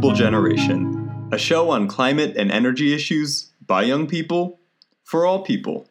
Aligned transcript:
Renewable 0.00 0.16
Generation, 0.16 1.28
a 1.30 1.36
show 1.36 1.68
on 1.68 1.86
climate 1.86 2.34
and 2.34 2.50
energy 2.50 2.94
issues 2.94 3.50
by 3.66 3.82
young 3.82 4.06
people 4.06 4.58
for 5.04 5.26
all 5.26 5.42
people. 5.42 5.90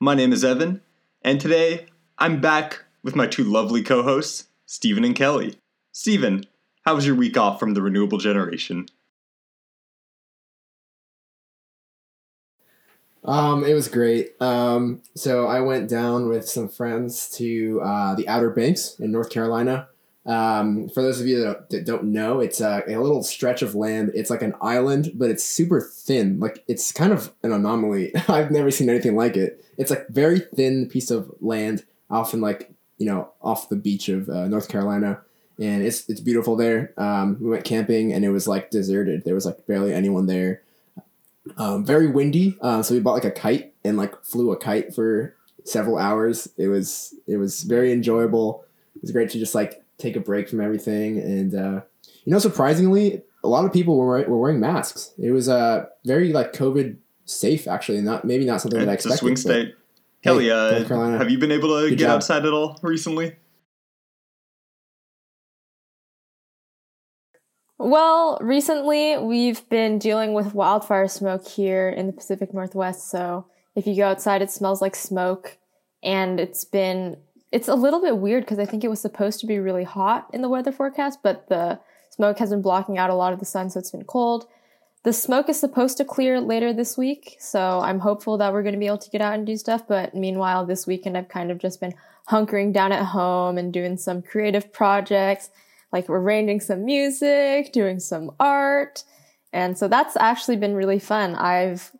My 0.00 0.14
name 0.14 0.32
is 0.32 0.42
Evan, 0.42 0.80
and 1.20 1.38
today 1.38 1.88
I'm 2.16 2.40
back 2.40 2.84
with 3.02 3.14
my 3.14 3.26
two 3.26 3.44
lovely 3.44 3.82
co 3.82 4.02
hosts, 4.02 4.46
Steven 4.64 5.04
and 5.04 5.14
Kelly. 5.14 5.58
Steven, 5.92 6.46
how 6.86 6.94
was 6.94 7.04
your 7.04 7.16
week 7.16 7.36
off 7.36 7.60
from 7.60 7.74
The 7.74 7.82
Renewable 7.82 8.16
Generation? 8.16 8.86
Um, 13.24 13.62
it 13.62 13.74
was 13.74 13.88
great. 13.88 14.40
Um, 14.40 15.02
so 15.14 15.46
I 15.46 15.60
went 15.60 15.90
down 15.90 16.30
with 16.30 16.48
some 16.48 16.70
friends 16.70 17.28
to 17.32 17.82
uh, 17.82 18.14
the 18.14 18.26
Outer 18.26 18.48
Banks 18.48 18.98
in 18.98 19.12
North 19.12 19.28
Carolina. 19.28 19.88
Um, 20.28 20.90
for 20.90 21.02
those 21.02 21.22
of 21.22 21.26
you 21.26 21.40
that, 21.40 21.70
that 21.70 21.86
don't 21.86 22.04
know, 22.04 22.40
it's 22.40 22.60
a, 22.60 22.84
a, 22.86 22.98
little 22.98 23.22
stretch 23.22 23.62
of 23.62 23.74
land. 23.74 24.12
It's 24.14 24.28
like 24.28 24.42
an 24.42 24.54
island, 24.60 25.12
but 25.14 25.30
it's 25.30 25.42
super 25.42 25.80
thin. 25.80 26.38
Like 26.38 26.62
it's 26.68 26.92
kind 26.92 27.14
of 27.14 27.32
an 27.42 27.50
anomaly. 27.50 28.14
I've 28.28 28.50
never 28.50 28.70
seen 28.70 28.90
anything 28.90 29.16
like 29.16 29.38
it. 29.38 29.64
It's 29.78 29.90
like 29.90 30.06
very 30.08 30.40
thin 30.40 30.86
piece 30.86 31.10
of 31.10 31.34
land, 31.40 31.86
often 32.10 32.42
like 32.42 32.70
you 32.98 33.06
know 33.06 33.32
off 33.40 33.70
the 33.70 33.76
beach 33.76 34.10
of 34.10 34.28
uh, 34.28 34.46
North 34.48 34.68
Carolina, 34.68 35.22
and 35.58 35.82
it's 35.82 36.06
it's 36.10 36.20
beautiful 36.20 36.56
there. 36.56 36.92
Um, 36.98 37.38
we 37.40 37.48
went 37.48 37.64
camping 37.64 38.12
and 38.12 38.22
it 38.22 38.30
was 38.30 38.46
like 38.46 38.70
deserted. 38.70 39.24
There 39.24 39.34
was 39.34 39.46
like 39.46 39.66
barely 39.66 39.94
anyone 39.94 40.26
there. 40.26 40.60
Um, 41.56 41.86
very 41.86 42.06
windy, 42.06 42.58
uh, 42.60 42.82
so 42.82 42.92
we 42.92 43.00
bought 43.00 43.14
like 43.14 43.24
a 43.24 43.30
kite 43.30 43.72
and 43.82 43.96
like 43.96 44.22
flew 44.22 44.52
a 44.52 44.58
kite 44.58 44.94
for 44.94 45.34
several 45.64 45.96
hours. 45.96 46.48
It 46.58 46.68
was 46.68 47.14
it 47.26 47.38
was 47.38 47.62
very 47.62 47.92
enjoyable. 47.92 48.66
It 48.94 49.00
was 49.00 49.10
great 49.10 49.30
to 49.30 49.38
just 49.38 49.54
like 49.54 49.82
take 49.98 50.16
a 50.16 50.20
break 50.20 50.48
from 50.48 50.60
everything, 50.60 51.18
and 51.18 51.54
uh, 51.54 51.80
you 52.24 52.32
know, 52.32 52.38
surprisingly, 52.38 53.22
a 53.44 53.48
lot 53.48 53.64
of 53.64 53.72
people 53.72 53.96
were 53.96 54.24
were 54.24 54.38
wearing 54.38 54.60
masks. 54.60 55.12
It 55.18 55.30
was 55.30 55.48
uh 55.48 55.86
very 56.04 56.32
like 56.32 56.52
COVID 56.52 56.96
safe 57.24 57.68
actually, 57.68 58.00
not 58.00 58.24
maybe 58.24 58.44
not 58.44 58.60
something 58.60 58.80
that 58.80 58.88
I 58.88 58.94
expected. 58.94 59.12
It's 59.12 59.20
a 59.20 59.24
swing 59.24 59.36
state. 59.36 59.74
Kelly, 60.22 60.46
hey, 60.46 60.50
uh, 60.50 61.18
have 61.18 61.30
you 61.30 61.38
been 61.38 61.52
able 61.52 61.80
to 61.80 61.90
get 61.90 62.00
job. 62.00 62.16
outside 62.16 62.44
at 62.44 62.52
all 62.52 62.78
recently? 62.82 63.36
Well, 67.78 68.38
recently 68.40 69.16
we've 69.18 69.66
been 69.68 70.00
dealing 70.00 70.34
with 70.34 70.52
wildfire 70.52 71.06
smoke 71.06 71.46
here 71.46 71.88
in 71.88 72.08
the 72.08 72.12
Pacific 72.12 72.52
Northwest. 72.52 73.08
So 73.08 73.46
if 73.76 73.86
you 73.86 73.94
go 73.94 74.08
outside, 74.08 74.42
it 74.42 74.50
smells 74.50 74.82
like 74.82 74.96
smoke. 74.96 75.58
And 76.02 76.40
it's 76.40 76.64
been, 76.64 77.18
it's 77.50 77.68
a 77.68 77.74
little 77.74 78.00
bit 78.00 78.18
weird 78.18 78.44
because 78.44 78.58
I 78.58 78.66
think 78.66 78.84
it 78.84 78.90
was 78.90 79.00
supposed 79.00 79.40
to 79.40 79.46
be 79.46 79.58
really 79.58 79.84
hot 79.84 80.28
in 80.32 80.42
the 80.42 80.48
weather 80.48 80.72
forecast, 80.72 81.20
but 81.22 81.48
the 81.48 81.80
smoke 82.10 82.38
has 82.38 82.50
been 82.50 82.62
blocking 82.62 82.98
out 82.98 83.10
a 83.10 83.14
lot 83.14 83.32
of 83.32 83.38
the 83.38 83.44
sun, 83.44 83.70
so 83.70 83.78
it's 83.78 83.90
been 83.90 84.04
cold. 84.04 84.46
The 85.04 85.12
smoke 85.12 85.48
is 85.48 85.58
supposed 85.58 85.96
to 85.98 86.04
clear 86.04 86.40
later 86.40 86.72
this 86.72 86.98
week, 86.98 87.36
so 87.38 87.80
I'm 87.80 88.00
hopeful 88.00 88.36
that 88.38 88.52
we're 88.52 88.62
going 88.62 88.74
to 88.74 88.78
be 88.78 88.86
able 88.86 88.98
to 88.98 89.10
get 89.10 89.22
out 89.22 89.34
and 89.34 89.46
do 89.46 89.56
stuff. 89.56 89.86
But 89.86 90.14
meanwhile, 90.14 90.66
this 90.66 90.86
weekend 90.86 91.16
I've 91.16 91.28
kind 91.28 91.50
of 91.50 91.58
just 91.58 91.80
been 91.80 91.94
hunkering 92.28 92.72
down 92.72 92.92
at 92.92 93.06
home 93.06 93.56
and 93.56 93.72
doing 93.72 93.96
some 93.96 94.22
creative 94.22 94.72
projects 94.72 95.50
like 95.92 96.08
arranging 96.08 96.60
some 96.60 96.84
music, 96.84 97.72
doing 97.72 98.00
some 98.00 98.30
art. 98.38 99.04
And 99.52 99.78
so 99.78 99.88
that's 99.88 100.16
actually 100.16 100.56
been 100.56 100.74
really 100.74 100.98
fun. 100.98 101.34
I've 101.34 101.92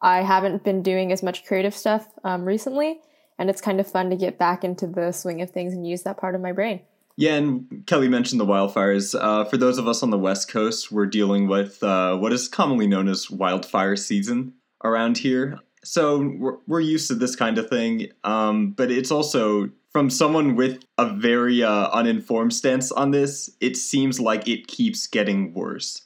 I 0.00 0.22
haven't 0.22 0.64
been 0.64 0.82
doing 0.82 1.12
as 1.12 1.22
much 1.22 1.46
creative 1.46 1.74
stuff 1.74 2.06
um, 2.24 2.44
recently, 2.44 3.00
and 3.38 3.50
it's 3.50 3.60
kind 3.60 3.80
of 3.80 3.90
fun 3.90 4.10
to 4.10 4.16
get 4.16 4.38
back 4.38 4.64
into 4.64 4.86
the 4.86 5.12
swing 5.12 5.42
of 5.42 5.50
things 5.50 5.72
and 5.72 5.86
use 5.86 6.02
that 6.02 6.16
part 6.16 6.34
of 6.34 6.40
my 6.40 6.52
brain. 6.52 6.80
Yeah, 7.16 7.34
and 7.34 7.84
Kelly 7.86 8.08
mentioned 8.08 8.40
the 8.40 8.46
wildfires. 8.46 9.14
Uh, 9.18 9.44
for 9.44 9.56
those 9.56 9.78
of 9.78 9.86
us 9.86 10.02
on 10.02 10.10
the 10.10 10.18
West 10.18 10.48
Coast, 10.48 10.90
we're 10.90 11.06
dealing 11.06 11.46
with 11.46 11.82
uh, 11.82 12.16
what 12.16 12.32
is 12.32 12.48
commonly 12.48 12.88
known 12.88 13.08
as 13.08 13.30
wildfire 13.30 13.94
season 13.94 14.54
around 14.82 15.18
here. 15.18 15.58
So 15.84 16.34
we're, 16.38 16.56
we're 16.66 16.80
used 16.80 17.08
to 17.08 17.14
this 17.14 17.36
kind 17.36 17.58
of 17.58 17.68
thing, 17.68 18.08
um, 18.24 18.72
but 18.72 18.90
it's 18.90 19.10
also 19.12 19.70
from 19.94 20.10
someone 20.10 20.56
with 20.56 20.82
a 20.98 21.08
very 21.08 21.62
uh, 21.62 21.88
uninformed 21.90 22.52
stance 22.52 22.90
on 22.90 23.12
this, 23.12 23.48
it 23.60 23.76
seems 23.76 24.18
like 24.18 24.48
it 24.48 24.66
keeps 24.66 25.06
getting 25.06 25.54
worse. 25.54 26.02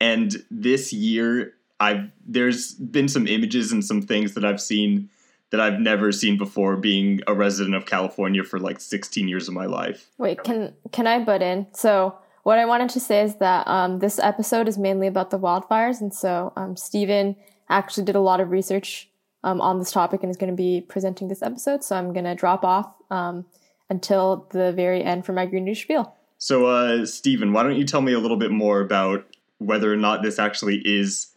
And 0.00 0.44
this 0.50 0.92
year, 0.92 1.54
I've 1.80 2.10
there's 2.26 2.74
been 2.74 3.08
some 3.08 3.26
images 3.26 3.72
and 3.72 3.84
some 3.84 4.02
things 4.02 4.34
that 4.34 4.44
I've 4.44 4.60
seen 4.60 5.08
that 5.52 5.60
I've 5.60 5.78
never 5.78 6.10
seen 6.10 6.36
before. 6.36 6.76
Being 6.76 7.20
a 7.28 7.34
resident 7.34 7.76
of 7.76 7.86
California 7.86 8.42
for 8.42 8.58
like 8.58 8.80
16 8.80 9.28
years 9.28 9.46
of 9.46 9.54
my 9.54 9.66
life. 9.66 10.10
Wait, 10.18 10.42
can 10.42 10.74
can 10.90 11.06
I 11.06 11.22
butt 11.22 11.42
in? 11.42 11.68
So 11.72 12.16
what 12.42 12.58
I 12.58 12.64
wanted 12.64 12.90
to 12.90 13.00
say 13.00 13.22
is 13.22 13.36
that 13.36 13.68
um, 13.68 14.00
this 14.00 14.18
episode 14.18 14.66
is 14.66 14.76
mainly 14.76 15.06
about 15.06 15.30
the 15.30 15.38
wildfires, 15.38 16.00
and 16.00 16.12
so 16.12 16.52
um, 16.56 16.76
Steven 16.76 17.36
actually 17.68 18.04
did 18.04 18.16
a 18.16 18.20
lot 18.20 18.40
of 18.40 18.50
research 18.50 19.08
um, 19.44 19.60
on 19.60 19.78
this 19.78 19.92
topic 19.92 20.22
and 20.22 20.30
is 20.30 20.36
going 20.36 20.50
to 20.50 20.56
be 20.56 20.80
presenting 20.80 21.28
this 21.28 21.42
episode. 21.42 21.84
So 21.84 21.96
I'm 21.96 22.12
going 22.12 22.24
to 22.24 22.34
drop 22.34 22.64
off 22.64 22.92
um, 23.10 23.46
until 23.88 24.46
the 24.50 24.72
very 24.72 25.02
end 25.02 25.24
for 25.24 25.32
my 25.32 25.46
Green 25.46 25.64
News 25.64 25.80
spiel. 25.80 26.14
So, 26.38 26.66
uh, 26.66 27.06
Steven, 27.06 27.52
why 27.52 27.62
don't 27.62 27.76
you 27.76 27.84
tell 27.84 28.00
me 28.00 28.12
a 28.12 28.18
little 28.18 28.36
bit 28.36 28.50
more 28.50 28.80
about 28.80 29.26
whether 29.58 29.92
or 29.92 29.96
not 29.96 30.22
this 30.22 30.40
actually 30.40 30.82
is 30.84 31.28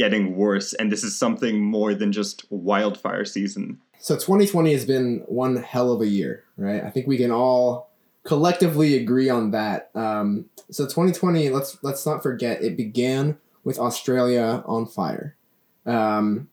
getting 0.00 0.34
worse 0.34 0.72
and 0.72 0.90
this 0.90 1.04
is 1.04 1.14
something 1.14 1.62
more 1.62 1.94
than 1.94 2.10
just 2.10 2.46
wildfire 2.48 3.26
season? 3.26 3.78
So, 3.98 4.14
2020 4.14 4.72
has 4.72 4.86
been 4.86 5.22
one 5.26 5.56
hell 5.56 5.92
of 5.92 6.00
a 6.00 6.06
year, 6.06 6.44
right? 6.56 6.82
I 6.82 6.88
think 6.88 7.06
we 7.06 7.18
can 7.18 7.30
all 7.30 7.90
collectively 8.24 8.96
agree 8.96 9.28
on 9.28 9.50
that. 9.50 9.90
Um, 9.94 10.46
so, 10.70 10.84
2020, 10.84 11.50
let's 11.50 11.76
let's 11.82 12.06
not 12.06 12.22
forget, 12.22 12.62
it 12.62 12.78
began 12.78 13.36
with 13.62 13.78
Australia 13.78 14.64
on 14.64 14.86
fire. 14.86 15.36
Um, 15.84 16.48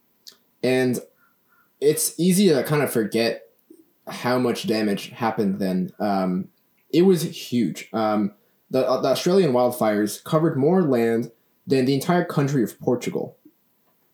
and 0.61 0.99
it's 1.79 2.19
easy 2.19 2.49
to 2.49 2.63
kind 2.63 2.81
of 2.81 2.91
forget 2.91 3.43
how 4.09 4.37
much 4.39 4.67
damage 4.67 5.11
happened 5.11 5.59
then. 5.59 5.91
Um, 5.99 6.49
it 6.89 7.03
was 7.03 7.23
huge. 7.23 7.87
Um, 7.93 8.33
the, 8.69 8.81
the 8.81 9.07
Australian 9.07 9.53
wildfires 9.53 10.21
covered 10.21 10.57
more 10.57 10.81
land 10.81 11.31
than 11.67 11.85
the 11.85 11.94
entire 11.94 12.25
country 12.25 12.63
of 12.63 12.79
Portugal. 12.79 13.38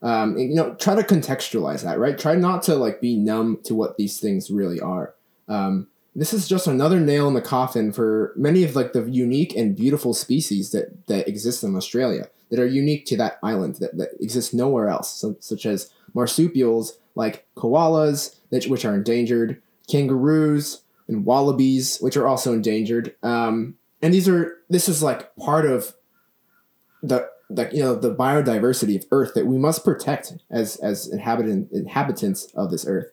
Um, 0.02 0.36
and, 0.36 0.50
you 0.50 0.56
know, 0.56 0.74
try 0.76 0.96
to 0.96 1.04
contextualize 1.04 1.84
that, 1.84 1.98
right? 1.98 2.18
Try 2.18 2.36
not 2.36 2.64
to 2.64 2.76
like 2.76 3.00
be 3.00 3.16
numb 3.16 3.60
to 3.64 3.74
what 3.74 3.96
these 3.96 4.20
things 4.20 4.52
really 4.52 4.82
are. 4.82 5.14
Um, 5.48 5.88
this 6.16 6.34
is 6.34 6.48
just 6.48 6.68
another 6.68 7.00
nail 7.00 7.28
in 7.28 7.34
the 7.34 7.42
coffin 7.42 7.92
for 7.92 8.34
many 8.36 8.64
of 8.64 8.76
like 8.76 8.94
the 8.94 9.04
unique 9.04 9.56
and 9.56 9.76
beautiful 9.76 10.14
species 10.14 10.72
that 10.72 11.08
that 11.08 11.28
exist 11.28 11.64
in 11.64 11.76
Australia 11.76 12.28
that 12.52 12.60
are 12.60 12.68
unique 12.68 13.06
to 13.08 13.18
that 13.18 13.40
island 13.42 13.76
that, 13.76 13.98
that 13.98 14.10
exist 14.20 14.54
nowhere 14.54 14.88
else, 14.88 15.12
so, 15.12 15.36
such 15.40 15.66
as 15.66 15.90
marsupials 16.14 17.00
like 17.16 17.48
koalas, 17.56 18.36
that, 18.52 18.66
which 18.66 18.86
are 18.86 18.94
endangered, 18.94 19.62
kangaroos, 19.88 20.82
and 21.08 21.26
wallabies, 21.26 21.98
which 22.00 22.16
are 22.18 22.28
also 22.28 22.54
endangered. 22.54 23.16
Um, 23.24 23.76
and 24.02 24.14
these 24.14 24.28
are 24.28 24.58
this 24.70 24.88
is 24.88 25.02
like 25.02 25.36
part 25.38 25.66
of 25.66 25.96
the 27.02 27.28
the 27.54 27.70
you 27.72 27.82
know 27.82 27.96
the 27.96 28.14
biodiversity 28.14 28.96
of 28.96 29.06
Earth 29.12 29.34
that 29.36 29.46
we 29.46 29.58
must 29.58 29.84
protect 29.84 30.34
as 30.50 30.78
as 30.78 31.08
inhabitant 31.08 31.72
inhabitants 31.72 32.46
of 32.56 32.72
this 32.72 32.86
Earth. 32.88 33.12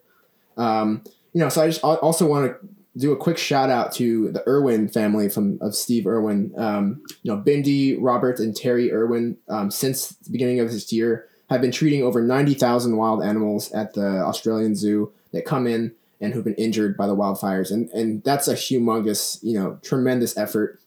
Um, 0.56 1.02
you 1.32 1.40
know, 1.40 1.48
so 1.48 1.62
I 1.62 1.68
just 1.68 1.82
also 1.82 2.26
want 2.26 2.52
to 2.52 2.68
do 2.96 3.12
a 3.12 3.16
quick 3.16 3.38
shout 3.38 3.70
out 3.70 3.92
to 3.92 4.30
the 4.32 4.46
Irwin 4.48 4.88
family 4.88 5.28
from 5.28 5.58
of 5.60 5.74
Steve 5.74 6.06
Irwin. 6.06 6.52
Um, 6.56 7.02
you 7.22 7.32
know, 7.32 7.40
Bindi, 7.40 7.96
Robert, 8.00 8.40
and 8.40 8.54
Terry 8.54 8.92
Irwin. 8.92 9.36
Um, 9.48 9.70
since 9.70 10.08
the 10.08 10.30
beginning 10.30 10.60
of 10.60 10.70
this 10.70 10.92
year, 10.92 11.28
have 11.48 11.60
been 11.60 11.72
treating 11.72 12.02
over 12.02 12.20
ninety 12.22 12.54
thousand 12.54 12.96
wild 12.96 13.22
animals 13.22 13.70
at 13.72 13.94
the 13.94 14.06
Australian 14.06 14.74
Zoo 14.74 15.12
that 15.32 15.44
come 15.44 15.66
in 15.66 15.92
and 16.20 16.34
who've 16.34 16.44
been 16.44 16.54
injured 16.54 16.96
by 16.96 17.06
the 17.06 17.16
wildfires, 17.16 17.70
and 17.70 17.88
and 17.90 18.22
that's 18.24 18.48
a 18.48 18.54
humongous, 18.54 19.38
you 19.42 19.54
know, 19.54 19.78
tremendous 19.82 20.36
effort. 20.36 20.80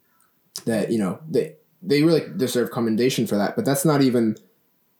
That 0.65 0.91
you 0.91 0.99
know 0.99 1.19
they 1.29 1.55
they 1.83 2.03
really 2.03 2.23
deserve 2.37 2.71
commendation 2.71 3.27
for 3.27 3.35
that. 3.37 3.55
But 3.55 3.65
that's 3.65 3.85
not 3.85 4.01
even 4.01 4.37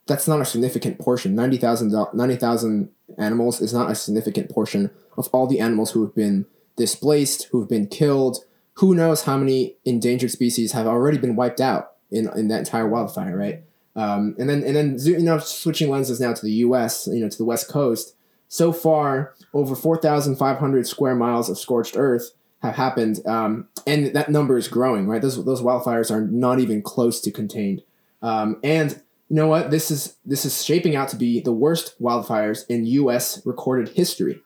that's 0.06 0.28
not 0.28 0.42
a 0.42 0.46
significant 0.46 1.00
portion. 1.00 1.34
90,000 1.34 1.92
90, 2.14 2.90
animals 3.18 3.62
is 3.62 3.74
not 3.74 3.90
a 3.90 3.96
significant 3.96 4.50
portion 4.50 4.92
of 5.18 5.30
all 5.32 5.48
the 5.48 5.60
animals 5.60 5.92
who 5.92 6.02
have 6.02 6.14
been 6.14 6.46
displaced, 6.76 7.48
who've 7.52 7.70
been 7.70 7.88
killed. 7.88 8.40
Who 8.76 8.96
knows 8.96 9.24
how 9.24 9.38
many 9.38 9.78
endangered 9.86 10.32
species 10.32 10.74
have 10.74 10.88
already 10.88 11.18
been 11.18 11.36
wiped 11.36 11.62
out 11.62 11.94
in, 12.12 12.28
in 12.38 12.48
that 12.50 12.60
entire 12.60 12.88
wildfire, 12.88 13.38
right? 13.38 13.64
Um, 13.96 14.36
and 14.40 14.50
then 14.50 14.64
and 14.64 14.76
then 14.76 14.98
you 15.00 15.20
know 15.20 15.38
switching 15.38 15.90
lenses 15.90 16.20
now 16.20 16.34
to 16.34 16.42
the 16.42 16.52
U.S. 16.52 17.08
you 17.08 17.20
know 17.20 17.30
to 17.30 17.38
the 17.38 17.46
West 17.46 17.70
Coast. 17.70 18.16
So 18.48 18.74
far, 18.74 19.36
over 19.54 19.76
four 19.76 19.98
thousand 19.98 20.38
five 20.38 20.58
hundred 20.58 20.88
square 20.88 21.16
miles 21.16 21.50
of 21.50 21.60
scorched 21.60 21.96
earth 21.96 22.32
have 22.64 22.76
happened, 22.76 23.26
um, 23.28 23.68
and 23.86 24.08
that 24.16 24.30
number 24.30 24.58
is 24.58 24.68
growing. 24.68 25.08
Right, 25.08 25.22
those 25.22 25.44
those 25.46 25.62
wildfires 25.62 26.10
are 26.10 26.22
not 26.22 26.60
even 26.60 26.82
close 26.82 27.22
to 27.22 27.32
contained. 27.32 27.84
Um, 28.22 28.60
and 28.64 29.02
you 29.30 29.36
know 29.36 29.48
what? 29.48 29.70
This 29.70 29.92
is 29.92 30.16
this 30.26 30.46
is 30.46 30.64
shaping 30.64 30.96
out 30.96 31.10
to 31.10 31.16
be 31.16 31.40
the 31.42 31.52
worst 31.52 32.02
wildfires 32.02 32.66
in 32.70 32.86
U.S. 32.86 33.46
recorded 33.46 33.96
history. 33.96 34.42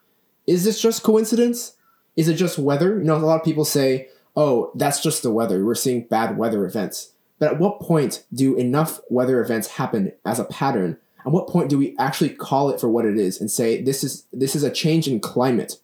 Is 0.46 0.64
this 0.64 0.80
just 0.80 1.02
coincidence? 1.02 1.76
Is 2.16 2.28
it 2.28 2.34
just 2.34 2.58
weather? 2.58 2.98
You 2.98 3.04
know, 3.04 3.16
a 3.16 3.18
lot 3.18 3.38
of 3.38 3.44
people 3.44 3.64
say, 3.64 4.08
oh, 4.34 4.72
that's 4.74 5.00
just 5.00 5.22
the 5.22 5.30
weather. 5.30 5.64
We're 5.64 5.74
seeing 5.74 6.06
bad 6.06 6.36
weather 6.36 6.64
events. 6.64 7.12
But 7.38 7.52
at 7.52 7.58
what 7.60 7.80
point 7.80 8.24
do 8.34 8.56
enough 8.56 9.00
weather 9.08 9.40
events 9.40 9.68
happen 9.68 10.12
as 10.24 10.40
a 10.40 10.44
pattern? 10.44 10.96
At 11.24 11.32
what 11.32 11.48
point 11.48 11.68
do 11.68 11.78
we 11.78 11.94
actually 11.98 12.30
call 12.30 12.70
it 12.70 12.80
for 12.80 12.88
what 12.88 13.04
it 13.04 13.16
is 13.16 13.40
and 13.40 13.50
say 13.50 13.82
this 13.82 14.02
is 14.02 14.26
this 14.32 14.56
is 14.56 14.62
a 14.62 14.70
change 14.70 15.06
in 15.06 15.20
climate? 15.20 15.78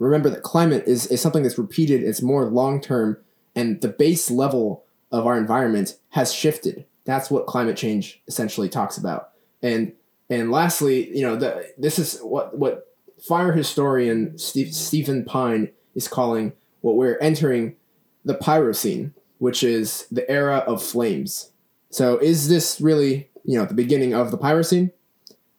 Remember 0.00 0.30
that 0.30 0.42
climate 0.42 0.84
is, 0.86 1.06
is 1.08 1.20
something 1.20 1.42
that's 1.42 1.58
repeated, 1.58 2.02
it's 2.02 2.22
more 2.22 2.46
long 2.46 2.80
term, 2.80 3.18
and 3.54 3.80
the 3.82 3.88
base 3.88 4.30
level 4.30 4.84
of 5.12 5.26
our 5.26 5.36
environment 5.36 5.98
has 6.10 6.32
shifted. 6.32 6.86
That's 7.04 7.30
what 7.30 7.46
climate 7.46 7.76
change 7.76 8.22
essentially 8.26 8.68
talks 8.68 8.96
about. 8.96 9.30
And 9.62 9.92
and 10.30 10.50
lastly, 10.50 11.14
you 11.16 11.22
know, 11.22 11.36
the, 11.36 11.70
this 11.76 11.98
is 11.98 12.18
what 12.20 12.56
what 12.56 12.86
fire 13.20 13.52
historian 13.52 14.38
Steve, 14.38 14.74
Stephen 14.74 15.24
Pyne 15.24 15.70
is 15.94 16.08
calling 16.08 16.54
what 16.80 16.96
we're 16.96 17.18
entering 17.18 17.76
the 18.24 18.34
Pyrocene, 18.34 19.12
which 19.38 19.62
is 19.62 20.06
the 20.10 20.28
era 20.30 20.58
of 20.66 20.82
flames. 20.82 21.50
So 21.90 22.16
is 22.18 22.48
this 22.48 22.80
really, 22.80 23.28
you 23.44 23.58
know, 23.58 23.66
the 23.66 23.74
beginning 23.74 24.14
of 24.14 24.30
the 24.30 24.38
Pyrocene? 24.38 24.92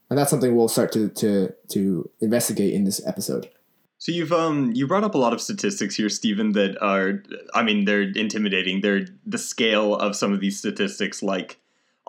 And 0.10 0.18
that's 0.18 0.32
something 0.32 0.56
we'll 0.56 0.68
start 0.68 0.92
to 0.94 1.10
to 1.10 1.54
to 1.70 2.10
investigate 2.22 2.74
in 2.74 2.86
this 2.86 3.06
episode. 3.06 3.50
So 4.02 4.12
you've 4.12 4.34
um 4.34 4.72
you 4.74 4.88
brought 4.88 5.04
up 5.04 5.14
a 5.14 5.20
lot 5.20 5.32
of 5.32 5.40
statistics 5.40 5.96
here, 5.96 6.10
Steven, 6.10 6.54
that 6.54 6.76
are 6.82 7.22
I 7.54 7.62
mean 7.62 7.86
they're 7.86 8.02
intimidating. 8.02 8.82
They're 8.82 9.06
the 9.28 9.38
scale 9.38 9.96
of 9.96 10.16
some 10.16 10.34
of 10.34 10.40
these 10.40 10.58
statistics, 10.58 11.22
like 11.22 11.60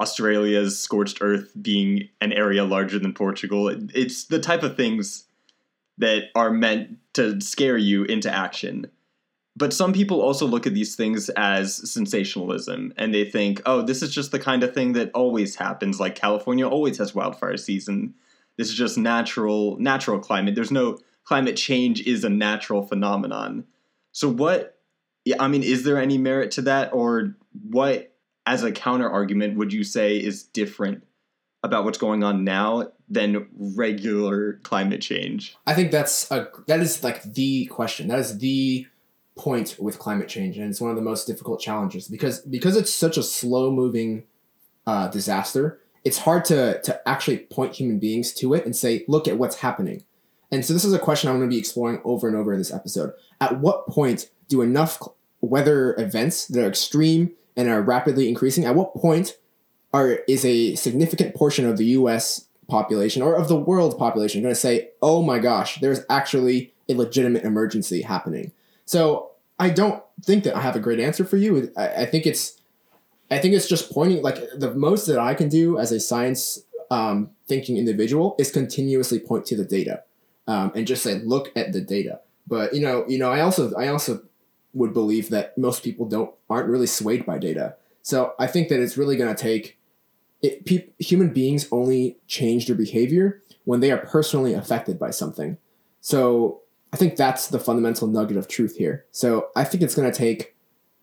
Australia's 0.01 0.81
scorched 0.81 1.19
earth 1.21 1.53
being 1.61 2.09
an 2.23 2.33
area 2.33 2.65
larger 2.65 2.99
than 2.99 3.13
Portugal. 3.13 3.69
It's 3.95 4.25
the 4.25 4.39
type 4.39 4.63
of 4.63 4.75
things 4.75 5.25
that 5.99 6.31
are 6.35 6.51
meant 6.51 6.97
to 7.13 7.39
scare 7.43 7.77
you 7.77 8.05
into 8.05 8.33
action. 8.33 8.87
But 9.55 9.75
some 9.75 9.93
people 9.93 10.23
also 10.23 10.47
look 10.47 10.67
at 10.67 10.73
these 10.73 10.97
things 10.97 11.29
as 11.29 11.93
sensationalism 11.93 12.95
and 12.97 13.13
they 13.13 13.27
think, 13.27 13.61
oh, 13.67 13.83
this 13.83 14.01
is 14.01 14.15
just 14.15 14.33
the 14.33 14.39
kind 14.39 14.63
of 14.63 14.73
thing 14.73 14.95
that 14.95 15.11
always 15.13 15.57
happens. 15.57 16.01
Like 16.01 16.15
California 16.15 16.67
always 16.67 16.97
has 16.97 17.15
wildfire 17.15 17.59
season. 17.59 18.15
This 18.57 18.71
is 18.71 18.75
just 18.77 18.97
natural 18.97 19.77
natural 19.79 20.19
climate. 20.21 20.55
There's 20.55 20.71
no 20.71 20.97
climate 21.25 21.57
change 21.57 22.01
is 22.07 22.25
a 22.25 22.29
natural 22.29 22.83
phenomenon. 22.83 23.65
So 24.13 24.29
what 24.29 24.79
I 25.39 25.49
mean, 25.49 25.63
is 25.63 25.85
there 25.85 25.99
any 25.99 26.19
merit 26.19 26.51
to 26.53 26.63
that 26.63 26.93
or 26.93 27.37
what 27.69 28.13
as 28.47 28.65
a 28.65 28.73
counter 28.73 29.09
argument 29.09 29.57
would 29.57 29.73
you 29.73 29.85
say 29.85 30.17
is 30.17 30.43
different 30.43 31.05
about 31.63 31.85
what's 31.85 31.99
going 31.99 32.25
on 32.25 32.45
now 32.45 32.89
than 33.09 33.47
regular 33.57 34.55
climate 34.65 35.01
change? 35.01 35.57
I 35.67 35.75
think 35.75 35.93
that's 35.93 36.31
a 36.31 36.49
that 36.67 36.81
is 36.81 37.05
like 37.05 37.23
the 37.23 37.67
question. 37.67 38.09
That 38.09 38.19
is 38.19 38.39
the 38.39 38.87
point 39.37 39.77
with 39.79 39.99
climate 39.99 40.29
change, 40.29 40.59
and 40.59 40.69
it's 40.69 40.81
one 40.81 40.91
of 40.91 40.97
the 40.97 41.03
most 41.03 41.27
difficult 41.27 41.61
challenges 41.61 42.09
because 42.09 42.41
because 42.41 42.77
it's 42.77 42.93
such 42.93 43.17
a 43.17 43.23
slow 43.23 43.71
moving 43.71 44.25
uh, 44.87 45.09
disaster. 45.09 45.79
It's 46.05 46.19
hard 46.19 46.45
to 46.47 46.81
to 46.83 47.09
actually 47.09 47.39
point 47.39 47.75
human 47.75 47.99
beings 47.99 48.33
to 48.35 48.55
it 48.55 48.65
and 48.65 48.75
say, 48.75 49.05
look 49.07 49.29
at 49.29 49.39
what's 49.39 49.57
happening. 49.57 50.05
And 50.53 50.65
so 50.65 50.75
this 50.75 50.85
is 50.85 50.93
a 50.93 50.99
question 50.99 51.31
I'm 51.31 51.39
going 51.39 51.49
to 51.49 51.55
be 51.55 51.59
exploring 51.59 52.01
over 52.05 52.29
and 52.29 52.37
over 52.37 52.53
in 52.53 52.59
this 52.59 52.73
episode. 52.73 53.15
At 53.41 53.59
what 53.61 53.87
point 53.89 54.29
do 54.49 54.61
enough 54.61 55.03
weather 55.41 55.97
events 55.99 56.47
that 56.49 56.63
are 56.63 56.69
extreme 56.69 57.33
and 57.57 57.69
are 57.69 57.81
rapidly 57.81 58.29
increasing, 58.29 58.67
at 58.67 58.75
what 58.75 58.95
point 58.95 59.39
are 59.95 60.21
is 60.29 60.45
a 60.45 60.75
significant 60.75 61.35
portion 61.35 61.67
of 61.67 61.79
the 61.79 61.87
US 61.87 62.47
population 62.69 63.23
or 63.23 63.35
of 63.35 63.49
the 63.49 63.57
world 63.57 63.99
population 63.99 64.43
going 64.43 64.55
to 64.55 64.61
say, 64.61 64.91
"Oh 65.01 65.23
my 65.23 65.39
gosh, 65.39 65.81
there's 65.81 66.01
actually 66.09 66.73
a 66.89 66.95
legitimate 66.95 67.45
emergency 67.45 68.03
happening." 68.03 68.53
So, 68.85 69.31
I 69.59 69.71
don't 69.71 70.03
think 70.23 70.45
that 70.45 70.57
I 70.57 70.61
have 70.61 70.77
a 70.77 70.81
great 70.81 71.01
answer 71.01 71.25
for 71.25 71.37
you. 71.37 71.73
I, 71.77 71.89
I 71.89 72.07
think 72.07 72.27
it's 72.27 72.61
I 73.31 73.39
think 73.39 73.55
it's 73.55 73.69
just 73.69 73.91
pointing 73.91 74.23
like 74.23 74.39
the 74.55 74.75
most 74.75 75.07
that 75.07 75.19
I 75.19 75.35
can 75.35 75.49
do 75.49 75.79
as 75.79 75.93
a 75.93 76.01
science 76.01 76.61
um, 76.91 77.31
thinking 77.47 77.79
individual 77.79 78.37
is 78.39 78.51
continuously 78.51 79.19
point 79.19 79.47
to 79.47 79.57
the 79.57 79.65
data 79.65 80.03
um, 80.47 80.73
and 80.75 80.87
just 80.87 81.03
say, 81.03 81.21
look 81.21 81.53
at 81.57 81.73
the 81.73 81.81
data. 81.81 82.21
But 82.47 82.75
you 82.75 82.81
know, 82.81 83.05
you 83.09 83.19
know, 83.19 83.31
I 83.31 83.41
also 83.41 83.75
I 83.75 83.89
also 83.89 84.23
would 84.75 84.93
believe 84.93 85.31
that 85.31 85.57
most 85.57 85.83
people 85.83 86.07
don't 86.07 86.35
aren't 86.51 86.69
really 86.69 86.87
swayed 86.87 87.25
by 87.25 87.39
data. 87.39 87.77
So 88.03 88.35
I 88.39 88.47
think 88.47 88.69
that 88.69 88.81
it's 88.81 88.97
really 88.97 89.17
going 89.17 89.35
to 89.35 89.41
take 89.41 89.79
it, 90.43 90.67
pe- 90.67 90.89
human 90.99 91.33
beings 91.33 91.69
only 91.71 92.19
change 92.27 92.67
their 92.67 92.77
behavior 92.77 93.43
when 93.65 93.81
they 93.81 93.93
are 93.93 93.99
personally 93.99 94.55
affected 94.55 94.99
by 94.99 95.11
something. 95.11 95.57
So 96.01 96.63
I 96.93 96.97
think 96.97 97.17
that's 97.17 97.47
the 97.47 97.61
fundamental 97.61 98.09
nugget 98.09 98.37
of 98.37 98.49
truth 98.49 98.77
here. 98.77 99.07
So 99.13 99.49
I 99.55 99.65
think 99.65 99.83
it's 99.83 99.95
going 99.95 100.11
to 100.11 100.17
take 100.17 100.57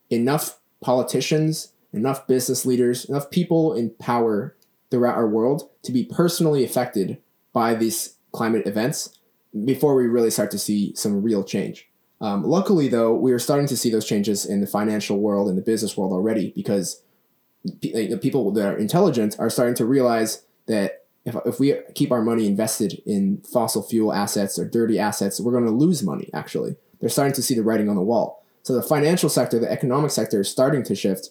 enough 0.10 0.60
politicians, 0.82 1.72
enough 1.94 2.28
business 2.28 2.66
leaders, 2.66 3.06
enough 3.06 3.32
people 3.32 3.74
in 3.74 3.92
power 3.92 4.56
throughout 4.92 5.16
our 5.16 5.28
world 5.28 5.70
to 5.84 5.92
be 5.92 6.04
personally 6.04 6.66
affected 6.66 7.18
by 7.54 7.76
these 7.76 8.16
climate 8.32 8.68
events 8.68 9.19
before 9.66 9.96
we 9.96 10.06
really 10.06 10.30
start 10.30 10.52
to 10.52 10.60
see 10.60 10.94
some 10.96 11.22
real 11.22 11.44
change. 11.44 11.90
Um, 12.22 12.44
luckily, 12.44 12.88
though, 12.88 13.14
we 13.14 13.32
are 13.32 13.40
starting 13.40 13.68
to 13.68 13.78
see 13.78 13.90
those 13.90 14.06
changes 14.06 14.46
in 14.46 14.62
the 14.62 14.68
financial 14.68 15.20
world 15.20 15.48
and 15.48 15.58
the 15.58 15.62
business 15.62 15.96
world 15.96 16.12
already 16.12 16.52
because 16.56 17.02
the 17.64 18.18
people 18.22 18.52
that 18.52 18.74
are 18.74 18.78
intelligent 18.78 19.38
are 19.40 19.50
starting 19.50 19.76
to 19.76 19.86
realize 19.86 20.44
that 20.68 21.04
if, 21.26 21.36
if 21.46 21.60
we 21.60 21.76
keep 21.96 22.12
our 22.12 22.22
money 22.22 22.48
invested 22.48 23.02
in 23.06 23.42
fossil 23.42 23.84
fuel 23.84 24.14
assets 24.14 24.58
or 24.58 24.66
dirty 24.66 25.00
assets, 25.00 25.40
we're 25.40 25.52
going 25.52 25.66
to 25.66 25.72
lose 25.72 26.04
money, 26.04 26.30
actually. 26.34 26.76
They're 27.00 27.10
starting 27.10 27.34
to 27.34 27.42
see 27.42 27.56
the 27.56 27.64
writing 27.64 27.90
on 27.90 27.96
the 27.96 28.02
wall. 28.02 28.44
So 28.64 28.74
the 28.74 28.82
financial 28.82 29.30
sector, 29.30 29.60
the 29.60 29.72
economic 29.72 30.12
sector 30.12 30.42
is 30.42 30.50
starting 30.50 30.84
to 30.84 30.96
shift. 30.96 31.30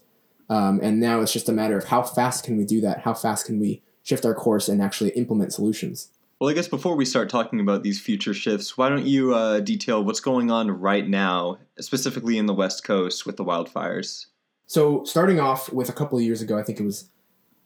Um, 0.50 0.80
and 0.82 0.98
now 0.98 1.20
it's 1.20 1.32
just 1.32 1.48
a 1.48 1.52
matter 1.52 1.76
of 1.76 1.84
how 1.84 2.02
fast 2.02 2.44
can 2.44 2.56
we 2.56 2.64
do 2.64 2.80
that? 2.80 3.00
How 3.00 3.14
fast 3.14 3.46
can 3.46 3.60
we 3.60 3.82
shift 4.02 4.24
our 4.24 4.34
course 4.34 4.68
and 4.68 4.82
actually 4.82 5.10
implement 5.10 5.52
solutions? 5.52 6.10
Well, 6.40 6.48
I 6.48 6.52
guess 6.52 6.68
before 6.68 6.94
we 6.94 7.04
start 7.04 7.28
talking 7.28 7.58
about 7.58 7.82
these 7.82 8.00
future 8.00 8.32
shifts, 8.32 8.78
why 8.78 8.88
don't 8.88 9.06
you 9.06 9.34
uh, 9.34 9.58
detail 9.58 10.04
what's 10.04 10.20
going 10.20 10.52
on 10.52 10.70
right 10.70 11.06
now, 11.06 11.58
specifically 11.80 12.38
in 12.38 12.46
the 12.46 12.54
West 12.54 12.84
Coast 12.84 13.26
with 13.26 13.36
the 13.36 13.44
wildfires? 13.44 14.26
So, 14.66 15.02
starting 15.04 15.40
off 15.40 15.72
with 15.72 15.88
a 15.88 15.92
couple 15.92 16.16
of 16.16 16.22
years 16.22 16.40
ago, 16.40 16.56
I 16.56 16.62
think 16.62 16.78
it 16.78 16.84
was 16.84 17.10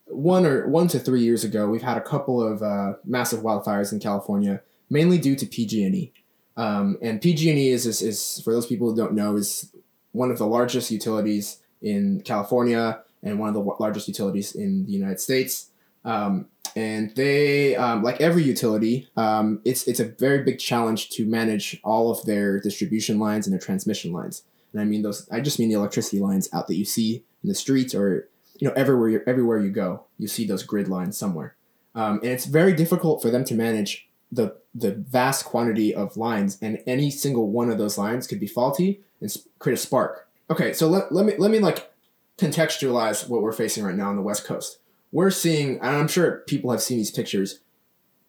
one 0.07 0.47
or 0.47 0.67
one 0.69 0.88
to 0.88 0.99
three 0.99 1.23
years 1.23 1.45
ago, 1.45 1.69
we've 1.69 1.83
had 1.83 1.99
a 1.99 2.02
couple 2.02 2.43
of 2.43 2.62
uh, 2.62 2.95
massive 3.05 3.41
wildfires 3.41 3.93
in 3.93 4.00
California, 4.00 4.62
mainly 4.88 5.19
due 5.19 5.37
to 5.37 5.47
PG&E. 5.47 6.12
Um, 6.57 6.97
and 7.02 7.21
PG&E 7.21 7.69
is, 7.69 7.87
is, 7.87 8.00
is, 8.00 8.41
for 8.43 8.55
those 8.55 8.67
people 8.67 8.91
who 8.91 8.97
don't 8.97 9.14
know, 9.14 9.37
is 9.37 9.75
one 10.12 10.31
of 10.31 10.38
the 10.38 10.47
largest 10.47 10.91
utilities 10.91 11.59
in 11.83 12.23
California 12.25 13.02
and 13.23 13.38
one 13.38 13.49
of 13.49 13.55
the 13.55 13.61
largest 13.61 14.09
utilities 14.09 14.55
in 14.55 14.87
the 14.87 14.93
United 14.93 15.21
States. 15.21 15.71
Um, 16.05 16.49
and 16.76 17.14
they 17.17 17.76
um, 17.76 18.02
like 18.02 18.21
every 18.21 18.43
utility 18.43 19.09
um, 19.17 19.61
it's 19.64 19.87
it's 19.87 20.00
a 20.00 20.05
very 20.05 20.43
big 20.43 20.59
challenge 20.59 21.11
to 21.11 21.26
manage 21.26 21.81
all 21.85 22.11
of 22.11 22.25
their 22.25 22.61
distribution 22.61 23.19
lines 23.19 23.47
and 23.47 23.52
their 23.52 23.61
transmission 23.61 24.12
lines. 24.12 24.45
And 24.73 24.81
i 24.81 24.85
mean 24.85 25.02
those 25.02 25.29
i 25.31 25.41
just 25.41 25.59
mean 25.59 25.69
the 25.69 25.75
electricity 25.75 26.21
lines 26.21 26.49
out 26.52 26.67
that 26.69 26.76
you 26.76 26.85
see 26.85 27.25
in 27.43 27.49
the 27.49 27.55
streets 27.55 27.95
or 27.95 28.29
you 28.59 28.69
know 28.69 28.75
everywhere 28.75 29.29
everywhere 29.29 29.59
you 29.59 29.71
go 29.71 30.05
you 30.19 30.29
see 30.29 30.47
those 30.47 30.62
grid 30.62 30.88
lines 30.88 31.17
somewhere. 31.17 31.57
Um, 31.95 32.21
and 32.23 32.31
it's 32.31 32.47
very 32.47 32.73
difficult 32.73 33.21
for 33.21 33.31
them 33.31 33.45
to 33.45 33.55
manage 33.55 34.09
the 34.31 34.57
the 34.75 34.93
vast 34.93 35.45
quantity 35.45 35.95
of 35.95 36.17
lines 36.17 36.59
and 36.62 36.83
any 36.87 37.11
single 37.11 37.50
one 37.50 37.71
of 37.71 37.76
those 37.76 37.99
lines 37.99 38.26
could 38.26 38.41
be 38.41 38.47
faulty 38.47 39.02
and 39.21 39.35
create 39.59 39.75
a 39.75 39.81
spark. 39.81 40.29
Okay 40.49 40.73
so 40.73 40.88
let, 40.88 41.12
let 41.12 41.26
me 41.26 41.35
let 41.38 41.50
me 41.50 41.59
like 41.59 41.93
contextualize 42.38 43.29
what 43.29 43.43
we're 43.43 43.52
facing 43.52 43.85
right 43.85 43.95
now 43.95 44.09
on 44.09 44.17
the 44.17 44.23
west 44.23 44.45
coast 44.45 44.79
we're 45.12 45.31
seeing, 45.31 45.78
and 45.81 45.97
I'm 45.97 46.09
sure 46.09 46.38
people 46.47 46.71
have 46.71 46.83
seen 46.83 46.97
these 46.97 47.11
pictures, 47.11 47.61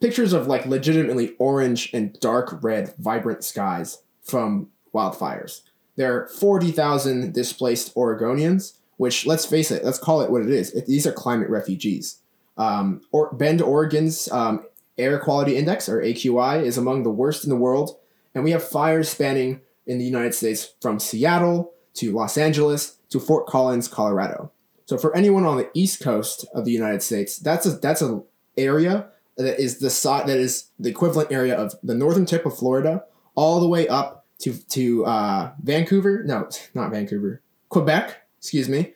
pictures 0.01 0.33
of 0.33 0.47
like 0.47 0.65
legitimately 0.65 1.33
orange 1.39 1.89
and 1.93 2.19
dark 2.19 2.61
red, 2.61 2.93
vibrant 2.99 3.43
skies 3.43 4.03
from 4.21 4.69
wildfires. 4.93 5.61
There 5.95 6.15
are 6.15 6.27
40,000 6.27 7.33
displaced 7.33 7.95
Oregonians, 7.95 8.73
which, 8.97 9.25
let's 9.25 9.45
face 9.45 9.71
it, 9.71 9.83
let's 9.83 9.99
call 9.99 10.21
it 10.21 10.29
what 10.29 10.41
it 10.41 10.49
is. 10.49 10.73
These 10.85 11.07
are 11.07 11.11
climate 11.11 11.49
refugees. 11.49 12.19
Um, 12.57 13.01
or 13.11 13.33
Bend, 13.33 13.61
Oregon's 13.61 14.31
um, 14.31 14.65
air 14.97 15.17
quality 15.19 15.55
index, 15.55 15.87
or 15.87 16.01
AQI, 16.01 16.63
is 16.63 16.77
among 16.77 17.03
the 17.03 17.09
worst 17.09 17.43
in 17.43 17.49
the 17.49 17.55
world. 17.55 17.97
And 18.35 18.43
we 18.43 18.51
have 18.51 18.63
fires 18.63 19.09
spanning 19.09 19.61
in 19.85 19.97
the 19.99 20.05
United 20.05 20.33
States 20.33 20.73
from 20.81 20.99
Seattle 20.99 21.73
to 21.95 22.11
Los 22.11 22.37
Angeles 22.37 22.97
to 23.09 23.19
Fort 23.19 23.47
Collins, 23.47 23.87
Colorado. 23.87 24.51
So 24.85 24.97
for 24.97 25.15
anyone 25.15 25.45
on 25.45 25.57
the 25.57 25.69
east 25.73 26.01
coast 26.01 26.45
of 26.53 26.65
the 26.65 26.71
United 26.71 27.01
States, 27.01 27.37
that's 27.37 27.65
a 27.65 27.71
that's 27.71 28.01
a 28.01 28.21
area 28.57 29.07
that 29.37 29.59
is 29.59 29.79
the 29.79 29.89
side 29.89 30.27
that 30.27 30.37
is 30.37 30.69
the 30.79 30.89
equivalent 30.89 31.31
area 31.31 31.55
of 31.55 31.75
the 31.83 31.95
northern 31.95 32.25
tip 32.25 32.45
of 32.45 32.57
Florida 32.57 33.03
all 33.35 33.59
the 33.59 33.67
way 33.67 33.87
up 33.87 34.25
to 34.39 34.57
to 34.69 35.05
uh, 35.05 35.51
Vancouver. 35.61 36.23
No, 36.25 36.49
not 36.73 36.91
Vancouver, 36.91 37.41
Quebec. 37.69 38.19
Excuse 38.39 38.67
me, 38.67 38.93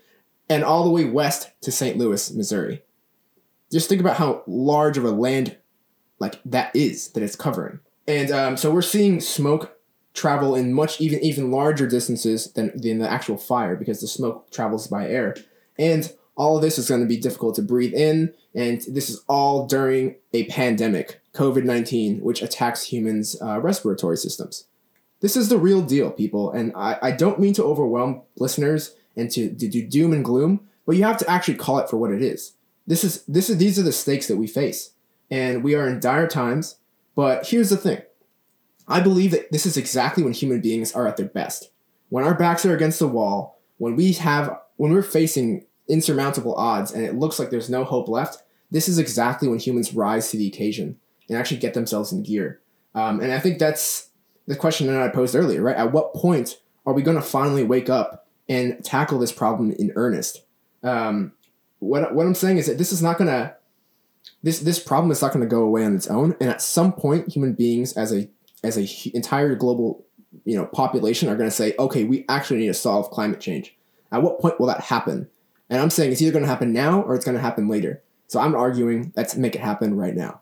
and 0.50 0.63
all 0.63 0.84
the 0.84 0.89
way 0.89 1.06
west 1.06 1.51
to 1.62 1.72
St. 1.72 1.98
Louis, 1.98 2.34
Missouri. 2.34 2.84
Just 3.72 3.89
think 3.89 4.01
about 4.01 4.17
how 4.17 4.44
large 4.46 4.98
of 4.98 5.06
a 5.06 5.12
land 5.12 5.58
like 6.20 6.39
that 6.46 6.75
is 6.75 7.10
that 7.10 7.24
it's 7.24 7.36
covering. 7.36 7.79
And 8.08 8.32
um, 8.32 8.58
so 8.58 8.72
we're 8.72 8.82
seeing 8.82 9.20
smoke 9.20 9.77
travel 10.13 10.56
in 10.56 10.74
much 10.74 11.00
even 11.00 11.20
even 11.20 11.51
larger 11.51 11.88
distances 11.88 12.51
than, 12.53 12.72
than 12.75 12.98
the 12.98 13.10
actual 13.10 13.38
fire 13.38 13.75
because 13.75 14.01
the 14.01 14.08
smoke 14.08 14.51
travels 14.51 14.88
by 14.88 15.08
air. 15.08 15.36
And 15.77 16.12
all 16.36 16.55
of 16.55 16.62
this 16.62 16.77
is 16.77 16.88
going 16.88 17.01
to 17.01 17.07
be 17.07 17.17
difficult 17.17 17.55
to 17.55 17.62
breathe 17.62 17.93
in, 17.93 18.34
and 18.53 18.81
this 18.88 19.10
is 19.10 19.24
all 19.27 19.65
during 19.65 20.15
a 20.34 20.46
pandemic, 20.46 21.19
COVID 21.34 21.63
19, 21.63 22.19
which 22.19 22.41
attacks 22.41 22.84
humans' 22.84 23.36
uh, 23.41 23.60
respiratory 23.60 24.17
systems. 24.17 24.65
This 25.19 25.36
is 25.36 25.50
the 25.50 25.57
real 25.57 25.81
deal, 25.81 26.12
people, 26.12 26.51
and 26.51 26.72
I, 26.75 26.98
I 27.01 27.12
don't 27.12 27.39
mean 27.39 27.53
to 27.53 27.63
overwhelm 27.63 28.22
listeners 28.38 28.96
and 29.15 29.31
to, 29.31 29.50
to 29.50 29.67
do 29.67 29.86
doom 29.86 30.13
and 30.13 30.24
gloom, 30.24 30.67
but 30.86 30.96
you 30.96 31.03
have 31.03 31.17
to 31.17 31.29
actually 31.29 31.55
call 31.55 31.79
it 31.79 31.89
for 31.89 31.98
what 31.98 32.12
it 32.12 32.22
is. 32.22 32.53
This 32.86 33.03
is 33.03 33.24
this 33.25 33.50
is 33.50 33.57
these 33.57 33.77
are 33.77 33.84
the 33.84 33.91
stakes 33.91 34.27
that 34.27 34.38
we 34.38 34.48
face, 34.48 34.91
and 35.29 35.63
we 35.63 35.75
are 35.75 35.88
in 35.88 36.00
dire 36.00 36.27
times. 36.27 36.77
But 37.15 37.48
here's 37.48 37.69
the 37.72 37.77
thing: 37.77 38.01
I 38.88 39.01
believe 39.01 39.31
that 39.31 39.51
this 39.51 39.65
is 39.65 39.75
exactly 39.75 40.24
when 40.24 40.34
human 40.34 40.62
beings 40.62 40.93
are 40.93 41.07
at 41.07 41.17
their 41.17 41.25
best. 41.25 41.72
When 42.10 42.24
our 42.24 42.36
backs 42.36 42.65
are 42.65 42.75
against 42.75 43.00
the 43.00 43.07
wall, 43.07 43.60
when 43.77 43.96
we 43.96 44.13
have 44.13 44.57
when 44.77 44.93
we're 44.93 45.01
facing 45.01 45.65
insurmountable 45.88 46.56
odds 46.56 46.91
and 46.91 47.03
it 47.03 47.15
looks 47.15 47.39
like 47.39 47.50
there's 47.50 47.70
no 47.70 47.84
hope 47.84 48.08
left, 48.08 48.44
this 48.72 48.89
is 48.89 49.00
exactly 49.00 49.48
when 49.48 49.60
humans 49.60 49.94
rise 49.94 50.32
to 50.32 50.38
the 50.38 50.48
occasion 50.48 51.00
and 51.29 51.38
actually 51.38 51.58
get 51.58 51.74
themselves 51.74 52.12
in 52.12 52.24
gear. 52.24 52.62
Um, 52.96 53.20
and 53.20 53.32
I 53.32 53.39
think 53.39 53.60
that's 53.60 54.10
the 54.48 54.56
question 54.56 54.88
that 54.88 55.01
I 55.01 55.10
posed 55.10 55.36
earlier, 55.36 55.62
right? 55.62 55.75
At 55.75 55.91
what 55.91 56.13
point 56.13 56.60
are 56.86 56.94
we 56.94 57.01
going 57.01 57.17
to 57.17 57.24
finally 57.24 57.63
wake 57.63 57.89
up 57.89 58.27
and 58.50 58.84
tackle 58.84 59.20
this 59.20 59.32
problem 59.32 59.72
in 59.72 59.91
earnest? 59.96 60.44
Um, 60.84 61.34
what 61.79 62.15
what 62.15 62.25
I'm 62.25 62.36
saying 62.36 62.58
is 62.58 62.65
that 62.67 62.77
this 62.77 62.91
is 62.91 63.03
not 63.03 63.17
going 63.17 63.29
to 63.29 63.56
this 64.44 64.60
this 64.60 64.79
problem 64.79 65.12
is 65.12 65.22
not 65.22 65.34
going 65.34 65.46
to 65.46 65.50
go 65.50 65.62
away 65.62 65.86
on 65.86 65.96
its 65.96 66.08
own, 66.08 66.36
and 66.39 66.50
at 66.50 66.62
some 66.62 66.94
point, 66.94 67.32
human 67.32 67.53
beings 67.53 67.94
as 67.94 68.13
a 68.13 68.29
as 68.63 68.77
a 68.77 69.15
entire 69.15 69.56
global 69.56 70.06
you 70.46 70.56
know 70.58 70.65
population 70.65 71.29
are 71.29 71.36
going 71.36 71.50
to 71.50 71.56
say, 71.56 71.75
okay, 71.77 72.03
we 72.03 72.25
actually 72.29 72.60
need 72.60 72.67
to 72.67 72.74
solve 72.74 73.12
climate 73.12 73.39
change. 73.39 73.75
At 74.12 74.24
what 74.24 74.39
point 74.39 74.60
will 74.60 74.67
that 74.67 74.82
happen? 74.82 75.29
And 75.70 75.82
I'm 75.82 75.90
saying 75.90 76.12
it's 76.12 76.22
either 76.22 76.32
going 76.32 76.44
to 76.44 76.50
happen 76.50 76.72
now 76.72 77.02
or 77.02 77.16
it's 77.16 77.26
going 77.26 77.36
to 77.36 77.42
happen 77.42 77.68
later. 77.68 78.02
So 78.28 78.40
I'm 78.40 78.56
arguing 78.56 79.14
let's 79.16 79.36
make 79.36 79.56
it 79.56 79.62
happen 79.62 79.96
right 79.96 80.16
now. 80.16 80.42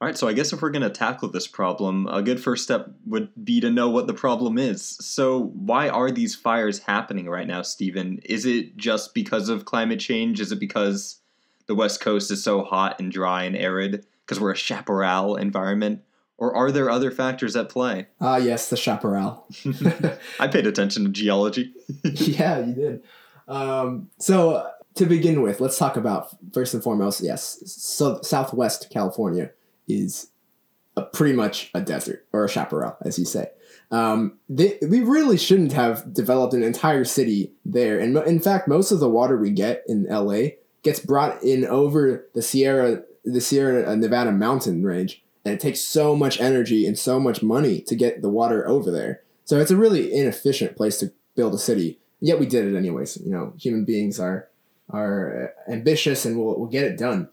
All 0.00 0.06
right, 0.06 0.16
so 0.16 0.28
I 0.28 0.32
guess 0.32 0.52
if 0.52 0.62
we're 0.62 0.70
going 0.70 0.82
to 0.82 0.90
tackle 0.90 1.28
this 1.28 1.48
problem, 1.48 2.06
a 2.06 2.22
good 2.22 2.40
first 2.40 2.62
step 2.62 2.88
would 3.04 3.30
be 3.44 3.60
to 3.60 3.68
know 3.68 3.90
what 3.90 4.06
the 4.06 4.14
problem 4.14 4.56
is. 4.56 4.80
So, 5.00 5.46
why 5.56 5.88
are 5.88 6.12
these 6.12 6.36
fires 6.36 6.78
happening 6.78 7.28
right 7.28 7.48
now, 7.48 7.62
Steven? 7.62 8.20
Is 8.24 8.46
it 8.46 8.76
just 8.76 9.12
because 9.12 9.48
of 9.48 9.64
climate 9.64 9.98
change? 9.98 10.38
Is 10.38 10.52
it 10.52 10.60
because 10.60 11.20
the 11.66 11.74
West 11.74 12.00
Coast 12.00 12.30
is 12.30 12.44
so 12.44 12.62
hot 12.62 13.00
and 13.00 13.10
dry 13.10 13.42
and 13.42 13.56
arid 13.56 14.06
because 14.24 14.38
we're 14.38 14.52
a 14.52 14.56
chaparral 14.56 15.34
environment? 15.34 16.02
Or 16.36 16.54
are 16.54 16.70
there 16.70 16.88
other 16.88 17.10
factors 17.10 17.56
at 17.56 17.68
play? 17.68 18.06
Ah, 18.20 18.34
uh, 18.34 18.36
yes, 18.36 18.70
the 18.70 18.76
chaparral. 18.76 19.48
I 20.38 20.46
paid 20.46 20.68
attention 20.68 21.06
to 21.06 21.10
geology. 21.10 21.74
yeah, 22.04 22.60
you 22.60 22.74
did. 22.74 23.02
Um, 23.48 24.10
so, 24.18 24.70
to 24.94 25.06
begin 25.06 25.42
with, 25.42 25.60
let's 25.60 25.78
talk 25.78 25.96
about 25.96 26.36
first 26.52 26.74
and 26.74 26.82
foremost, 26.82 27.22
yes, 27.22 27.62
so 27.66 28.20
Southwest 28.22 28.90
California 28.90 29.50
is 29.86 30.30
a, 30.96 31.02
pretty 31.02 31.34
much 31.34 31.70
a 31.74 31.80
desert 31.80 32.26
or 32.32 32.44
a 32.44 32.48
chaparral, 32.48 32.96
as 33.02 33.18
you 33.18 33.24
say. 33.24 33.48
Um, 33.90 34.38
they, 34.48 34.78
we 34.82 35.00
really 35.00 35.38
shouldn't 35.38 35.72
have 35.72 36.12
developed 36.12 36.52
an 36.52 36.62
entire 36.62 37.04
city 37.04 37.52
there. 37.64 37.98
And 37.98 38.16
in 38.18 38.40
fact, 38.40 38.68
most 38.68 38.90
of 38.90 39.00
the 39.00 39.08
water 39.08 39.36
we 39.36 39.50
get 39.50 39.84
in 39.88 40.04
LA 40.04 40.48
gets 40.82 41.00
brought 41.00 41.42
in 41.42 41.64
over 41.64 42.26
the 42.34 42.42
Sierra, 42.42 43.02
the 43.24 43.40
Sierra 43.40 43.94
Nevada 43.96 44.32
mountain 44.32 44.82
range, 44.82 45.22
and 45.44 45.54
it 45.54 45.60
takes 45.60 45.80
so 45.80 46.14
much 46.14 46.40
energy 46.40 46.86
and 46.86 46.98
so 46.98 47.18
much 47.18 47.42
money 47.42 47.80
to 47.82 47.94
get 47.94 48.20
the 48.20 48.28
water 48.28 48.68
over 48.68 48.90
there. 48.90 49.22
So 49.44 49.58
it's 49.58 49.70
a 49.70 49.76
really 49.76 50.12
inefficient 50.12 50.76
place 50.76 50.98
to 50.98 51.12
build 51.34 51.54
a 51.54 51.58
city. 51.58 51.98
Yet 52.20 52.40
we 52.40 52.46
did 52.46 52.66
it 52.66 52.76
anyways. 52.76 53.18
You 53.18 53.30
know, 53.30 53.52
human 53.58 53.84
beings 53.84 54.18
are 54.18 54.48
are 54.90 55.52
ambitious 55.68 56.24
and 56.24 56.38
we'll, 56.38 56.58
we'll 56.58 56.68
get 56.68 56.84
it 56.84 56.98
done. 56.98 57.28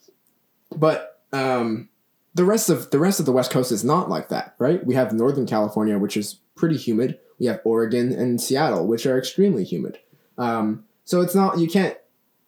But 0.76 1.22
um, 1.32 1.90
the 2.34 2.46
rest 2.46 2.70
of 2.70 2.92
the 2.92 3.00
rest 3.00 3.20
of 3.20 3.26
the 3.26 3.32
West 3.32 3.52
Coast 3.52 3.72
is 3.72 3.84
not 3.84 4.10
like 4.10 4.30
that, 4.30 4.56
right? 4.60 4.86
We 4.86 4.96
have 4.96 5.14
Northern 5.14 5.46
California, 5.46 5.98
which 5.98 6.18
is 6.18 6.40
pretty 6.56 6.78
humid. 6.78 7.20
We 7.40 7.48
have 7.48 7.62
Oregon 7.64 8.12
and 8.12 8.40
Seattle, 8.40 8.88
which 8.88 9.06
are 9.06 9.18
extremely 9.18 9.64
humid. 9.64 10.00
Um, 10.38 10.86
so 11.06 11.22
it's 11.22 11.36
not 11.36 11.60
you 11.60 11.68
can't. 11.68 11.98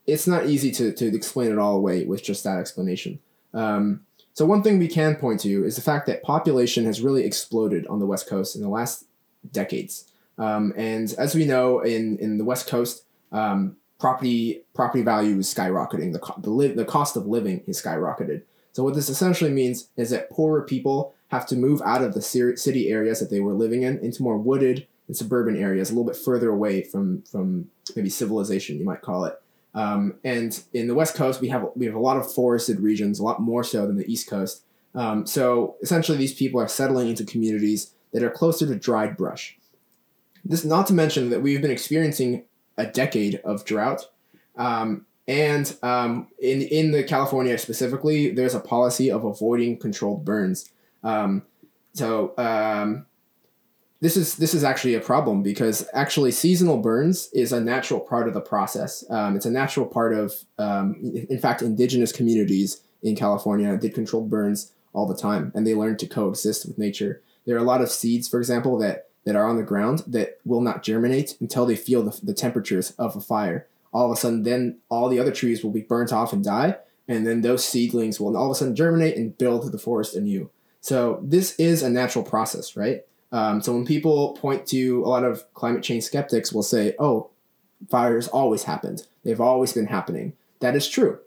It's 0.06 0.27
not 0.27 0.46
easy 0.46 0.72
to 0.72 0.91
to 0.91 1.15
explain 1.15 1.51
it 1.51 1.58
all 1.58 1.75
away 1.75 2.06
with 2.06 2.24
just 2.24 2.44
that 2.44 2.60
explanation. 2.60 3.20
Um, 3.53 4.01
so 4.34 4.46
one 4.46 4.62
thing 4.62 4.77
we 4.77 4.88
can 4.88 5.15
point 5.15 5.39
to 5.41 5.65
is 5.65 5.75
the 5.75 5.82
fact 5.82 6.06
that 6.08 6.22
population 6.22 6.86
has 6.86 7.01
really 7.01 7.25
exploded 7.25 7.88
on 7.88 8.00
the 8.00 8.06
West 8.06 8.29
Coast 8.29 8.56
in 8.56 8.62
the 8.62 8.70
last 8.70 9.06
decades. 9.51 10.12
Um, 10.38 10.74
and 10.77 11.13
as 11.17 11.36
we 11.36 11.46
know, 11.46 11.79
in 11.79 12.17
in 12.20 12.38
the 12.38 12.46
West 12.46 12.67
Coast, 12.67 13.03
um, 13.32 13.77
property 14.00 14.63
property 14.74 15.03
value 15.03 15.38
is 15.38 15.53
skyrocketing. 15.53 16.13
The 16.13 16.34
the, 16.39 16.50
li- 16.50 16.74
the 16.74 16.86
cost 16.86 17.15
of 17.15 17.25
living 17.25 17.63
is 17.67 17.82
skyrocketed. 17.82 18.44
So 18.74 18.84
what 18.84 18.94
this 18.94 19.10
essentially 19.10 19.51
means 19.51 19.89
is 19.98 20.12
that 20.12 20.29
poorer 20.29 20.62
people 20.62 21.15
have 21.29 21.48
to 21.48 21.56
move 21.56 21.82
out 21.84 22.03
of 22.03 22.13
the 22.13 22.22
city 22.22 22.89
areas 22.89 23.20
that 23.20 23.29
they 23.29 23.39
were 23.39 23.53
living 23.53 23.82
in 23.84 23.98
into 24.00 24.22
more 24.22 24.38
wooded 24.38 24.88
and 25.08 25.17
suburban 25.17 25.58
areas, 25.58 25.89
a 25.89 25.94
little 25.94 26.06
bit 26.06 26.15
further 26.15 26.50
away 26.50 26.84
from 26.84 27.24
from 27.24 27.70
maybe 27.96 28.10
civilization, 28.10 28.77
you 28.77 28.86
might 28.86 29.01
call 29.01 29.25
it. 29.25 29.41
Um, 29.74 30.15
and 30.24 30.60
in 30.74 30.88
the 30.88 30.96
West 30.96 31.15
Coast, 31.15 31.41
we 31.41 31.50
have 31.50 31.67
we 31.75 31.86
have 31.86 31.96
a 31.96 32.00
lot 32.00 32.17
of 32.17 32.32
forested 32.32 32.79
regions, 32.79 33.20
a 33.20 33.24
lot 33.24 33.41
more 33.41 33.63
so 33.63 33.88
than 33.88 33.98
the 33.98 34.12
East 34.12 34.29
Coast. 34.29 34.63
Um, 34.96 35.25
so 35.25 35.75
essentially, 35.82 36.17
these 36.17 36.34
people 36.34 36.60
are 36.60 36.67
settling 36.67 37.10
into 37.10 37.24
communities 37.24 37.94
that 38.12 38.24
are 38.24 38.29
closer 38.29 38.65
to 38.65 38.75
dried 38.75 39.17
brush. 39.17 39.58
This, 40.50 40.63
not 40.63 40.88
to 40.88 40.94
mention 40.94 41.30
that 41.30 41.42
we've 41.42 41.62
been 41.62 41.72
experiencing 41.72 42.46
a 42.77 42.86
decade 42.86 43.42
of 43.44 43.66
drought, 43.66 44.10
um, 44.56 45.06
and 45.27 45.75
um, 45.84 46.27
in 46.39 46.62
in 46.62 46.92
the 46.92 47.04
California 47.04 47.58
specifically, 47.58 48.32
there's 48.32 48.56
a 48.56 48.60
policy 48.60 49.12
of 49.12 49.25
avoiding 49.25 49.77
controlled 49.77 50.24
burns. 50.24 50.70
Um, 51.04 51.44
so 51.94 52.34
um, 52.38 53.06
this 54.00 54.16
is 54.16 54.36
this 54.36 54.54
is 54.54 54.63
actually 54.63 54.94
a 54.94 55.00
problem 55.00 55.42
because 55.42 55.88
actually 55.94 56.32
seasonal 56.32 56.77
burns 56.77 57.30
is 57.34 57.51
a 57.51 57.60
natural 57.60 58.00
part 58.00 58.27
of 58.27 58.34
the 58.34 58.42
process. 58.42 59.04
Um, 59.10 59.36
it's 59.36 59.46
a 59.46 59.51
natural 59.51 59.86
part 59.86 60.13
of, 60.13 60.34
um, 60.60 60.96
in 61.30 61.39
fact, 61.39 61.62
indigenous 61.62 62.12
communities 62.12 62.82
in 63.01 63.16
California 63.16 63.75
did 63.77 63.96
controlled 63.96 64.30
burns 64.30 64.72
all 64.94 65.08
the 65.08 65.18
time, 65.18 65.51
and 65.56 65.66
they 65.66 65.74
learned 65.74 66.00
to 66.00 66.08
coexist 66.08 66.68
with 66.68 66.77
nature. 66.77 67.22
There 67.46 67.56
are 67.56 67.60
a 67.60 67.63
lot 67.63 67.82
of 67.82 67.89
seeds, 67.89 68.27
for 68.27 68.39
example, 68.39 68.77
that 68.80 69.08
that 69.27 69.36
are 69.36 69.46
on 69.46 69.57
the 69.57 69.63
ground 69.63 70.03
that 70.07 70.39
will 70.46 70.62
not 70.62 70.84
germinate 70.84 71.36
until 71.41 71.65
they 71.65 71.75
feel 71.75 72.01
the, 72.01 72.17
the 72.24 72.34
temperatures 72.34 72.91
of 72.91 73.13
a 73.13 73.19
fire. 73.19 73.67
All 73.91 74.05
of 74.05 74.12
a 74.13 74.15
sudden 74.15 74.43
then 74.43 74.77
all 74.88 75.10
the 75.10 75.19
other 75.19 75.34
trees 75.34 75.62
will 75.62 75.72
be 75.72 75.81
burnt 75.81 76.13
off 76.13 76.31
and 76.31 76.41
die 76.41 76.77
and 77.10 77.27
then 77.27 77.41
those 77.41 77.65
seedlings 77.65 78.22
will 78.22 78.38
all 78.38 78.46
of 78.46 78.51
a 78.51 78.55
sudden 78.55 78.74
germinate 78.74 79.17
and 79.17 79.38
build 79.38 79.69
the 79.69 79.77
forest 79.77 80.15
anew. 80.15 80.50
So 80.79 81.19
this 81.22 81.60
is 81.60 81.84
a 81.84 81.89
natural 81.89 82.24
process 82.24 82.77
right? 82.77 83.03
Um, 83.34 83.62
so 83.62 83.74
when 83.74 83.86
people 83.86 84.31
point 84.36 84.65
to 84.67 85.03
a 85.03 85.10
lot 85.10 85.25
of 85.25 85.53
climate 85.53 85.84
change 85.84 86.05
skeptics 86.05 86.53
will 86.53 86.63
say 86.63 86.96
oh 86.98 87.29
fires 87.89 88.29
always 88.29 88.63
happened. 88.63 89.07
They've 89.25 89.41
always 89.41 89.74
been 89.74 89.88
happening. 89.88 90.38
That 90.62 90.74
is 90.74 90.88
true. 90.88 91.19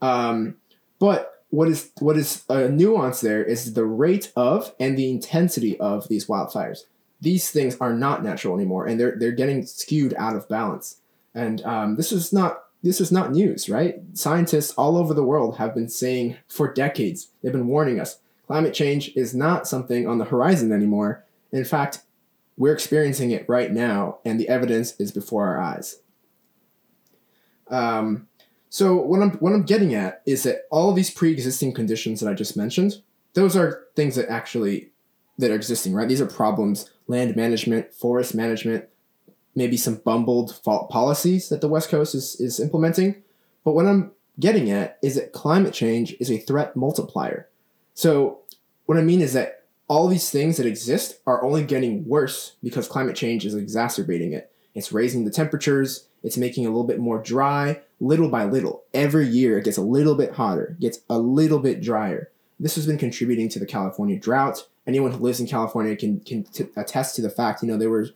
Um, 0.00 0.58
but 1.00 1.42
what 1.50 1.66
is 1.66 1.90
what 1.98 2.16
is 2.16 2.44
a 2.48 2.68
nuance 2.68 3.20
there 3.20 3.42
is 3.42 3.74
the 3.74 3.84
rate 3.84 4.30
of 4.36 4.72
and 4.78 4.96
the 4.96 5.10
intensity 5.10 5.76
of 5.80 6.06
these 6.06 6.26
wildfires 6.26 6.84
these 7.20 7.50
things 7.50 7.76
are 7.80 7.92
not 7.92 8.22
natural 8.22 8.54
anymore 8.54 8.86
and 8.86 8.98
they're 8.98 9.16
they're 9.18 9.32
getting 9.32 9.64
skewed 9.64 10.14
out 10.14 10.36
of 10.36 10.48
balance 10.48 11.00
and 11.34 11.62
um, 11.64 11.96
this 11.96 12.12
is 12.12 12.32
not 12.32 12.64
this 12.82 13.00
is 13.00 13.10
not 13.10 13.32
news, 13.32 13.68
right? 13.68 13.96
Scientists 14.12 14.72
all 14.74 14.96
over 14.96 15.12
the 15.12 15.24
world 15.24 15.56
have 15.58 15.74
been 15.74 15.88
saying 15.88 16.36
for 16.46 16.72
decades, 16.72 17.28
they've 17.42 17.52
been 17.52 17.66
warning 17.66 17.98
us 17.98 18.20
climate 18.46 18.72
change 18.72 19.12
is 19.14 19.34
not 19.34 19.68
something 19.68 20.08
on 20.08 20.18
the 20.18 20.24
horizon 20.24 20.72
anymore. 20.72 21.24
In 21.52 21.64
fact, 21.64 22.00
we're 22.56 22.72
experiencing 22.72 23.30
it 23.30 23.48
right 23.48 23.70
now, 23.70 24.18
and 24.24 24.40
the 24.40 24.48
evidence 24.48 24.98
is 24.98 25.12
before 25.12 25.46
our 25.46 25.60
eyes. 25.60 26.00
Um, 27.70 28.26
so 28.70 28.96
what 28.96 29.22
I'm 29.22 29.32
what 29.32 29.52
I'm 29.52 29.64
getting 29.64 29.94
at 29.94 30.22
is 30.26 30.42
that 30.44 30.62
all 30.70 30.92
these 30.92 31.10
pre-existing 31.10 31.74
conditions 31.74 32.20
that 32.20 32.30
I 32.30 32.34
just 32.34 32.56
mentioned, 32.56 33.02
those 33.34 33.54
are 33.54 33.84
things 33.94 34.16
that 34.16 34.28
actually 34.30 34.90
that 35.36 35.50
are 35.50 35.54
existing, 35.54 35.92
right? 35.92 36.08
These 36.08 36.20
are 36.20 36.26
problems: 36.26 36.90
land 37.08 37.34
management, 37.34 37.92
forest 37.92 38.34
management, 38.34 38.84
maybe 39.54 39.76
some 39.76 39.96
bumbled 39.96 40.54
fault 40.62 40.88
policies 40.88 41.48
that 41.48 41.60
the 41.60 41.68
West 41.68 41.88
Coast 41.88 42.14
is, 42.14 42.36
is 42.40 42.60
implementing. 42.60 43.22
But 43.64 43.72
what 43.72 43.86
I'm 43.86 44.12
getting 44.38 44.70
at 44.70 44.98
is 45.02 45.16
that 45.16 45.32
climate 45.32 45.74
change 45.74 46.14
is 46.20 46.30
a 46.30 46.38
threat 46.38 46.76
multiplier. 46.76 47.48
So, 47.94 48.40
what 48.86 48.96
I 48.96 49.02
mean 49.02 49.20
is 49.20 49.32
that 49.32 49.64
all 49.88 50.06
these 50.06 50.30
things 50.30 50.56
that 50.56 50.66
exist 50.66 51.18
are 51.26 51.42
only 51.42 51.64
getting 51.64 52.06
worse 52.06 52.56
because 52.62 52.88
climate 52.88 53.16
change 53.16 53.44
is 53.44 53.54
exacerbating 53.54 54.32
it. 54.32 54.52
It's 54.74 54.92
raising 54.92 55.24
the 55.24 55.30
temperatures, 55.30 56.06
it's 56.22 56.36
making 56.36 56.64
it 56.64 56.68
a 56.68 56.70
little 56.70 56.86
bit 56.86 56.98
more 56.98 57.22
dry, 57.22 57.80
little 58.00 58.28
by 58.28 58.44
little. 58.44 58.84
Every 58.94 59.26
year 59.26 59.58
it 59.58 59.64
gets 59.64 59.76
a 59.76 59.82
little 59.82 60.14
bit 60.14 60.34
hotter, 60.34 60.76
gets 60.80 61.00
a 61.08 61.18
little 61.18 61.58
bit 61.58 61.82
drier. 61.82 62.30
this 62.60 62.74
has 62.74 62.86
been 62.86 62.98
contributing 62.98 63.48
to 63.48 63.58
the 63.58 63.66
California 63.66 64.18
drought. 64.18 64.66
Anyone 64.88 65.12
who 65.12 65.18
lives 65.18 65.38
in 65.38 65.46
California 65.46 65.94
can 65.94 66.20
can 66.20 66.44
t- 66.44 66.66
attest 66.76 67.14
to 67.16 67.22
the 67.22 67.30
fact. 67.30 67.62
You 67.62 67.68
know, 67.68 67.76
there 67.76 67.90
were 67.90 68.08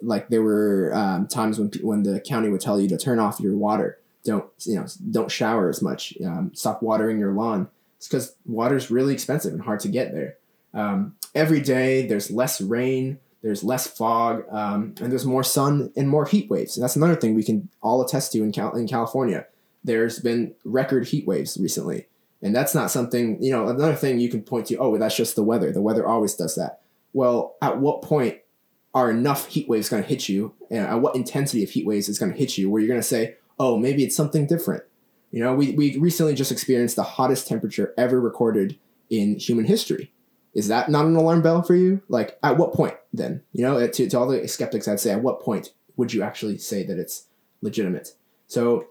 like 0.00 0.28
there 0.28 0.42
were 0.42 0.92
um, 0.94 1.26
times 1.26 1.58
when 1.58 1.70
when 1.82 2.04
the 2.04 2.20
county 2.20 2.48
would 2.48 2.60
tell 2.60 2.80
you 2.80 2.88
to 2.88 2.96
turn 2.96 3.18
off 3.18 3.40
your 3.40 3.56
water, 3.56 3.98
don't 4.24 4.44
you 4.60 4.76
know, 4.76 4.86
don't 5.10 5.30
shower 5.30 5.68
as 5.68 5.82
much, 5.82 6.14
um, 6.24 6.52
stop 6.54 6.82
watering 6.82 7.18
your 7.18 7.32
lawn. 7.32 7.68
It's 7.98 8.08
because 8.08 8.34
water 8.46 8.76
is 8.76 8.90
really 8.90 9.12
expensive 9.12 9.52
and 9.52 9.62
hard 9.62 9.80
to 9.80 9.88
get 9.88 10.12
there. 10.12 10.36
Um, 10.72 11.16
every 11.34 11.60
day 11.60 12.06
there's 12.06 12.30
less 12.30 12.60
rain, 12.60 13.18
there's 13.42 13.64
less 13.64 13.86
fog, 13.86 14.44
um, 14.50 14.94
and 15.00 15.10
there's 15.10 15.26
more 15.26 15.44
sun 15.44 15.92
and 15.96 16.08
more 16.08 16.26
heat 16.26 16.48
waves. 16.48 16.76
And 16.76 16.84
that's 16.84 16.96
another 16.96 17.16
thing 17.16 17.34
we 17.34 17.42
can 17.42 17.68
all 17.82 18.02
attest 18.02 18.32
to 18.32 18.42
in 18.42 18.52
Cal- 18.52 18.76
in 18.76 18.86
California. 18.86 19.46
There's 19.82 20.18
been 20.18 20.54
record 20.64 21.08
heat 21.08 21.26
waves 21.26 21.58
recently. 21.60 22.06
And 22.42 22.54
that's 22.54 22.74
not 22.74 22.90
something, 22.90 23.42
you 23.42 23.52
know, 23.52 23.68
another 23.68 23.94
thing 23.94 24.18
you 24.18 24.30
can 24.30 24.42
point 24.42 24.66
to, 24.66 24.76
oh, 24.76 24.96
that's 24.96 25.16
just 25.16 25.36
the 25.36 25.42
weather. 25.42 25.72
The 25.72 25.82
weather 25.82 26.06
always 26.06 26.34
does 26.34 26.54
that. 26.54 26.80
Well, 27.12 27.56
at 27.60 27.78
what 27.78 28.02
point 28.02 28.38
are 28.94 29.10
enough 29.10 29.48
heat 29.48 29.68
waves 29.68 29.88
going 29.88 30.02
to 30.02 30.08
hit 30.08 30.28
you? 30.28 30.54
And 30.70 30.86
at 30.86 31.00
what 31.00 31.16
intensity 31.16 31.62
of 31.62 31.70
heat 31.70 31.86
waves 31.86 32.08
is 32.08 32.18
going 32.18 32.32
to 32.32 32.38
hit 32.38 32.56
you 32.56 32.70
where 32.70 32.80
you're 32.80 32.88
going 32.88 33.00
to 33.00 33.06
say, 33.06 33.36
oh, 33.58 33.76
maybe 33.76 34.04
it's 34.04 34.16
something 34.16 34.46
different? 34.46 34.84
You 35.30 35.44
know, 35.44 35.54
we, 35.54 35.72
we 35.72 35.98
recently 35.98 36.34
just 36.34 36.50
experienced 36.50 36.96
the 36.96 37.02
hottest 37.02 37.46
temperature 37.46 37.94
ever 37.96 38.20
recorded 38.20 38.78
in 39.10 39.38
human 39.38 39.66
history. 39.66 40.12
Is 40.54 40.68
that 40.68 40.88
not 40.88 41.04
an 41.04 41.14
alarm 41.14 41.42
bell 41.42 41.62
for 41.62 41.76
you? 41.76 42.02
Like, 42.08 42.38
at 42.42 42.56
what 42.56 42.72
point 42.72 42.94
then? 43.12 43.42
You 43.52 43.62
know, 43.64 43.86
to, 43.86 44.08
to 44.08 44.18
all 44.18 44.26
the 44.26 44.48
skeptics, 44.48 44.88
I'd 44.88 44.98
say, 44.98 45.12
at 45.12 45.22
what 45.22 45.40
point 45.40 45.72
would 45.96 46.12
you 46.12 46.22
actually 46.22 46.58
say 46.58 46.84
that 46.84 46.98
it's 46.98 47.26
legitimate? 47.62 48.14
So 48.48 48.86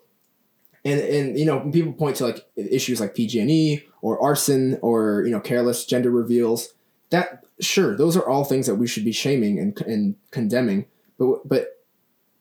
and 0.86 1.00
and 1.00 1.38
you 1.38 1.46
know 1.46 1.70
people 1.72 1.94
point 1.94 2.18
to 2.18 2.26
like 2.26 2.46
issues 2.56 3.00
like 3.00 3.16
PG&E 3.16 3.84
or 4.02 4.22
arson 4.22 4.78
or 4.82 5.24
you 5.26 5.32
know 5.32 5.40
careless 5.40 5.86
gender 5.86 6.12
reveals 6.12 6.74
that 7.10 7.44
sure 7.60 7.96
those 7.98 8.16
are 8.16 8.28
all 8.28 8.46
things 8.46 8.68
that 8.68 8.76
we 8.76 8.88
should 8.88 9.06
be 9.06 9.12
shaming 9.12 9.60
and, 9.60 9.80
and 9.82 10.16
condemning. 10.32 10.86
But 11.18 11.48
but 11.48 11.80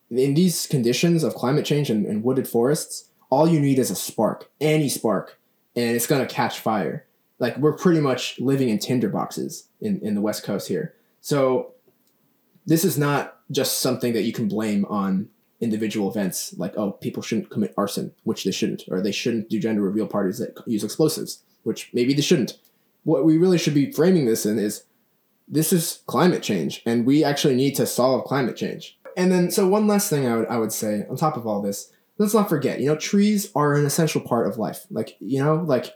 in 0.09 0.33
these 0.33 0.65
conditions 0.65 1.23
of 1.23 1.35
climate 1.35 1.65
change 1.65 1.89
and, 1.89 2.05
and 2.05 2.23
wooded 2.23 2.47
forests 2.47 3.09
all 3.29 3.47
you 3.47 3.59
need 3.59 3.77
is 3.77 3.91
a 3.91 3.95
spark 3.95 4.49
any 4.59 4.89
spark 4.89 5.39
and 5.75 5.95
it's 5.95 6.07
to 6.07 6.25
catch 6.25 6.59
fire. 6.59 7.05
Like 7.39 7.57
we're 7.57 7.73
pretty 7.73 8.01
much 8.01 8.39
living 8.39 8.69
in 8.69 8.79
tinder 8.79 9.09
boxes 9.09 9.67
in, 9.79 9.99
in 10.01 10.15
the 10.15 10.21
west 10.21 10.43
coast 10.43 10.67
here. 10.67 10.95
So 11.21 11.73
this 12.65 12.83
is 12.83 12.97
not 12.97 13.39
just 13.51 13.79
something 13.79 14.13
that 14.13 14.23
you 14.23 14.33
can 14.33 14.47
blame 14.47 14.85
on 14.85 15.29
individual 15.61 16.09
events 16.09 16.53
like 16.57 16.73
oh 16.77 16.91
people 16.91 17.21
shouldn't 17.21 17.49
commit 17.49 17.73
arson 17.77 18.13
which 18.23 18.45
they 18.45 18.51
shouldn't 18.51 18.83
or 18.89 19.01
they 19.01 19.11
shouldn't 19.11 19.49
do 19.49 19.59
gender 19.59 19.81
reveal 19.81 20.07
parties 20.07 20.37
that 20.37 20.57
use 20.65 20.83
explosives 20.85 21.43
which 21.63 21.89
maybe 21.93 22.13
they 22.13 22.21
shouldn't. 22.21 22.57
What 23.03 23.25
we 23.25 23.37
really 23.37 23.57
should 23.57 23.73
be 23.73 23.91
framing 23.91 24.25
this 24.25 24.45
in 24.45 24.59
is 24.59 24.83
this 25.47 25.73
is 25.73 26.01
climate 26.07 26.43
change 26.43 26.81
and 26.85 27.05
we 27.05 27.23
actually 27.23 27.55
need 27.55 27.75
to 27.75 27.85
solve 27.85 28.25
climate 28.25 28.55
change. 28.55 28.97
And 29.17 29.31
then 29.31 29.51
so 29.51 29.67
one 29.67 29.87
last 29.87 30.09
thing 30.09 30.27
i 30.27 30.35
would, 30.35 30.47
I 30.47 30.57
would 30.57 30.71
say 30.71 31.05
on 31.09 31.15
top 31.15 31.37
of 31.37 31.47
all 31.47 31.61
this 31.61 31.91
let's 32.17 32.33
not 32.33 32.49
forget 32.49 32.79
you 32.79 32.87
know 32.87 32.95
trees 32.95 33.51
are 33.55 33.75
an 33.75 33.85
essential 33.85 34.21
part 34.21 34.47
of 34.47 34.57
life. 34.57 34.85
Like 34.89 35.15
you 35.19 35.43
know 35.43 35.55
like 35.55 35.93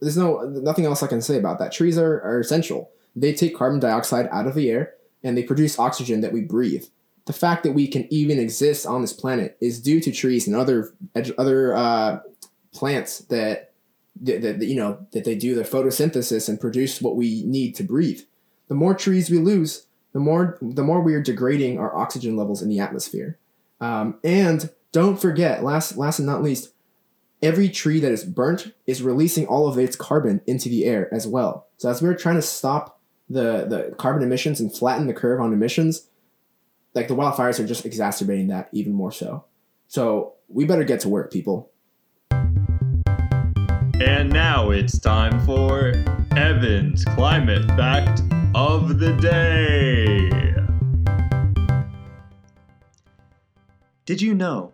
there's 0.00 0.16
no 0.16 0.40
nothing 0.40 0.86
else 0.86 1.02
i 1.02 1.06
can 1.06 1.22
say 1.22 1.36
about 1.36 1.58
that. 1.58 1.72
Trees 1.72 1.98
are, 1.98 2.20
are 2.22 2.40
essential. 2.40 2.90
They 3.16 3.32
take 3.32 3.56
carbon 3.56 3.80
dioxide 3.80 4.28
out 4.30 4.46
of 4.46 4.54
the 4.54 4.70
air 4.70 4.94
and 5.22 5.36
they 5.36 5.42
produce 5.42 5.78
oxygen 5.78 6.20
that 6.20 6.32
we 6.32 6.42
breathe 6.42 6.84
the 7.30 7.38
fact 7.38 7.62
that 7.62 7.70
we 7.70 7.86
can 7.86 8.12
even 8.12 8.40
exist 8.40 8.84
on 8.84 9.02
this 9.02 9.12
planet 9.12 9.56
is 9.60 9.80
due 9.80 10.00
to 10.00 10.10
trees 10.10 10.48
and 10.48 10.56
other 10.56 10.92
other 11.38 11.76
uh, 11.76 12.18
plants 12.74 13.18
that, 13.26 13.72
that, 14.20 14.42
that 14.42 14.66
you 14.66 14.74
know 14.74 15.06
that 15.12 15.24
they 15.24 15.36
do 15.36 15.54
their 15.54 15.62
photosynthesis 15.62 16.48
and 16.48 16.60
produce 16.60 17.00
what 17.00 17.14
we 17.14 17.44
need 17.44 17.76
to 17.76 17.84
breathe. 17.84 18.22
The 18.66 18.74
more 18.74 18.94
trees 18.94 19.30
we 19.30 19.38
lose, 19.38 19.86
the 20.12 20.18
more 20.18 20.58
the 20.60 20.82
more 20.82 21.00
we 21.00 21.14
are 21.14 21.22
degrading 21.22 21.78
our 21.78 21.96
oxygen 21.96 22.36
levels 22.36 22.62
in 22.62 22.68
the 22.68 22.80
atmosphere. 22.80 23.38
Um, 23.80 24.18
and 24.24 24.68
don't 24.90 25.20
forget, 25.20 25.62
last 25.62 25.96
last 25.96 26.18
and 26.18 26.26
not 26.26 26.42
least, 26.42 26.72
every 27.40 27.68
tree 27.68 28.00
that 28.00 28.10
is 28.10 28.24
burnt 28.24 28.74
is 28.88 29.04
releasing 29.04 29.46
all 29.46 29.68
of 29.68 29.78
its 29.78 29.94
carbon 29.94 30.40
into 30.48 30.68
the 30.68 30.84
air 30.84 31.08
as 31.14 31.28
well. 31.28 31.68
So 31.76 31.90
as 31.90 32.02
we're 32.02 32.16
trying 32.16 32.34
to 32.34 32.42
stop 32.42 33.00
the 33.28 33.66
the 33.68 33.94
carbon 33.98 34.24
emissions 34.24 34.58
and 34.58 34.76
flatten 34.76 35.06
the 35.06 35.14
curve 35.14 35.40
on 35.40 35.52
emissions, 35.52 36.08
like 36.94 37.08
the 37.08 37.14
wildfires 37.14 37.60
are 37.60 37.66
just 37.66 37.86
exacerbating 37.86 38.48
that 38.48 38.68
even 38.72 38.92
more 38.92 39.12
so. 39.12 39.44
So 39.88 40.34
we 40.48 40.64
better 40.64 40.84
get 40.84 41.00
to 41.00 41.08
work, 41.08 41.32
people. 41.32 41.70
And 44.00 44.32
now 44.32 44.70
it's 44.70 44.98
time 44.98 45.44
for 45.44 45.92
Evan's 46.36 47.04
climate 47.04 47.66
fact 47.68 48.22
of 48.54 48.98
the 48.98 49.12
day. 49.14 50.30
Did 54.06 54.20
you 54.22 54.34
know? 54.34 54.72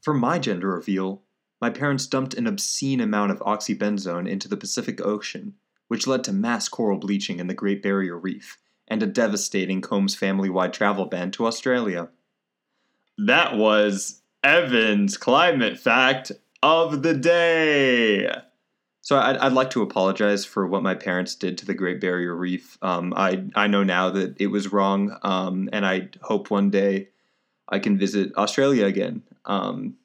For 0.00 0.14
my 0.14 0.40
gender 0.40 0.68
reveal, 0.68 1.22
my 1.60 1.70
parents 1.70 2.08
dumped 2.08 2.34
an 2.34 2.48
obscene 2.48 3.00
amount 3.00 3.30
of 3.30 3.38
oxybenzone 3.40 4.28
into 4.28 4.48
the 4.48 4.56
Pacific 4.56 5.00
Ocean, 5.00 5.54
which 5.86 6.08
led 6.08 6.24
to 6.24 6.32
mass 6.32 6.68
coral 6.68 6.98
bleaching 6.98 7.38
in 7.38 7.46
the 7.46 7.54
Great 7.54 7.82
Barrier 7.82 8.18
Reef 8.18 8.58
and 8.92 9.02
a 9.02 9.06
devastating 9.06 9.80
Combs 9.80 10.14
family 10.14 10.50
wide 10.50 10.74
travel 10.74 11.06
ban 11.06 11.30
to 11.30 11.46
Australia. 11.46 12.10
That 13.16 13.56
was 13.56 14.20
Evan's 14.44 15.16
climate 15.16 15.78
fact 15.78 16.30
of 16.62 17.02
the 17.02 17.14
day. 17.14 18.30
So 19.00 19.18
I'd, 19.18 19.38
I'd 19.38 19.54
like 19.54 19.70
to 19.70 19.80
apologize 19.80 20.44
for 20.44 20.66
what 20.66 20.82
my 20.82 20.94
parents 20.94 21.34
did 21.34 21.56
to 21.58 21.66
the 21.66 21.72
Great 21.72 22.02
Barrier 22.02 22.36
Reef. 22.36 22.76
Um, 22.82 23.14
I 23.16 23.44
I 23.54 23.66
know 23.66 23.82
now 23.82 24.10
that 24.10 24.38
it 24.38 24.48
was 24.48 24.70
wrong, 24.70 25.16
um, 25.22 25.70
and 25.72 25.86
I 25.86 26.10
hope 26.20 26.50
one 26.50 26.68
day 26.68 27.08
I 27.66 27.78
can 27.78 27.96
visit 27.96 28.36
Australia 28.36 28.84
again. 28.84 29.22
Um, 29.46 29.96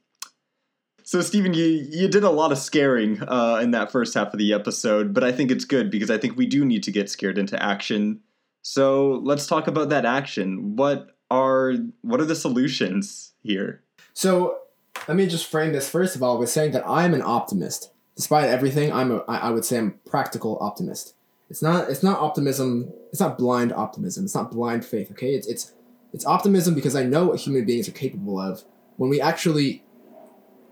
so 1.04 1.20
Steven, 1.20 1.54
you 1.54 1.66
you 1.66 2.08
did 2.08 2.24
a 2.24 2.30
lot 2.30 2.54
of 2.54 2.58
scaring 2.58 3.22
uh, 3.22 3.60
in 3.62 3.72
that 3.72 3.92
first 3.92 4.14
half 4.14 4.34
of 4.34 4.40
the 4.40 4.54
episode, 4.54 5.14
but 5.14 5.26
I 5.26 5.34
think 5.34 5.52
it's 5.52 5.66
good 5.66 5.92
because 5.92 6.10
I 6.10 6.18
think 6.18 6.38
we 6.38 6.46
do 6.46 6.64
need 6.64 6.84
to 6.84 6.92
get 6.92 7.10
scared 7.10 7.38
into 7.38 7.62
action 7.62 8.22
so 8.62 9.22
let's 9.24 9.48
talk 9.48 9.68
about 9.68 9.90
that 9.90 10.06
action. 10.06 10.76
What 10.76 11.16
are 11.30 11.74
what 12.02 12.22
are 12.22 12.26
the 12.26 12.36
solutions 12.36 13.34
here? 13.42 13.84
So 14.14 14.60
let 15.08 15.16
me 15.16 15.28
just 15.28 15.48
frame 15.48 15.74
this 15.74 15.90
first 15.90 16.16
of 16.16 16.24
all 16.24 16.38
with 16.38 16.50
saying 16.50 16.72
that 16.72 16.88
I'm 16.88 17.14
an 17.14 17.22
optimist. 17.22 17.92
Despite 18.16 18.50
everything, 18.50 18.92
I'm 18.92 19.12
a 19.12 19.18
I 19.28 19.52
would 19.52 19.66
say 19.66 19.78
I'm 19.78 20.00
a 20.06 20.10
practical 20.10 20.58
optimist. 20.60 21.16
It's 21.50 21.62
not 21.62 21.90
it's 21.90 22.04
not 22.04 22.20
optimism. 22.20 22.92
It's 23.12 23.22
not 23.22 23.38
blind 23.38 23.72
optimism. 23.72 24.26
It's 24.26 24.36
not 24.36 24.52
blind 24.52 24.86
faith. 24.86 25.12
Okay, 25.12 25.34
it's 25.34 25.48
it's 25.48 25.74
it's 26.14 26.26
optimism 26.26 26.74
because 26.74 26.96
I 26.96 27.04
know 27.04 27.28
what 27.28 27.40
human 27.40 27.66
beings 27.66 27.88
are 27.88 27.94
capable 27.94 28.40
of 28.40 28.64
when 28.98 29.10
we 29.10 29.22
actually 29.22 29.84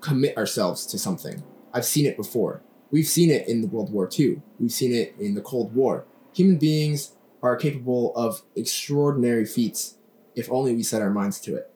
commit 0.02 0.38
ourselves 0.38 0.86
to 0.88 1.00
something. 1.00 1.44
I've 1.74 1.86
seen 1.86 2.06
it 2.06 2.18
before. 2.18 2.62
We've 2.92 3.08
seen 3.08 3.32
it 3.32 3.48
in 3.48 3.62
the 3.62 3.68
World 3.68 3.92
War 3.92 4.10
II. 4.18 4.42
We've 4.60 4.72
seen 4.72 4.94
it 4.94 5.16
in 5.20 5.36
the 5.36 5.42
Cold 5.42 5.76
War. 5.76 6.06
Human 6.34 6.58
beings 6.58 7.12
are 7.46 7.56
capable 7.56 8.16
of 8.16 8.42
extraordinary 8.56 9.46
feats 9.46 9.96
if 10.36 10.52
only 10.52 10.76
we 10.76 10.84
set 10.84 11.02
our 11.02 11.10
minds 11.10 11.40
to 11.42 11.56
it. 11.56 11.72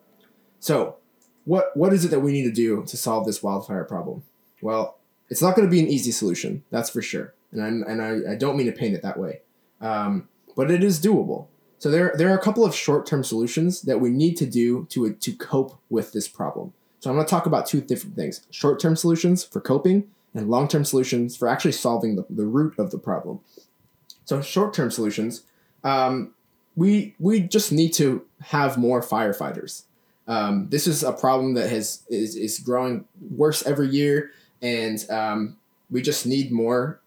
So, 0.58 0.96
what 1.44 1.76
what 1.76 1.92
is 1.92 2.04
it 2.04 2.10
that 2.10 2.20
we 2.20 2.32
need 2.32 2.44
to 2.44 2.52
do 2.52 2.84
to 2.84 2.96
solve 2.96 3.26
this 3.26 3.42
wildfire 3.42 3.84
problem? 3.84 4.22
Well, 4.60 4.98
it's 5.28 5.40
not 5.40 5.56
going 5.56 5.66
to 5.66 5.70
be 5.70 5.80
an 5.80 5.88
easy 5.88 6.10
solution, 6.10 6.64
that's 6.70 6.90
for 6.90 7.00
sure, 7.00 7.34
and 7.52 7.62
I, 7.62 7.68
and 7.90 8.02
I, 8.02 8.32
I 8.32 8.34
don't 8.34 8.56
mean 8.56 8.66
to 8.66 8.72
paint 8.72 8.94
it 8.94 9.02
that 9.02 9.18
way, 9.18 9.40
um, 9.80 10.28
but 10.54 10.70
it 10.70 10.84
is 10.84 11.00
doable. 11.00 11.46
So 11.78 11.90
there 11.90 12.12
there 12.16 12.30
are 12.30 12.38
a 12.38 12.42
couple 12.42 12.64
of 12.64 12.74
short 12.74 13.06
term 13.06 13.24
solutions 13.24 13.82
that 13.82 14.00
we 14.00 14.10
need 14.10 14.36
to 14.36 14.46
do 14.46 14.86
to 14.90 15.14
to 15.14 15.32
cope 15.32 15.80
with 15.88 16.12
this 16.12 16.28
problem. 16.28 16.74
So 16.98 17.08
I'm 17.08 17.16
going 17.16 17.26
to 17.26 17.30
talk 17.30 17.46
about 17.46 17.66
two 17.66 17.80
different 17.80 18.16
things: 18.16 18.46
short 18.50 18.78
term 18.78 18.96
solutions 18.96 19.42
for 19.42 19.60
coping 19.60 20.08
and 20.34 20.50
long 20.50 20.68
term 20.68 20.84
solutions 20.84 21.36
for 21.36 21.48
actually 21.48 21.72
solving 21.72 22.16
the, 22.16 22.26
the 22.28 22.44
root 22.44 22.78
of 22.78 22.90
the 22.90 22.98
problem. 22.98 23.40
So 24.26 24.42
short 24.42 24.74
term 24.74 24.90
solutions 24.90 25.44
um, 25.84 26.34
we 26.76 27.14
we 27.18 27.40
just 27.40 27.72
need 27.72 27.92
to 27.94 28.24
have 28.42 28.78
more 28.78 29.00
firefighters. 29.00 29.84
Um, 30.26 30.68
this 30.70 30.86
is 30.86 31.02
a 31.02 31.12
problem 31.12 31.54
that 31.54 31.68
has 31.68 32.02
is, 32.08 32.36
is 32.36 32.58
growing 32.60 33.04
worse 33.30 33.66
every 33.66 33.88
year, 33.88 34.30
and 34.62 35.04
um, 35.10 35.56
we 35.90 36.02
just 36.02 36.26
need 36.26 36.52
more 36.52 37.00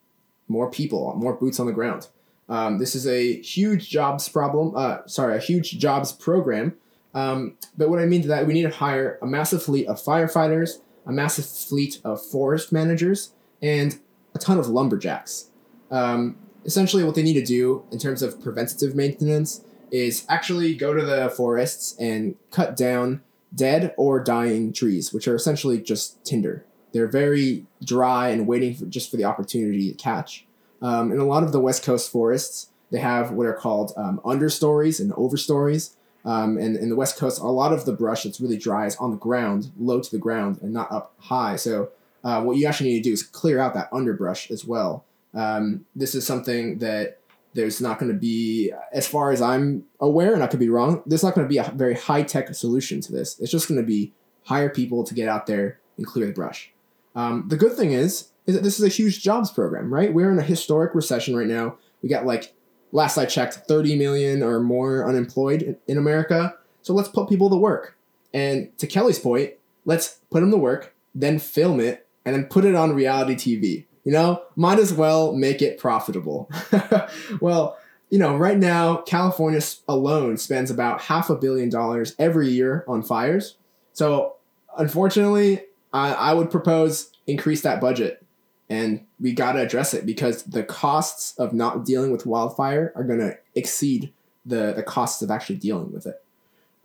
more 0.48 0.70
people, 0.70 1.14
more 1.16 1.34
boots 1.34 1.60
on 1.60 1.66
the 1.66 1.72
ground. 1.72 2.08
Um, 2.50 2.78
this 2.78 2.96
is 2.96 3.08
a 3.08 3.42
huge 3.42 3.90
jobs 3.90 4.28
problem. 4.28 4.74
Uh, 4.76 5.08
sorry, 5.08 5.38
a 5.38 5.40
huge 5.40 5.80
jobs 5.80 6.12
program. 6.12 6.76
Um, 7.14 7.58
but 7.78 7.90
what 7.90 8.00
I 8.00 8.06
mean 8.06 8.22
to 8.24 8.28
that, 8.30 8.46
we 8.48 8.54
need 8.54 8.64
to 8.64 8.70
hire 8.70 9.18
a 9.22 9.26
massive 9.26 9.64
fleet 9.64 9.88
of 9.88 10.02
firefighters, 10.02 10.80
a 11.06 11.12
massive 11.12 11.46
fleet 11.46 12.00
of 12.04 12.24
forest 12.24 12.72
managers, 12.72 13.32
and 13.62 14.00
a 14.36 14.40
ton 14.40 14.60
of 14.60 14.68
lumberjacks. 14.68 15.50
Um, 15.92 16.38
essentially 16.66 17.04
what 17.04 17.16
they 17.16 17.24
need 17.24 17.34
to 17.34 17.46
do 17.46 17.84
in 17.92 18.00
terms 18.00 18.22
of 18.22 18.42
preventative 18.42 18.96
maintenance 18.96 19.64
is 19.92 20.26
actually 20.28 20.74
go 20.74 20.94
to 20.94 21.06
the 21.06 21.30
forests 21.30 21.96
and 22.00 22.36
cut 22.52 22.76
down 22.76 23.22
dead 23.54 23.94
or 23.98 24.20
dying 24.20 24.74
trees, 24.74 25.14
which 25.14 25.28
are 25.28 25.36
essentially 25.36 25.80
just 25.80 26.24
tinder. 26.26 26.66
They're 26.94 27.08
very 27.08 27.66
dry 27.84 28.30
and 28.30 28.48
waiting 28.48 28.76
for 28.76 28.86
just 28.86 29.12
for 29.12 29.18
the 29.18 29.26
opportunity 29.26 29.92
to 29.92 29.96
catch. 29.96 30.46
Um, 30.82 31.12
in 31.12 31.20
a 31.20 31.26
lot 31.26 31.44
of 31.44 31.52
the 31.52 31.60
West 31.60 31.84
Coast 31.84 32.12
forests, 32.12 32.70
they 32.92 33.00
have 33.00 33.32
what 33.32 33.48
are 33.48 33.54
called 33.54 33.94
um, 33.98 34.20
understories 34.26 35.00
and 35.00 35.12
overstories. 35.14 35.96
Um, 36.26 36.58
and 36.58 36.76
in 36.76 36.90
the 36.90 36.96
West 36.96 37.18
Coast, 37.18 37.42
a 37.42 37.48
lot 37.48 37.74
of 37.74 37.86
the 37.86 37.94
brush 37.94 38.24
that's 38.24 38.40
really 38.40 38.58
dry 38.58 38.86
is 38.86 38.96
on 38.98 39.12
the 39.12 39.18
ground, 39.18 39.72
low 39.78 40.00
to 40.00 40.12
the 40.12 40.20
ground, 40.20 40.60
and 40.62 40.72
not 40.72 40.92
up 40.92 41.14
high. 41.18 41.56
So 41.56 41.90
uh, 42.24 42.42
what 42.44 42.58
you 42.58 42.66
actually 42.66 42.92
need 42.92 43.04
to 43.04 43.10
do 43.10 43.14
is 43.14 43.24
clear 43.24 43.60
out 43.60 43.74
that 43.74 43.90
underbrush 43.92 44.50
as 44.50 44.66
well. 44.66 45.06
Um, 45.34 45.86
this 45.96 46.16
is 46.16 46.26
something 46.26 46.80
that 46.80 47.20
there's 47.54 47.82
not 47.82 48.00
going 48.00 48.12
to 48.12 48.18
be, 48.18 48.72
as 48.92 49.08
far 49.08 49.32
as 49.32 49.42
I'm 49.42 49.86
aware, 50.00 50.34
and 50.34 50.44
I 50.44 50.48
could 50.48 50.60
be 50.60 50.70
wrong, 50.70 51.04
there's 51.06 51.24
not 51.24 51.36
going 51.36 51.46
to 51.46 51.50
be 51.50 51.58
a 51.58 51.72
very 51.76 51.96
high 51.96 52.24
tech 52.24 52.54
solution 52.56 53.02
to 53.02 53.12
this. 53.12 53.40
It's 53.40 53.52
just 53.52 53.68
going 53.68 53.80
to 53.80 53.86
be 53.86 54.14
hire 54.46 54.70
people 54.70 55.04
to 55.04 55.14
get 55.14 55.30
out 55.30 55.46
there 55.46 55.80
and 55.98 56.06
clear 56.06 56.26
the 56.26 56.34
brush. 56.34 56.72
Um, 57.16 57.46
the 57.48 57.58
good 57.58 57.74
thing 57.74 57.92
is, 57.92 58.30
is 58.46 58.56
that 58.56 58.64
this 58.64 58.80
is 58.80 58.86
a 58.86 58.90
huge 58.90 59.22
jobs 59.24 59.52
program, 59.52 59.94
right? 59.94 60.14
We're 60.14 60.32
in 60.32 60.40
a 60.40 60.44
historic 60.44 60.96
recession 60.96 61.36
right 61.36 61.48
now. 61.48 61.78
We 62.02 62.10
got 62.10 62.26
like, 62.26 62.54
last 62.92 63.18
I 63.18 63.26
checked, 63.26 63.54
30 63.68 63.98
million 63.98 64.44
or 64.44 64.60
more 64.60 65.08
unemployed 65.08 65.78
in 65.88 65.98
America. 65.98 66.56
So 66.82 66.94
let's 66.94 67.10
put 67.10 67.30
people 67.30 67.50
to 67.50 67.56
work. 67.56 67.98
And 68.34 68.76
to 68.80 68.88
Kelly's 68.88 69.20
point, 69.20 69.54
let's 69.86 70.20
put 70.32 70.42
them 70.42 70.52
to 70.52 70.58
work, 70.58 70.96
then 71.14 71.40
film 71.40 71.80
it, 71.80 72.08
and 72.26 72.36
then 72.36 72.46
put 72.46 72.66
it 72.66 72.76
on 72.76 72.94
reality 72.94 73.36
TV. 73.36 73.86
You 74.04 74.12
know, 74.12 74.44
might 74.56 74.80
as 74.80 74.94
well 74.94 75.34
make 75.34 75.62
it 75.62 75.78
profitable. 75.78 76.52
well, 77.42 77.78
you 78.10 78.20
know, 78.20 78.36
right 78.36 78.58
now, 78.58 78.98
California 78.98 79.62
alone 79.88 80.38
spends 80.38 80.70
about 80.70 81.02
half 81.02 81.30
a 81.30 81.36
billion 81.36 81.70
dollars 81.70 82.16
every 82.20 82.50
year 82.50 82.84
on 82.88 83.02
fires. 83.02 83.56
So, 83.94 84.36
unfortunately, 84.78 85.62
I, 85.94 86.14
I 86.14 86.34
would 86.34 86.52
propose 86.52 87.12
increase 87.28 87.62
that 87.62 87.80
budget 87.80 88.24
and 88.70 89.06
we 89.20 89.34
got 89.34 89.54
to 89.54 89.62
address 89.62 89.94
it 89.94 90.06
because 90.06 90.44
the 90.44 90.64
costs 90.64 91.38
of 91.38 91.54
not 91.54 91.86
dealing 91.86 92.12
with 92.12 92.26
wildfire 92.26 92.92
are 92.96 93.04
going 93.04 93.20
to 93.20 93.38
exceed 93.56 94.12
the, 94.46 94.74
the 94.74 94.84
costs 94.84 95.22
of 95.22 95.30
actually 95.30 95.58
dealing 95.58 95.92
with 95.92 96.08
it. 96.08 96.24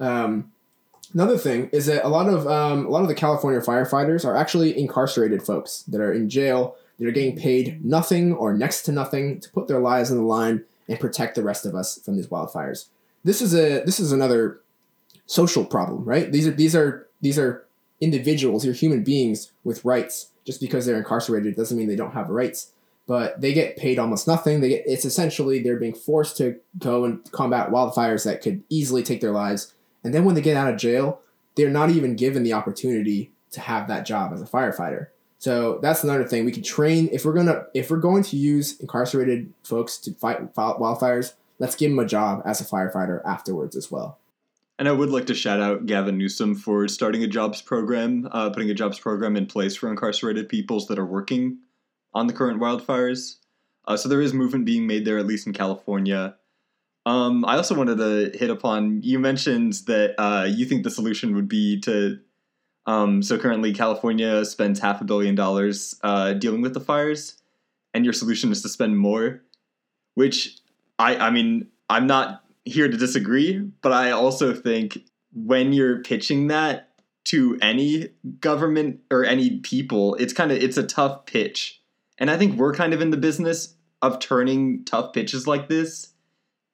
Um, 0.01 0.53
another 1.15 1.39
thing 1.39 1.71
is 1.73 1.87
that 1.87 2.05
a 2.05 2.09
lot 2.09 2.29
of 2.29 2.47
um, 2.47 2.87
a 2.87 2.89
lot 2.91 3.03
of 3.03 3.09
the 3.09 3.15
California 3.15 3.61
firefighters 3.61 4.25
are 4.25 4.37
actually 4.37 4.79
incarcerated 4.79 5.43
folks 5.43 5.83
that 5.89 6.01
are 6.01 6.13
in 6.13 6.29
jail 6.29 6.77
they're 6.99 7.13
getting 7.13 7.37
paid 7.37 7.85
nothing 7.85 8.33
or 8.33 8.55
next 8.55 8.83
to 8.83 8.93
nothing 8.93 9.41
to 9.41 9.51
put 9.51 9.69
their 9.69 9.81
lives 9.81 10.11
on 10.11 10.17
the 10.17 10.25
line 10.25 10.65
and 10.89 10.99
protect 10.99 11.35
the 11.35 11.43
rest 11.43 11.65
of 11.65 11.75
us 11.75 12.01
from 12.01 12.17
these 12.17 12.29
wildfires. 12.29 12.87
This 13.25 13.41
is 13.41 13.55
a 13.55 13.83
this 13.85 14.01
is 14.01 14.13
another 14.13 14.61
social 15.27 15.65
problem, 15.65 16.05
right? 16.05 16.31
These 16.31 16.49
are 16.49 16.53
these 16.53 16.75
are 16.75 17.07
these 17.21 17.39
are 17.39 17.65
individuals, 18.01 18.65
you're 18.65 18.75
human 18.75 19.05
beings 19.05 19.53
with 19.65 19.85
rights. 19.85 20.31
Just 20.45 20.61
because 20.61 20.87
they're 20.87 20.97
incarcerated 20.97 21.57
doesn't 21.57 21.77
mean 21.77 21.89
they 21.89 21.97
don't 21.97 22.15
have 22.15 22.31
rights. 22.31 22.73
But 23.07 23.41
they 23.41 23.53
get 23.53 23.77
paid 23.77 23.99
almost 23.99 24.27
nothing. 24.27 24.61
They 24.61 24.69
get 24.71 24.85
it's 24.87 25.05
essentially 25.05 25.63
they're 25.63 25.79
being 25.79 25.95
forced 25.95 26.37
to 26.39 26.59
go 26.79 27.05
and 27.05 27.31
combat 27.33 27.71
wildfires 27.71 28.25
that 28.25 28.43
could 28.43 28.63
easily 28.69 29.03
take 29.03 29.21
their 29.21 29.33
lives. 29.33 29.75
And 30.03 30.15
then 30.15 30.25
when 30.25 30.35
they 30.35 30.41
get 30.41 30.57
out 30.57 30.73
of 30.73 30.79
jail, 30.79 31.21
they're 31.55 31.71
not 31.71 31.91
even 31.91 32.17
given 32.17 32.45
the 32.45 32.53
opportunity 32.53 33.33
to 33.51 33.61
have 33.61 33.89
that 33.89 34.07
job 34.07 34.33
as 34.33 34.41
a 34.41 34.47
firefighter. 34.47 35.09
So 35.39 35.79
that's 35.81 36.03
another 36.03 36.25
thing. 36.25 36.45
We 36.45 36.53
can 36.53 36.63
train 36.63 37.09
if 37.13 37.25
we're 37.25 37.33
gonna 37.33 37.67
if 37.75 37.91
we're 37.91 37.99
going 37.99 38.25
to 38.25 38.37
use 38.37 38.79
incarcerated 38.81 39.53
folks 39.63 39.97
to 39.99 40.13
fight 40.13 40.55
wildfires. 40.55 41.35
Let's 41.61 41.75
give 41.75 41.91
them 41.91 41.99
a 41.99 42.07
job 42.07 42.43
as 42.45 42.61
a 42.61 42.65
firefighter 42.65 43.25
afterwards 43.25 43.77
as 43.77 43.91
well. 43.91 44.19
And 44.79 44.89
I 44.89 44.93
would 44.93 45.11
like 45.11 45.27
to 45.27 45.35
shout 45.35 45.61
out 45.61 45.87
Gavin 45.87 46.19
Newsom 46.19 46.55
for 46.55 46.87
starting 46.87 47.25
a 47.25 47.27
jobs 47.27 47.61
program, 47.61 48.29
uh, 48.31 48.51
putting 48.51 48.71
a 48.71 48.75
jobs 48.75 49.01
program 49.01 49.37
in 49.37 49.47
place 49.47 49.75
for 49.75 49.91
incarcerated 49.91 50.49
peoples 50.49 50.87
that 50.87 51.01
are 51.01 51.07
working 51.07 51.59
on 52.15 52.29
the 52.29 52.33
current 52.33 52.61
wildfires. 52.61 53.37
Uh, 53.89 53.97
so 53.97 54.09
there 54.09 54.21
is 54.21 54.33
movement 54.33 54.67
being 54.67 54.87
made 54.87 55.05
there, 55.05 55.19
at 55.19 55.27
least 55.27 55.49
in 55.49 55.53
California. 55.53 56.37
Um, 57.07 57.45
I 57.45 57.57
also 57.57 57.75
wanted 57.75 57.99
to 57.99 58.39
hit 58.39 58.51
upon 58.51 59.03
you 59.03 59.19
mentioned 59.19 59.75
that 59.87 60.15
uh, 60.19 60.45
you 60.45 60.65
think 60.67 60.85
the 60.85 60.91
solution 60.91 61.35
would 61.35 61.49
be 61.49 61.81
to 61.81 62.21
um, 62.89 63.23
so 63.23 63.37
currently, 63.37 63.75
California 63.75 64.43
spends 64.47 64.81
half 64.81 65.03
a 65.03 65.05
billion 65.05 65.35
dollars 65.35 65.95
uh, 66.03 66.33
dealing 66.33 66.63
with 66.63 66.73
the 66.73 66.81
fires, 66.81 67.37
and 67.93 68.03
your 68.03 68.15
solution 68.15 68.51
is 68.51 68.63
to 68.63 68.69
spend 68.71 68.97
more. 68.97 69.43
Which 70.15 70.59
I, 70.99 71.17
I 71.17 71.31
mean, 71.31 71.69
I'm 71.91 72.07
not 72.07 72.45
here 72.65 72.89
to 72.89 72.97
disagree, 72.97 73.59
but 73.83 73.93
I 73.93 74.11
also 74.11 74.55
think 74.55 75.01
when 75.35 75.75
you're 75.75 76.03
pitching 76.03 76.47
that 76.47 76.89
to 77.27 77.59
any 77.61 78.09
government 78.41 79.01
or 79.11 79.23
any 79.23 79.59
people, 79.59 80.15
it's 80.15 80.33
kind 80.33 80.51
of 80.51 80.57
it's 80.57 80.79
a 80.79 80.83
tough 80.83 81.27
pitch, 81.27 81.83
and 82.17 82.31
I 82.31 82.39
think 82.39 82.57
we're 82.57 82.75
kind 82.75 82.95
of 82.95 83.03
in 83.03 83.11
the 83.11 83.19
business 83.19 83.75
of 84.01 84.19
turning 84.19 84.83
tough 84.87 85.13
pitches 85.13 85.47
like 85.47 85.69
this 85.69 86.15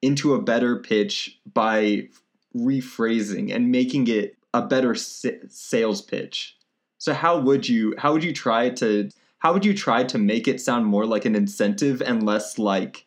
into 0.01 0.35
a 0.35 0.43
better 0.43 0.77
pitch 0.77 1.41
by 1.53 2.09
rephrasing 2.57 3.53
and 3.53 3.73
making 3.73 4.07
it 4.07 4.37
a 4.55 4.63
better 4.63 4.95
sales 4.95 6.01
pitch. 6.01 6.57
So 6.99 7.13
how 7.13 7.39
would 7.39 7.69
you 7.69 7.95
how 7.99 8.15
would 8.15 8.25
you 8.25 8.33
try 8.33 8.71
to 8.71 9.11
how 9.41 9.53
would 9.53 9.65
you 9.65 9.75
try 9.75 10.05
to 10.05 10.17
make 10.17 10.49
it 10.49 10.61
sound 10.61 10.87
more 10.87 11.05
like 11.05 11.27
an 11.27 11.35
incentive 11.35 12.01
and 12.01 12.25
less 12.25 12.59
like 12.59 13.05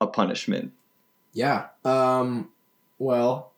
a 0.00 0.06
punishment? 0.06 0.72
Yeah. 1.32 1.68
Um 1.84 2.50
well, 2.98 3.50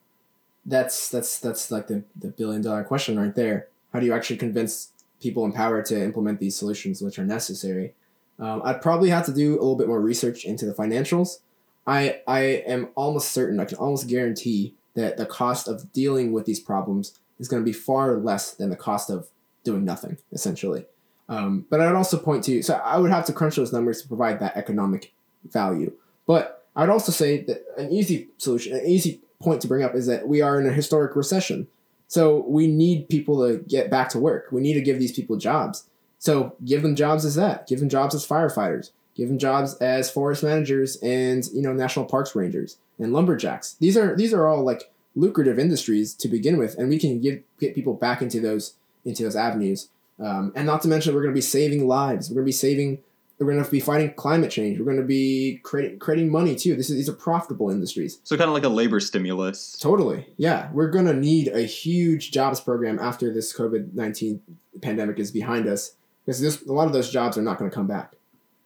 that's 0.64 1.10
that's 1.10 1.38
that's 1.40 1.70
like 1.70 1.88
the, 1.88 2.04
the 2.14 2.28
billion 2.28 2.62
dollar 2.62 2.84
question 2.84 3.18
right 3.18 3.34
there. 3.34 3.68
How 3.92 4.00
do 4.00 4.06
you 4.06 4.14
actually 4.14 4.38
convince 4.38 4.92
people 5.20 5.44
in 5.44 5.52
power 5.52 5.82
to 5.82 6.02
implement 6.02 6.38
these 6.38 6.56
solutions 6.56 7.02
which 7.02 7.18
are 7.18 7.24
necessary? 7.24 7.92
Um, 8.38 8.62
I'd 8.64 8.82
probably 8.82 9.10
have 9.10 9.26
to 9.26 9.32
do 9.32 9.52
a 9.52 9.60
little 9.60 9.76
bit 9.76 9.88
more 9.88 10.00
research 10.00 10.44
into 10.44 10.64
the 10.64 10.74
financials. 10.74 11.40
I 11.86 12.20
I 12.26 12.40
am 12.66 12.88
almost 12.94 13.32
certain, 13.32 13.58
I 13.58 13.64
can 13.64 13.78
almost 13.78 14.08
guarantee 14.08 14.74
that 14.96 15.16
the 15.16 15.26
cost 15.26 15.68
of 15.68 15.92
dealing 15.92 16.32
with 16.32 16.44
these 16.44 16.58
problems 16.58 17.18
is 17.38 17.48
going 17.48 17.62
to 17.62 17.64
be 17.64 17.72
far 17.72 18.16
less 18.16 18.52
than 18.52 18.70
the 18.70 18.76
cost 18.76 19.10
of 19.10 19.28
doing 19.62 19.84
nothing, 19.84 20.18
essentially. 20.32 20.86
Um, 21.28 21.66
but 21.70 21.80
I 21.80 21.86
would 21.86 21.96
also 21.96 22.18
point 22.18 22.44
to, 22.44 22.62
so 22.62 22.74
I 22.74 22.98
would 22.98 23.10
have 23.10 23.26
to 23.26 23.32
crunch 23.32 23.56
those 23.56 23.72
numbers 23.72 24.02
to 24.02 24.08
provide 24.08 24.40
that 24.40 24.56
economic 24.56 25.12
value. 25.44 25.92
But 26.26 26.66
I 26.74 26.80
would 26.80 26.90
also 26.90 27.12
say 27.12 27.42
that 27.42 27.64
an 27.76 27.92
easy 27.92 28.28
solution, 28.38 28.76
an 28.76 28.86
easy 28.86 29.20
point 29.40 29.60
to 29.62 29.68
bring 29.68 29.84
up 29.84 29.94
is 29.94 30.06
that 30.06 30.26
we 30.26 30.40
are 30.40 30.60
in 30.60 30.66
a 30.66 30.72
historic 30.72 31.14
recession. 31.14 31.68
So 32.08 32.44
we 32.48 32.66
need 32.66 33.08
people 33.08 33.46
to 33.46 33.58
get 33.58 33.90
back 33.90 34.08
to 34.10 34.18
work. 34.18 34.48
We 34.50 34.62
need 34.62 34.74
to 34.74 34.80
give 34.80 34.98
these 34.98 35.12
people 35.12 35.36
jobs. 35.36 35.88
So 36.18 36.56
give 36.64 36.82
them 36.82 36.96
jobs 36.96 37.24
as 37.24 37.34
that. 37.34 37.66
Give 37.66 37.80
them 37.80 37.88
jobs 37.88 38.14
as 38.14 38.26
firefighters 38.26 38.90
give 39.16 39.28
them 39.28 39.38
jobs 39.38 39.74
as 39.76 40.10
forest 40.10 40.42
managers 40.42 40.96
and 40.96 41.46
you 41.52 41.62
know 41.62 41.72
national 41.72 42.04
parks 42.04 42.36
rangers 42.36 42.76
and 42.98 43.12
lumberjacks. 43.12 43.76
These 43.80 43.96
are 43.96 44.16
these 44.16 44.32
are 44.32 44.46
all 44.46 44.62
like 44.62 44.90
lucrative 45.14 45.58
industries 45.58 46.14
to 46.14 46.28
begin 46.28 46.58
with, 46.58 46.76
and 46.78 46.88
we 46.88 46.98
can 46.98 47.20
give 47.20 47.42
get 47.60 47.74
people 47.74 47.94
back 47.94 48.22
into 48.22 48.40
those 48.40 48.74
into 49.04 49.22
those 49.22 49.36
avenues. 49.36 49.88
Um, 50.18 50.52
and 50.56 50.66
not 50.66 50.80
to 50.82 50.88
mention, 50.88 51.14
we're 51.14 51.22
going 51.22 51.34
to 51.34 51.38
be 51.38 51.42
saving 51.42 51.86
lives. 51.86 52.30
We're 52.30 52.36
going 52.36 52.44
to 52.44 52.48
be 52.48 52.52
saving. 52.52 52.98
We're 53.38 53.52
going 53.52 53.62
to 53.62 53.70
be 53.70 53.80
fighting 53.80 54.14
climate 54.14 54.50
change. 54.50 54.78
We're 54.78 54.86
going 54.86 54.96
to 54.96 55.02
be 55.02 55.60
creating 55.62 55.98
creating 55.98 56.32
money 56.32 56.56
too. 56.56 56.74
This 56.74 56.88
is 56.88 56.96
these 56.96 57.08
are 57.10 57.12
profitable 57.12 57.70
industries. 57.70 58.18
So 58.24 58.34
kind 58.34 58.48
of 58.48 58.54
like 58.54 58.64
a 58.64 58.70
labor 58.70 58.98
stimulus. 58.98 59.76
Totally, 59.78 60.26
yeah. 60.38 60.70
We're 60.72 60.88
going 60.88 61.04
to 61.04 61.12
need 61.12 61.48
a 61.48 61.60
huge 61.60 62.30
jobs 62.30 62.60
program 62.60 62.98
after 62.98 63.30
this 63.32 63.54
COVID 63.54 63.92
nineteen 63.92 64.40
pandemic 64.80 65.18
is 65.18 65.30
behind 65.30 65.66
us, 65.66 65.96
because 66.24 66.40
this, 66.40 66.62
a 66.62 66.72
lot 66.72 66.86
of 66.86 66.94
those 66.94 67.10
jobs 67.10 67.36
are 67.36 67.42
not 67.42 67.58
going 67.58 67.70
to 67.70 67.74
come 67.74 67.86
back. 67.86 68.14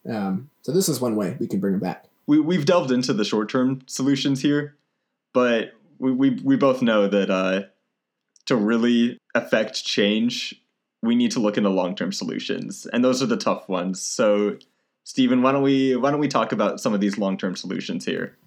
Um, 0.09 0.49
so 0.61 0.71
this 0.71 0.87
is 0.87 1.01
one 1.01 1.17
way 1.17 1.35
we 1.37 1.47
can 1.47 1.59
bring 1.59 1.73
them 1.73 1.81
back. 1.81 2.05
We 2.31 2.39
we've 2.39 2.63
delved 2.63 2.91
into 2.91 3.11
the 3.11 3.25
short 3.25 3.49
term 3.49 3.81
solutions 3.87 4.41
here, 4.41 4.77
but 5.33 5.73
we, 5.99 6.13
we 6.13 6.29
we 6.41 6.55
both 6.55 6.81
know 6.81 7.09
that 7.09 7.29
uh, 7.29 7.63
to 8.45 8.55
really 8.55 9.17
affect 9.35 9.83
change, 9.83 10.55
we 11.01 11.13
need 11.13 11.31
to 11.31 11.41
look 11.41 11.57
into 11.57 11.69
long 11.69 11.93
term 11.93 12.13
solutions, 12.13 12.87
and 12.93 13.03
those 13.03 13.21
are 13.21 13.25
the 13.25 13.35
tough 13.35 13.67
ones. 13.67 14.01
So, 14.01 14.57
Steven, 15.03 15.41
why 15.41 15.51
don't 15.51 15.61
we 15.61 15.97
why 15.97 16.09
don't 16.09 16.21
we 16.21 16.29
talk 16.29 16.53
about 16.53 16.79
some 16.79 16.93
of 16.93 17.01
these 17.01 17.17
long 17.17 17.35
term 17.37 17.57
solutions 17.57 18.05
here? 18.05 18.37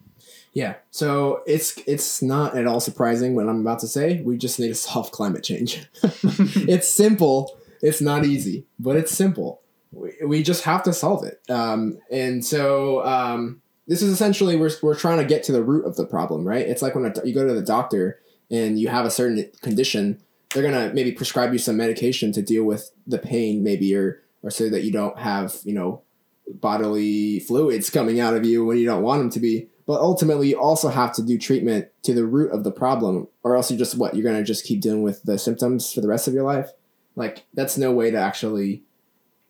Yeah, 0.54 0.76
so 0.90 1.42
it's 1.46 1.76
it's 1.86 2.22
not 2.22 2.56
at 2.56 2.66
all 2.66 2.80
surprising 2.80 3.34
what 3.34 3.50
I'm 3.50 3.60
about 3.60 3.80
to 3.80 3.86
say. 3.86 4.22
We 4.22 4.38
just 4.38 4.58
need 4.58 4.68
to 4.68 4.74
solve 4.74 5.10
climate 5.10 5.44
change. 5.44 5.86
it's 6.02 6.88
simple. 6.88 7.58
It's 7.82 8.00
not 8.00 8.24
easy, 8.24 8.64
but 8.78 8.96
it's 8.96 9.12
simple 9.12 9.60
we, 9.94 10.12
we 10.24 10.42
just 10.42 10.64
have 10.64 10.82
to 10.84 10.92
solve 10.92 11.24
it. 11.24 11.40
Um, 11.48 11.98
and 12.10 12.44
so 12.44 13.04
um, 13.04 13.62
this 13.86 14.02
is 14.02 14.10
essentially 14.10 14.56
we're, 14.56 14.70
we're 14.82 14.94
trying 14.94 15.18
to 15.18 15.24
get 15.24 15.42
to 15.44 15.52
the 15.52 15.62
root 15.62 15.84
of 15.84 15.96
the 15.96 16.06
problem, 16.06 16.46
right? 16.46 16.66
It's 16.66 16.82
like 16.82 16.94
when 16.94 17.04
a, 17.04 17.26
you 17.26 17.34
go 17.34 17.46
to 17.46 17.54
the 17.54 17.62
doctor 17.62 18.20
and 18.50 18.78
you 18.78 18.88
have 18.88 19.04
a 19.04 19.10
certain 19.10 19.50
condition, 19.62 20.22
they're 20.52 20.62
gonna 20.62 20.92
maybe 20.94 21.12
prescribe 21.12 21.52
you 21.52 21.58
some 21.58 21.76
medication 21.76 22.32
to 22.32 22.42
deal 22.42 22.64
with 22.64 22.90
the 23.06 23.18
pain, 23.18 23.62
maybe, 23.62 23.94
or 23.94 24.22
or 24.42 24.50
so 24.50 24.68
that 24.68 24.84
you 24.84 24.92
don't 24.92 25.18
have 25.18 25.56
you 25.64 25.74
know 25.74 26.02
bodily 26.48 27.40
fluids 27.40 27.90
coming 27.90 28.20
out 28.20 28.34
of 28.34 28.44
you 28.44 28.64
when 28.64 28.78
you 28.78 28.86
don't 28.86 29.02
want 29.02 29.20
them 29.20 29.30
to 29.30 29.40
be. 29.40 29.68
But 29.86 30.00
ultimately, 30.00 30.48
you 30.48 30.58
also 30.58 30.88
have 30.88 31.12
to 31.14 31.22
do 31.22 31.36
treatment 31.36 31.88
to 32.04 32.14
the 32.14 32.24
root 32.24 32.52
of 32.52 32.64
the 32.64 32.70
problem, 32.70 33.28
or 33.42 33.56
else 33.56 33.70
you 33.70 33.76
just 33.76 33.98
what 33.98 34.14
you're 34.14 34.24
gonna 34.24 34.44
just 34.44 34.64
keep 34.64 34.80
dealing 34.80 35.02
with 35.02 35.22
the 35.24 35.38
symptoms 35.38 35.92
for 35.92 36.00
the 36.00 36.08
rest 36.08 36.28
of 36.28 36.34
your 36.34 36.44
life. 36.44 36.70
Like 37.16 37.44
that's 37.52 37.76
no 37.76 37.92
way 37.92 38.10
to 38.10 38.18
actually 38.18 38.84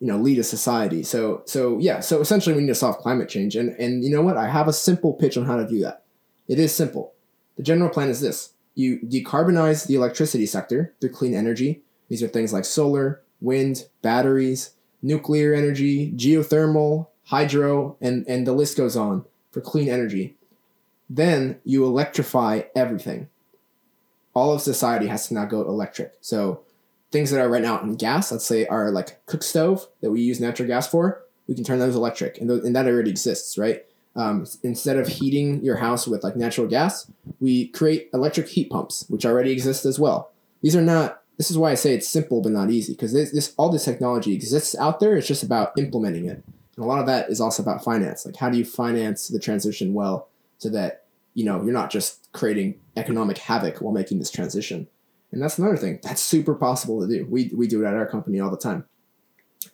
you 0.00 0.06
know 0.06 0.18
lead 0.18 0.38
a 0.38 0.44
society. 0.44 1.02
So 1.02 1.42
so 1.46 1.78
yeah, 1.78 2.00
so 2.00 2.20
essentially 2.20 2.54
we 2.54 2.62
need 2.62 2.68
to 2.68 2.74
solve 2.74 2.98
climate 2.98 3.28
change. 3.28 3.56
And 3.56 3.70
and 3.78 4.04
you 4.04 4.10
know 4.10 4.22
what? 4.22 4.36
I 4.36 4.48
have 4.48 4.68
a 4.68 4.72
simple 4.72 5.12
pitch 5.12 5.36
on 5.36 5.46
how 5.46 5.56
to 5.56 5.66
do 5.66 5.80
that. 5.80 6.04
It 6.48 6.58
is 6.58 6.74
simple. 6.74 7.14
The 7.56 7.62
general 7.62 7.90
plan 7.90 8.08
is 8.08 8.20
this: 8.20 8.54
you 8.74 8.98
decarbonize 9.00 9.86
the 9.86 9.94
electricity 9.94 10.46
sector 10.46 10.94
through 11.00 11.10
clean 11.10 11.34
energy. 11.34 11.82
These 12.08 12.22
are 12.22 12.28
things 12.28 12.52
like 12.52 12.64
solar, 12.64 13.22
wind, 13.40 13.86
batteries, 14.02 14.74
nuclear 15.02 15.54
energy, 15.54 16.12
geothermal, 16.12 17.08
hydro, 17.24 17.96
and, 18.00 18.24
and 18.26 18.46
the 18.46 18.52
list 18.52 18.76
goes 18.76 18.96
on 18.96 19.24
for 19.50 19.60
clean 19.60 19.88
energy. 19.88 20.36
Then 21.08 21.60
you 21.64 21.84
electrify 21.84 22.62
everything. 22.74 23.28
All 24.34 24.52
of 24.52 24.62
society 24.62 25.06
has 25.06 25.28
to 25.28 25.34
now 25.34 25.44
go 25.44 25.60
electric. 25.60 26.14
So 26.20 26.62
things 27.14 27.30
that 27.30 27.40
are 27.40 27.48
right 27.48 27.62
now 27.62 27.80
in 27.80 27.94
gas, 27.94 28.32
let's 28.32 28.44
say 28.44 28.66
are 28.66 28.90
like 28.90 29.24
cook 29.26 29.44
stove 29.44 29.86
that 30.02 30.10
we 30.10 30.20
use 30.20 30.40
natural 30.40 30.66
gas 30.66 30.88
for, 30.88 31.22
we 31.46 31.54
can 31.54 31.62
turn 31.62 31.78
those 31.78 31.94
electric, 31.94 32.38
and, 32.38 32.50
and 32.50 32.74
that 32.74 32.86
already 32.86 33.10
exists, 33.10 33.56
right? 33.56 33.84
Um, 34.16 34.44
instead 34.64 34.96
of 34.96 35.06
heating 35.06 35.64
your 35.64 35.76
house 35.76 36.08
with 36.08 36.24
like 36.24 36.34
natural 36.34 36.66
gas, 36.66 37.08
we 37.38 37.68
create 37.68 38.10
electric 38.12 38.48
heat 38.48 38.68
pumps, 38.68 39.06
which 39.08 39.24
already 39.24 39.52
exist 39.52 39.84
as 39.84 39.98
well. 39.98 40.32
These 40.60 40.74
are 40.74 40.82
not. 40.82 41.22
This 41.36 41.50
is 41.50 41.58
why 41.58 41.70
I 41.70 41.74
say 41.74 41.94
it's 41.94 42.08
simple 42.08 42.40
but 42.42 42.52
not 42.52 42.70
easy 42.70 42.94
because 42.94 43.12
this, 43.12 43.30
this 43.30 43.54
all 43.56 43.70
this 43.70 43.84
technology 43.84 44.34
exists 44.34 44.74
out 44.76 44.98
there. 44.98 45.16
It's 45.16 45.26
just 45.26 45.42
about 45.44 45.78
implementing 45.78 46.26
it, 46.26 46.42
and 46.76 46.84
a 46.84 46.86
lot 46.86 46.98
of 47.00 47.06
that 47.06 47.30
is 47.30 47.40
also 47.40 47.62
about 47.62 47.84
finance. 47.84 48.26
Like 48.26 48.36
how 48.36 48.50
do 48.50 48.58
you 48.58 48.64
finance 48.64 49.28
the 49.28 49.38
transition 49.38 49.94
well 49.94 50.28
so 50.58 50.68
that 50.70 51.04
you 51.34 51.44
know 51.44 51.62
you're 51.62 51.72
not 51.72 51.90
just 51.90 52.32
creating 52.32 52.80
economic 52.96 53.38
havoc 53.38 53.78
while 53.78 53.92
making 53.92 54.18
this 54.18 54.30
transition. 54.30 54.88
And 55.34 55.42
that's 55.42 55.58
another 55.58 55.76
thing 55.76 55.98
that's 56.02 56.22
super 56.22 56.54
possible 56.54 57.00
to 57.00 57.08
do. 57.08 57.26
We 57.28 57.50
we 57.54 57.66
do 57.66 57.82
it 57.82 57.88
at 57.88 57.94
our 57.94 58.06
company 58.06 58.38
all 58.38 58.52
the 58.52 58.56
time. 58.56 58.84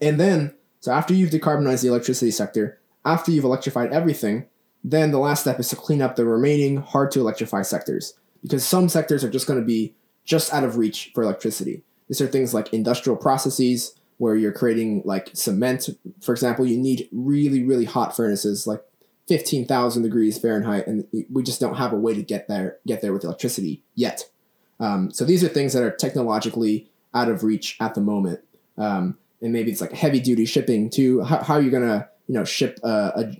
And 0.01 0.18
then 0.18 0.55
so 0.81 0.90
after 0.90 1.12
you've 1.12 1.31
decarbonized 1.31 1.83
the 1.83 1.88
electricity 1.88 2.31
sector, 2.31 2.81
after 3.05 3.31
you've 3.31 3.44
electrified 3.44 3.92
everything, 3.92 4.46
then 4.83 5.11
the 5.11 5.18
last 5.18 5.42
step 5.42 5.61
is 5.61 5.68
to 5.68 5.77
clean 5.77 6.01
up 6.01 6.16
the 6.16 6.25
remaining 6.25 6.79
hard 6.79 7.11
to 7.11 7.20
electrify 7.20 7.61
sectors 7.61 8.14
because 8.42 8.64
some 8.64 8.88
sectors 8.88 9.23
are 9.23 9.29
just 9.29 9.46
going 9.46 9.61
to 9.61 9.66
be 9.66 9.94
just 10.25 10.53
out 10.55 10.64
of 10.64 10.79
reach 10.79 11.11
for 11.14 11.23
electricity. 11.23 11.83
These 12.09 12.23
are 12.23 12.27
things 12.27 12.55
like 12.55 12.73
industrial 12.73 13.18
processes 13.18 13.94
where 14.16 14.37
you're 14.37 14.53
creating 14.53 15.03
like 15.05 15.31
cement, 15.35 15.90
for 16.23 16.33
example, 16.33 16.66
you 16.66 16.79
need 16.79 17.07
really 17.12 17.62
really 17.62 17.85
hot 17.85 18.16
furnaces 18.16 18.66
like 18.66 18.83
15,000 19.29 20.03
degrees 20.03 20.38
Fahrenheit 20.38 20.87
and 20.87 21.07
we 21.31 21.42
just 21.42 21.61
don't 21.61 21.77
have 21.77 21.92
a 21.92 21.96
way 21.96 22.14
to 22.14 22.23
get 22.23 22.49
there 22.49 22.79
get 22.87 23.03
there 23.03 23.12
with 23.12 23.25
electricity 23.25 23.83
yet. 23.94 24.25
Um, 24.80 25.12
so 25.12 25.24
these 25.24 25.44
are 25.44 25.48
things 25.48 25.74
that 25.74 25.82
are 25.82 25.90
technologically 25.90 26.88
out 27.14 27.28
of 27.28 27.44
reach 27.44 27.76
at 27.80 27.94
the 27.94 28.00
moment. 28.00 28.40
Um, 28.76 29.18
and 29.42 29.52
maybe 29.52 29.70
it's 29.70 29.80
like 29.80 29.92
heavy 29.92 30.20
duty 30.20 30.46
shipping 30.46 30.90
too. 30.90 31.22
How, 31.22 31.42
how 31.42 31.54
are 31.54 31.62
you 31.62 31.70
going 31.70 31.86
to 31.86 32.08
you 32.26 32.34
know 32.34 32.44
ship 32.44 32.78
a, 32.82 32.88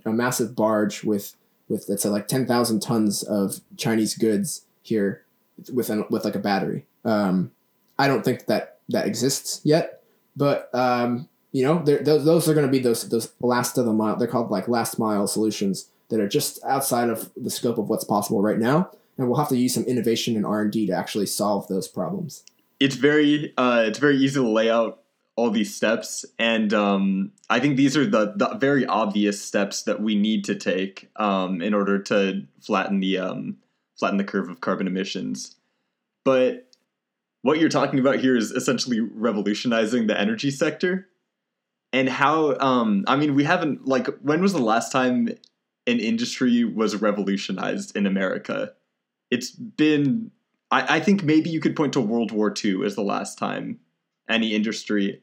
a, 0.05 0.09
a 0.09 0.13
massive 0.13 0.55
barge 0.55 1.03
with 1.03 1.35
with 1.69 1.85
let's 1.87 2.03
say 2.03 2.09
like 2.09 2.27
ten 2.27 2.45
thousand 2.45 2.81
tons 2.81 3.23
of 3.23 3.61
Chinese 3.77 4.15
goods 4.15 4.65
here 4.81 5.23
with 5.73 5.89
an, 5.89 6.05
with 6.09 6.25
like 6.25 6.35
a 6.35 6.39
battery. 6.39 6.85
Um, 7.05 7.51
I 7.97 8.07
don't 8.07 8.23
think 8.23 8.47
that 8.47 8.79
that 8.89 9.07
exists 9.07 9.61
yet, 9.63 10.03
but 10.35 10.69
um, 10.73 11.29
you 11.51 11.63
know 11.63 11.81
those 11.83 12.25
those 12.25 12.49
are 12.49 12.53
going 12.53 12.65
to 12.65 12.71
be 12.71 12.79
those 12.79 13.07
those 13.09 13.31
last 13.39 13.77
of 13.77 13.85
the 13.85 13.93
mile. 13.93 14.15
They're 14.15 14.27
called 14.27 14.51
like 14.51 14.67
last 14.67 14.99
mile 14.99 15.27
solutions 15.27 15.87
that 16.09 16.19
are 16.19 16.27
just 16.27 16.61
outside 16.65 17.09
of 17.09 17.31
the 17.37 17.49
scope 17.49 17.77
of 17.77 17.87
what's 17.87 18.03
possible 18.03 18.41
right 18.41 18.59
now, 18.59 18.91
and 19.21 19.29
we'll 19.29 19.39
have 19.39 19.49
to 19.49 19.57
use 19.57 19.73
some 19.73 19.83
innovation 19.83 20.35
and 20.35 20.45
R 20.45 20.61
and 20.61 20.71
D 20.71 20.87
to 20.87 20.93
actually 20.93 21.27
solve 21.27 21.67
those 21.67 21.87
problems. 21.87 22.43
It's 22.79 22.95
very 22.95 23.53
uh, 23.57 23.83
it's 23.87 23.99
very 23.99 24.17
easy 24.17 24.35
to 24.35 24.47
lay 24.47 24.69
out 24.69 25.01
all 25.37 25.49
these 25.49 25.73
steps 25.73 26.25
and 26.37 26.73
um, 26.73 27.31
i 27.49 27.57
think 27.57 27.77
these 27.77 27.95
are 27.95 28.05
the, 28.05 28.33
the 28.35 28.53
very 28.55 28.85
obvious 28.85 29.41
steps 29.41 29.83
that 29.83 30.01
we 30.01 30.13
need 30.13 30.43
to 30.43 30.53
take 30.53 31.09
um, 31.15 31.61
in 31.61 31.73
order 31.73 31.97
to 31.97 32.45
flatten 32.59 32.99
the 32.99 33.17
um, 33.17 33.55
flatten 33.97 34.17
the 34.17 34.23
curve 34.23 34.49
of 34.49 34.61
carbon 34.61 34.87
emissions. 34.87 35.55
But 36.25 36.67
what 37.43 37.59
you're 37.59 37.69
talking 37.69 37.99
about 37.99 38.19
here 38.19 38.35
is 38.35 38.51
essentially 38.51 38.99
revolutionizing 38.99 40.07
the 40.07 40.19
energy 40.19 40.49
sector. 40.49 41.07
And 41.93 42.09
how 42.09 42.57
um, 42.59 43.03
i 43.07 43.15
mean 43.15 43.35
we 43.35 43.43
haven't 43.43 43.87
like 43.87 44.07
when 44.21 44.41
was 44.41 44.53
the 44.53 44.59
last 44.59 44.91
time 44.91 45.29
an 45.87 45.99
industry 45.99 46.63
was 46.63 46.95
revolutionized 46.95 47.95
in 47.97 48.05
america 48.05 48.73
it's 49.31 49.51
been 49.51 50.31
I, 50.69 50.97
I 50.97 50.99
think 50.99 51.23
maybe 51.23 51.49
you 51.49 51.59
could 51.59 51.75
point 51.75 51.93
to 51.93 52.01
world 52.01 52.31
war 52.31 52.53
ii 52.63 52.85
as 52.85 52.95
the 52.95 53.01
last 53.01 53.37
time 53.37 53.79
any 54.29 54.53
industry 54.53 55.21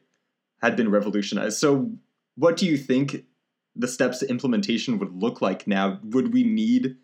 had 0.61 0.75
been 0.75 0.91
revolutionized. 0.91 1.57
So, 1.57 1.91
what 2.35 2.57
do 2.57 2.65
you 2.65 2.77
think 2.77 3.25
the 3.75 3.87
steps 3.87 4.19
to 4.19 4.29
implementation 4.29 4.99
would 4.99 5.13
look 5.13 5.41
like 5.41 5.67
now? 5.67 5.99
Would 6.03 6.33
we 6.33 6.43
need? 6.43 6.97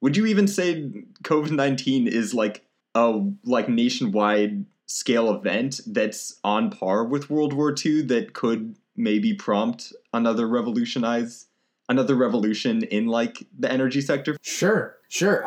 Would 0.00 0.16
you 0.16 0.26
even 0.26 0.48
say 0.48 0.90
COVID 1.22 1.50
nineteen 1.50 2.06
is 2.06 2.34
like 2.34 2.64
a 2.94 3.20
like 3.44 3.68
nationwide 3.68 4.66
scale 4.86 5.34
event 5.34 5.80
that's 5.86 6.38
on 6.44 6.70
par 6.70 7.04
with 7.04 7.30
World 7.30 7.52
War 7.52 7.74
II 7.84 8.02
that 8.02 8.32
could 8.34 8.76
maybe 8.96 9.32
prompt 9.34 9.92
another 10.12 10.46
revolutionize 10.46 11.46
another 11.88 12.14
revolution 12.14 12.82
in 12.84 13.06
like 13.06 13.46
the 13.58 13.70
energy 13.70 14.00
sector? 14.00 14.36
Sure, 14.42 14.96
sure. 15.08 15.44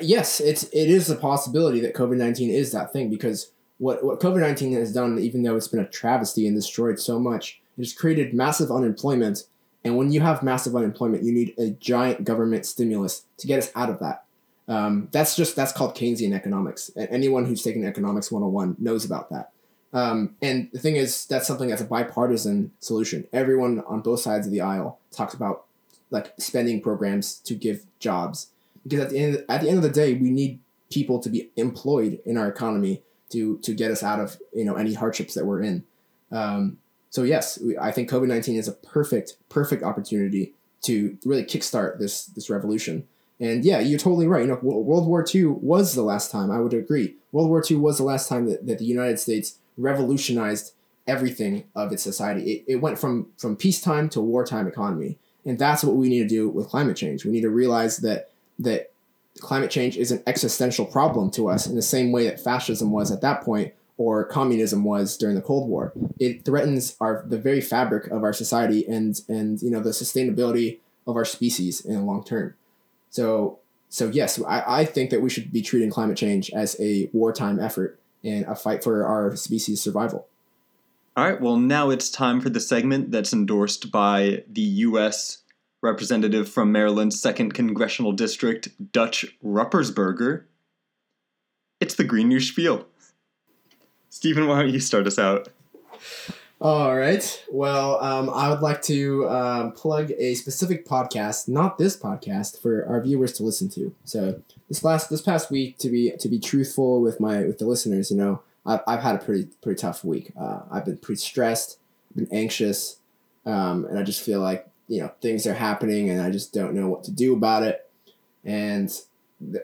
Yes, 0.00 0.40
it's 0.40 0.64
it 0.64 0.88
is 0.88 1.10
a 1.10 1.16
possibility 1.16 1.80
that 1.80 1.94
COVID 1.94 2.16
nineteen 2.16 2.50
is 2.50 2.72
that 2.72 2.92
thing 2.92 3.10
because 3.10 3.50
what 3.78 4.04
what 4.04 4.20
COVID 4.20 4.40
nineteen 4.40 4.72
has 4.74 4.92
done, 4.92 5.18
even 5.18 5.42
though 5.42 5.56
it's 5.56 5.68
been 5.68 5.80
a 5.80 5.88
travesty 5.88 6.46
and 6.46 6.56
destroyed 6.56 6.98
so 6.98 7.18
much, 7.18 7.60
it 7.76 7.82
has 7.82 7.92
created 7.92 8.34
massive 8.34 8.70
unemployment. 8.70 9.44
And 9.84 9.96
when 9.96 10.10
you 10.10 10.20
have 10.20 10.42
massive 10.42 10.74
unemployment, 10.74 11.22
you 11.22 11.32
need 11.32 11.54
a 11.58 11.70
giant 11.70 12.24
government 12.24 12.66
stimulus 12.66 13.24
to 13.38 13.46
get 13.46 13.60
us 13.60 13.70
out 13.76 13.88
of 13.88 14.00
that. 14.00 14.24
Um, 14.68 15.08
that's 15.12 15.36
just 15.36 15.54
that's 15.54 15.72
called 15.72 15.94
Keynesian 15.94 16.34
economics. 16.34 16.90
And 16.96 17.08
anyone 17.10 17.46
who's 17.46 17.62
taken 17.62 17.84
economics 17.84 18.32
101 18.32 18.76
knows 18.78 19.04
about 19.04 19.30
that. 19.30 19.52
Um, 19.92 20.36
and 20.42 20.68
the 20.72 20.80
thing 20.80 20.96
is, 20.96 21.24
that's 21.26 21.46
something 21.46 21.68
that's 21.68 21.80
a 21.80 21.86
bipartisan 21.86 22.72
solution. 22.80 23.26
Everyone 23.32 23.82
on 23.86 24.00
both 24.00 24.20
sides 24.20 24.46
of 24.46 24.52
the 24.52 24.60
aisle 24.60 24.98
talks 25.12 25.34
about 25.34 25.66
like 26.10 26.34
spending 26.38 26.80
programs 26.80 27.36
to 27.40 27.54
give 27.54 27.86
jobs 27.98 28.48
because 28.86 29.06
at 29.06 29.10
the 29.10 29.18
end 29.18 29.44
at 29.48 29.60
the 29.60 29.68
end 29.68 29.78
of 29.78 29.82
the 29.82 29.90
day, 29.90 30.14
we 30.14 30.30
need 30.30 30.60
people 30.90 31.18
to 31.18 31.28
be 31.28 31.50
employed 31.56 32.20
in 32.24 32.36
our 32.36 32.48
economy 32.48 33.02
to 33.30 33.58
to 33.58 33.74
get 33.74 33.90
us 33.90 34.02
out 34.02 34.20
of 34.20 34.38
you 34.54 34.64
know 34.64 34.74
any 34.74 34.94
hardships 34.94 35.34
that 35.34 35.46
we're 35.46 35.62
in. 35.62 35.84
Um, 36.30 36.78
so 37.10 37.22
yes, 37.22 37.58
we, 37.60 37.76
I 37.78 37.92
think 37.92 38.10
COVID 38.10 38.28
nineteen 38.28 38.56
is 38.56 38.68
a 38.68 38.72
perfect 38.72 39.36
perfect 39.48 39.82
opportunity 39.82 40.54
to 40.82 41.18
really 41.24 41.44
kickstart 41.44 41.98
this 41.98 42.26
this 42.26 42.48
revolution. 42.50 43.06
And 43.38 43.64
yeah, 43.64 43.80
you're 43.80 43.98
totally 43.98 44.26
right. 44.26 44.42
You 44.42 44.48
know, 44.48 44.58
World 44.62 45.06
War 45.06 45.24
II 45.34 45.44
was 45.44 45.94
the 45.94 46.02
last 46.02 46.30
time. 46.30 46.50
I 46.50 46.58
would 46.58 46.72
agree. 46.72 47.16
World 47.32 47.50
War 47.50 47.62
II 47.68 47.76
was 47.76 47.98
the 47.98 48.04
last 48.04 48.30
time 48.30 48.46
that, 48.46 48.66
that 48.66 48.78
the 48.78 48.86
United 48.86 49.18
States 49.18 49.58
revolutionized 49.76 50.72
everything 51.06 51.64
of 51.74 51.92
its 51.92 52.02
society. 52.02 52.52
It, 52.52 52.64
it 52.66 52.76
went 52.76 52.98
from 52.98 53.28
from 53.36 53.56
peacetime 53.56 54.08
to 54.10 54.20
wartime 54.20 54.66
economy, 54.66 55.18
and 55.44 55.58
that's 55.58 55.84
what 55.84 55.96
we 55.96 56.08
need 56.08 56.20
to 56.20 56.28
do 56.28 56.48
with 56.48 56.68
climate 56.68 56.96
change. 56.96 57.24
We 57.24 57.32
need 57.32 57.42
to 57.42 57.50
realize 57.50 57.98
that 57.98 58.30
that 58.58 58.92
climate 59.40 59.70
change 59.70 59.96
is 59.96 60.10
an 60.10 60.22
existential 60.26 60.86
problem 60.86 61.30
to 61.30 61.48
us 61.48 61.66
in 61.66 61.74
the 61.76 61.82
same 61.82 62.12
way 62.12 62.24
that 62.24 62.40
fascism 62.40 62.90
was 62.90 63.10
at 63.10 63.20
that 63.20 63.42
point 63.42 63.72
or 63.98 64.24
communism 64.24 64.84
was 64.84 65.16
during 65.16 65.34
the 65.34 65.42
Cold 65.42 65.68
War. 65.68 65.92
It 66.18 66.44
threatens 66.44 66.96
our 67.00 67.24
the 67.26 67.38
very 67.38 67.60
fabric 67.60 68.06
of 68.08 68.22
our 68.22 68.32
society 68.32 68.86
and 68.86 69.20
and 69.28 69.60
you 69.62 69.70
know 69.70 69.80
the 69.80 69.90
sustainability 69.90 70.78
of 71.06 71.16
our 71.16 71.24
species 71.24 71.84
in 71.84 71.94
the 71.94 72.02
long 72.02 72.24
term. 72.24 72.54
So 73.10 73.58
so 73.88 74.08
yes, 74.08 74.40
I, 74.42 74.80
I 74.80 74.84
think 74.84 75.10
that 75.10 75.22
we 75.22 75.30
should 75.30 75.52
be 75.52 75.62
treating 75.62 75.90
climate 75.90 76.16
change 76.16 76.50
as 76.50 76.76
a 76.80 77.08
wartime 77.12 77.58
effort 77.58 77.98
and 78.24 78.44
a 78.46 78.54
fight 78.54 78.82
for 78.82 79.06
our 79.06 79.36
species 79.36 79.80
survival. 79.80 80.26
All 81.16 81.24
right, 81.24 81.40
well 81.40 81.56
now 81.56 81.88
it's 81.88 82.10
time 82.10 82.40
for 82.40 82.50
the 82.50 82.60
segment 82.60 83.10
that's 83.10 83.32
endorsed 83.32 83.90
by 83.90 84.44
the 84.50 84.60
US 84.60 85.38
representative 85.82 86.48
from 86.48 86.72
Maryland's 86.72 87.20
2nd 87.20 87.52
Congressional 87.54 88.12
District, 88.12 88.68
Dutch 88.92 89.26
Ruppersberger. 89.44 90.44
It's 91.80 91.94
the 91.94 92.04
Green 92.04 92.28
New 92.28 92.40
Spiel. 92.40 92.86
Steven, 94.08 94.46
why 94.46 94.62
don't 94.62 94.72
you 94.72 94.80
start 94.80 95.06
us 95.06 95.18
out? 95.18 95.48
All 96.58 96.96
right. 96.96 97.44
Well, 97.52 98.02
um, 98.02 98.30
I 98.30 98.48
would 98.48 98.60
like 98.60 98.80
to 98.82 99.28
um, 99.28 99.72
plug 99.72 100.10
a 100.16 100.34
specific 100.34 100.86
podcast, 100.86 101.48
not 101.48 101.76
this 101.76 101.94
podcast, 101.94 102.62
for 102.62 102.86
our 102.86 103.02
viewers 103.02 103.34
to 103.34 103.42
listen 103.42 103.68
to. 103.70 103.94
So 104.04 104.40
this 104.68 104.82
last 104.82 105.10
this 105.10 105.20
past 105.20 105.50
week, 105.50 105.76
to 105.78 105.90
be 105.90 106.12
to 106.18 106.28
be 106.28 106.38
truthful 106.38 107.02
with 107.02 107.20
my 107.20 107.42
with 107.42 107.58
the 107.58 107.66
listeners, 107.66 108.10
you 108.10 108.16
know, 108.16 108.40
I've, 108.64 108.80
I've 108.86 109.02
had 109.02 109.16
a 109.16 109.18
pretty 109.18 109.48
pretty 109.62 109.78
tough 109.78 110.02
week. 110.02 110.32
Uh, 110.38 110.60
I've 110.70 110.86
been 110.86 110.96
pretty 110.96 111.20
stressed, 111.20 111.78
been 112.14 112.28
anxious, 112.32 113.00
um, 113.44 113.84
and 113.84 113.98
I 113.98 114.02
just 114.02 114.22
feel 114.22 114.40
like 114.40 114.66
you 114.88 115.00
know 115.00 115.12
things 115.20 115.46
are 115.46 115.54
happening 115.54 116.10
and 116.10 116.20
I 116.20 116.30
just 116.30 116.52
don't 116.52 116.74
know 116.74 116.88
what 116.88 117.04
to 117.04 117.10
do 117.10 117.34
about 117.34 117.62
it. 117.62 117.88
And 118.44 118.90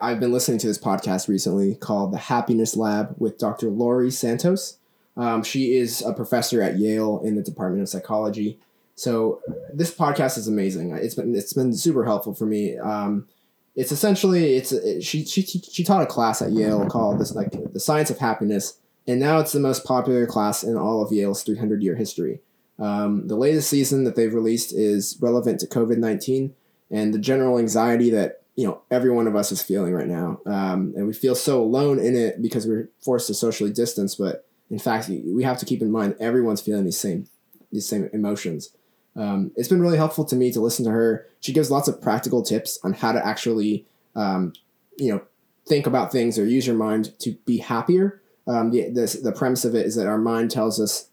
I've 0.00 0.20
been 0.20 0.32
listening 0.32 0.58
to 0.58 0.66
this 0.66 0.78
podcast 0.78 1.28
recently 1.28 1.76
called 1.76 2.12
The 2.12 2.18
Happiness 2.18 2.76
Lab 2.76 3.14
with 3.18 3.38
Dr. 3.38 3.70
Laurie 3.70 4.10
Santos. 4.10 4.78
Um, 5.16 5.42
she 5.42 5.74
is 5.74 6.02
a 6.02 6.12
professor 6.12 6.62
at 6.62 6.78
Yale 6.78 7.20
in 7.24 7.36
the 7.36 7.42
Department 7.42 7.82
of 7.82 7.88
Psychology. 7.88 8.58
So 8.94 9.40
this 9.72 9.94
podcast 9.94 10.38
is 10.38 10.48
amazing. 10.48 10.94
It's 10.96 11.14
been 11.14 11.34
it's 11.34 11.52
been 11.52 11.74
super 11.74 12.04
helpful 12.04 12.34
for 12.34 12.46
me. 12.46 12.76
Um, 12.78 13.28
it's 13.74 13.92
essentially 13.92 14.56
it's 14.56 14.72
it, 14.72 15.02
she, 15.02 15.24
she 15.24 15.42
she 15.42 15.84
taught 15.84 16.02
a 16.02 16.06
class 16.06 16.42
at 16.42 16.52
Yale 16.52 16.86
called 16.88 17.18
this 17.18 17.34
like 17.34 17.72
the 17.72 17.80
science 17.80 18.10
of 18.10 18.18
happiness, 18.18 18.78
and 19.06 19.18
now 19.18 19.38
it's 19.38 19.52
the 19.52 19.60
most 19.60 19.84
popular 19.84 20.26
class 20.26 20.62
in 20.62 20.76
all 20.76 21.02
of 21.02 21.12
Yale's 21.12 21.42
300 21.42 21.82
year 21.82 21.96
history. 21.96 22.40
Um, 22.78 23.28
the 23.28 23.36
latest 23.36 23.68
season 23.68 24.04
that 24.04 24.16
they've 24.16 24.32
released 24.32 24.72
is 24.72 25.18
relevant 25.20 25.60
to 25.60 25.66
COVID 25.66 25.98
19 25.98 26.54
and 26.92 27.12
the 27.12 27.18
general 27.18 27.58
anxiety 27.58 28.10
that 28.10 28.42
you 28.54 28.66
know 28.66 28.82
every 28.90 29.10
one 29.10 29.26
of 29.26 29.34
us 29.34 29.50
is 29.50 29.62
feeling 29.62 29.94
right 29.94 30.06
now, 30.06 30.40
um, 30.46 30.92
and 30.94 31.06
we 31.06 31.14
feel 31.14 31.34
so 31.34 31.62
alone 31.62 31.98
in 31.98 32.14
it 32.14 32.40
because 32.40 32.66
we're 32.66 32.90
forced 33.00 33.26
to 33.28 33.34
socially 33.34 33.72
distance. 33.72 34.14
But 34.14 34.46
in 34.70 34.78
fact, 34.78 35.08
we 35.08 35.42
have 35.42 35.58
to 35.58 35.66
keep 35.66 35.80
in 35.80 35.90
mind 35.90 36.16
everyone's 36.20 36.60
feeling 36.60 36.84
these 36.84 36.98
same 36.98 37.28
these 37.72 37.88
same 37.88 38.10
emotions. 38.12 38.76
Um, 39.16 39.52
it's 39.56 39.68
been 39.68 39.80
really 39.80 39.96
helpful 39.96 40.24
to 40.26 40.36
me 40.36 40.52
to 40.52 40.60
listen 40.60 40.84
to 40.84 40.90
her. 40.90 41.26
She 41.40 41.52
gives 41.52 41.70
lots 41.70 41.88
of 41.88 42.00
practical 42.00 42.42
tips 42.42 42.78
on 42.82 42.92
how 42.94 43.12
to 43.12 43.26
actually, 43.26 43.86
um, 44.14 44.52
you 44.96 45.12
know, 45.12 45.22
think 45.66 45.86
about 45.86 46.12
things 46.12 46.38
or 46.38 46.46
use 46.46 46.66
your 46.66 46.76
mind 46.76 47.18
to 47.20 47.32
be 47.44 47.58
happier. 47.58 48.22
Um, 48.46 48.70
the, 48.70 48.88
the, 48.88 49.20
the 49.22 49.32
premise 49.32 49.64
of 49.64 49.74
it 49.74 49.86
is 49.86 49.94
that 49.96 50.06
our 50.06 50.18
mind 50.18 50.50
tells 50.50 50.80
us 50.80 51.08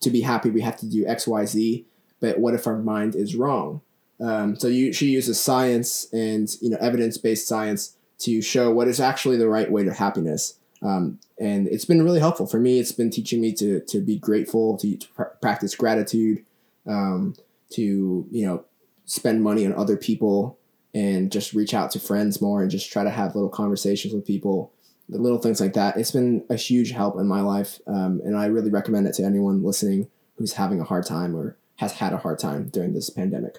to 0.00 0.10
be 0.10 0.20
happy 0.20 0.50
we 0.50 0.60
have 0.60 0.76
to 0.78 0.86
do 0.86 1.06
X, 1.06 1.26
Y, 1.26 1.44
Z. 1.44 1.86
But 2.20 2.38
what 2.38 2.54
if 2.54 2.66
our 2.66 2.78
mind 2.78 3.14
is 3.14 3.36
wrong? 3.36 3.82
Um, 4.20 4.56
so 4.56 4.68
you, 4.68 4.92
she 4.92 5.06
uses 5.06 5.40
science 5.40 6.06
and 6.12 6.48
you 6.60 6.70
know 6.70 6.78
evidence 6.80 7.18
based 7.18 7.46
science 7.46 7.96
to 8.20 8.40
show 8.40 8.70
what 8.70 8.88
is 8.88 9.00
actually 9.00 9.36
the 9.36 9.48
right 9.48 9.70
way 9.70 9.84
to 9.84 9.92
happiness. 9.92 10.58
Um, 10.82 11.18
and 11.38 11.66
it's 11.68 11.84
been 11.84 12.02
really 12.02 12.20
helpful 12.20 12.46
for 12.46 12.58
me. 12.58 12.78
It's 12.78 12.92
been 12.92 13.10
teaching 13.10 13.40
me 13.40 13.52
to 13.54 13.80
to 13.80 14.00
be 14.00 14.18
grateful, 14.18 14.76
to, 14.78 14.96
to 14.96 15.08
pr- 15.08 15.22
practice 15.42 15.74
gratitude, 15.74 16.44
um, 16.86 17.34
to 17.70 18.26
you 18.30 18.46
know 18.46 18.64
spend 19.04 19.42
money 19.42 19.64
on 19.66 19.72
other 19.74 19.96
people 19.96 20.58
and 20.94 21.30
just 21.30 21.52
reach 21.52 21.74
out 21.74 21.90
to 21.90 22.00
friends 22.00 22.40
more 22.40 22.62
and 22.62 22.70
just 22.70 22.90
try 22.90 23.04
to 23.04 23.10
have 23.10 23.34
little 23.34 23.50
conversations 23.50 24.14
with 24.14 24.26
people 24.26 24.72
the 25.08 25.18
little 25.18 25.38
things 25.38 25.60
like 25.60 25.74
that. 25.74 25.96
It's 25.96 26.10
been 26.10 26.44
a 26.50 26.56
huge 26.56 26.90
help 26.90 27.18
in 27.18 27.26
my 27.26 27.40
life 27.40 27.80
um, 27.86 28.20
and 28.24 28.36
i 28.36 28.46
really 28.46 28.70
recommend 28.70 29.06
it 29.06 29.14
to 29.14 29.24
anyone 29.24 29.62
listening 29.62 30.08
who's 30.36 30.54
having 30.54 30.80
a 30.80 30.84
hard 30.84 31.06
time 31.06 31.34
or 31.34 31.56
has 31.76 31.92
had 31.92 32.12
a 32.12 32.18
hard 32.18 32.38
time 32.38 32.68
during 32.68 32.94
this 32.94 33.10
pandemic. 33.10 33.58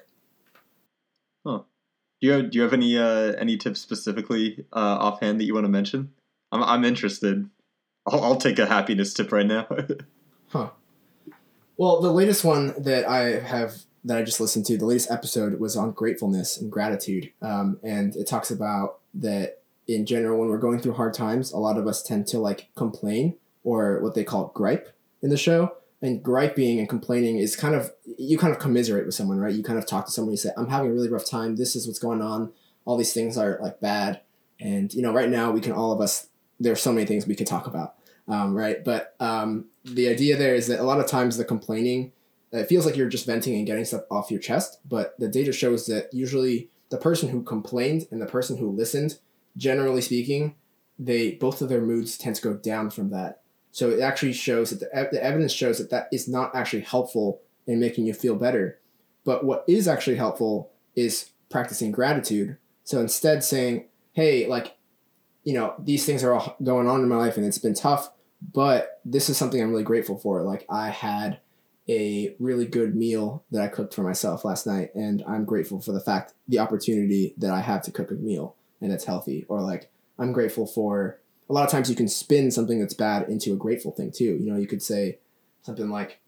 Huh. 1.46 1.62
Do 2.22 2.28
you 2.28 2.34
have, 2.34 2.52
do 2.52 2.58
you 2.58 2.64
have 2.64 2.74
any 2.74 2.98
uh, 2.98 3.34
any 3.34 3.58
tips 3.58 3.80
specifically 3.80 4.66
uh, 4.74 4.98
offhand 5.00 5.40
that 5.40 5.46
you 5.46 5.54
want 5.54 5.66
to 5.66 5.72
mention? 5.72 6.14
I'm, 6.52 6.64
I'm 6.64 6.86
interested. 6.86 7.50
I'll, 8.06 8.24
I'll 8.24 8.38
take 8.38 8.60
a 8.60 8.66
happiness 8.66 9.14
tip 9.14 9.32
right 9.32 9.46
now. 9.46 9.68
Huh. 10.50 10.70
Well, 11.76 12.00
the 12.00 12.10
latest 12.10 12.46
one 12.46 12.74
that 12.78 13.06
I 13.06 13.42
have 13.42 13.80
that 14.06 14.18
I 14.18 14.24
just 14.24 14.40
listened 14.40 14.66
to, 14.68 14.78
the 14.78 14.86
latest 14.86 15.12
episode 15.12 15.60
was 15.60 15.76
on 15.76 15.92
gratefulness 15.92 16.58
and 16.58 16.72
gratitude, 16.72 17.34
um, 17.42 17.82
and 17.84 18.16
it 18.16 18.28
talks 18.28 18.50
about 18.50 19.00
that 19.16 19.62
in 19.88 20.06
general 20.06 20.40
when 20.40 20.50
we're 20.50 20.58
going 20.58 20.80
through 20.80 20.94
hard 20.94 21.14
times, 21.14 21.52
a 21.52 21.58
lot 21.58 21.78
of 21.78 21.88
us 21.88 22.04
tend 22.04 22.28
to 22.28 22.40
like 22.40 22.70
complain 22.76 23.38
or 23.64 24.02
what 24.02 24.16
they 24.16 24.24
call 24.24 24.52
gripe 24.54 24.90
in 25.22 25.30
the 25.30 25.38
show. 25.38 25.74
And 26.02 26.22
griping 26.22 26.78
and 26.78 26.88
complaining 26.88 27.40
is 27.40 27.56
kind 27.56 27.74
of 27.74 27.92
you 28.06 28.38
kind 28.38 28.54
of 28.54 28.60
commiserate 28.60 29.08
with 29.08 29.16
someone, 29.16 29.40
right? 29.40 29.56
You 29.56 29.64
kind 29.64 29.80
of 29.80 29.88
talk 29.88 30.06
to 30.06 30.12
someone, 30.12 30.32
you 30.32 30.38
say, 30.38 30.52
"I'm 30.56 30.70
having 30.70 30.92
a 30.92 30.94
really 30.94 31.10
rough 31.10 31.26
time. 31.26 31.56
This 31.56 31.76
is 31.76 31.88
what's 31.88 31.98
going 31.98 32.22
on. 32.22 32.54
All 32.86 32.98
these 32.98 33.14
things 33.14 33.36
are 33.36 33.58
like 33.64 33.80
bad." 33.80 34.22
And 34.60 34.94
you 34.94 35.02
know, 35.02 35.12
right 35.12 35.30
now 35.30 35.50
we 35.50 35.60
can 35.60 35.72
all 35.72 35.92
of 35.92 36.00
us. 36.00 36.28
There's 36.60 36.82
so 36.82 36.94
many 36.94 37.08
things 37.08 37.26
we 37.26 37.36
could 37.36 37.48
talk 37.48 37.66
about 37.66 37.96
um, 38.28 38.54
right? 38.54 38.84
But 38.84 39.16
um, 39.20 39.66
the 39.84 40.10
idea 40.10 40.38
there 40.38 40.56
is 40.56 40.68
that 40.68 40.80
a 40.80 40.84
lot 40.84 41.00
of 41.00 41.08
times 41.08 41.38
the 41.38 41.46
complaining, 41.46 42.12
it 42.52 42.68
feels 42.68 42.86
like 42.86 42.96
you're 42.96 43.10
just 43.10 43.26
venting 43.26 43.56
and 43.56 43.66
getting 43.66 43.86
stuff 43.86 44.04
off 44.12 44.32
your 44.32 44.40
chest, 44.40 44.80
but 44.88 45.18
the 45.20 45.28
data 45.28 45.52
shows 45.52 45.86
that 45.88 46.14
usually 46.14 46.70
the 46.90 46.98
person 46.98 47.30
who 47.30 47.44
complained 47.44 48.08
and 48.12 48.22
the 48.22 48.26
person 48.26 48.58
who 48.58 48.70
listened, 48.70 49.20
generally 49.58 50.02
speaking, 50.02 50.56
they 50.98 51.32
both 51.32 51.62
of 51.62 51.70
their 51.70 51.82
moods 51.82 52.18
tend 52.18 52.36
to 52.36 52.42
go 52.42 52.54
down 52.54 52.90
from 52.90 53.10
that. 53.10 53.42
So 53.72 53.90
it 53.90 54.00
actually 54.00 54.34
shows 54.34 54.72
that 54.72 54.80
the, 54.80 55.10
the 55.12 55.24
evidence 55.24 55.52
shows 55.52 55.78
that 55.78 55.90
that 55.90 56.08
is 56.12 56.28
not 56.28 56.56
actually 56.56 56.82
helpful 56.82 57.42
in 57.68 57.80
making 57.80 58.06
you 58.06 58.14
feel 58.14 58.36
better. 58.36 58.80
But 59.24 59.44
what 59.44 59.66
is 59.68 59.88
actually 59.88 60.16
helpful 60.16 60.72
is 60.96 61.32
practicing 61.50 61.92
gratitude. 61.92 62.58
So 62.84 63.00
instead 63.00 63.44
saying, 63.44 63.86
hey, 64.14 64.48
like, 64.48 64.78
you 65.44 65.54
know, 65.54 65.76
these 65.78 66.06
things 66.06 66.24
are 66.24 66.34
all 66.34 66.56
going 66.64 66.88
on 66.88 67.02
in 67.02 67.10
my 67.10 67.18
life 67.18 67.38
and 67.38 67.46
it's 67.46 67.58
been 67.58 67.74
tough, 67.74 68.10
but 68.54 69.00
this 69.06 69.30
is 69.30 69.38
something 69.38 69.62
I'm 69.62 69.72
really 69.72 69.84
grateful 69.84 70.18
for. 70.18 70.42
Like 70.42 70.66
I 70.70 70.90
had 70.90 71.40
a 71.90 72.36
really 72.40 72.66
good 72.66 72.96
meal 72.96 73.44
that 73.52 73.62
I 73.62 73.68
cooked 73.68 73.94
for 73.94 74.02
myself 74.02 74.44
last 74.44 74.68
night, 74.68 74.94
and 74.94 75.24
I'm 75.26 75.46
grateful 75.46 75.80
for 75.80 75.94
the 75.94 76.02
fact, 76.02 76.34
the 76.48 76.60
opportunity 76.60 77.34
that 77.38 77.52
I 77.52 77.62
have 77.62 77.82
to 77.84 77.92
cook 77.92 78.12
a 78.12 78.16
meal 78.16 78.56
and 78.82 78.92
it's 78.92 79.06
healthy. 79.06 79.46
Or 79.48 79.62
like 79.62 79.90
I'm 80.18 80.32
grateful 80.32 80.68
for. 80.68 81.20
A 81.50 81.54
lot 81.54 81.64
of 81.64 81.72
times 81.72 81.90
you 81.90 81.96
can 81.96 82.10
spin 82.10 82.52
something 82.52 82.78
that's 82.78 82.94
bad 82.94 83.30
into 83.30 83.54
a 83.54 83.56
grateful 83.56 83.94
thing 83.94 84.12
too. 84.12 84.38
You 84.38 84.52
know, 84.52 84.58
you 84.58 84.68
could 84.68 84.82
say 84.82 85.20
something 85.62 85.90
like, 85.90 86.20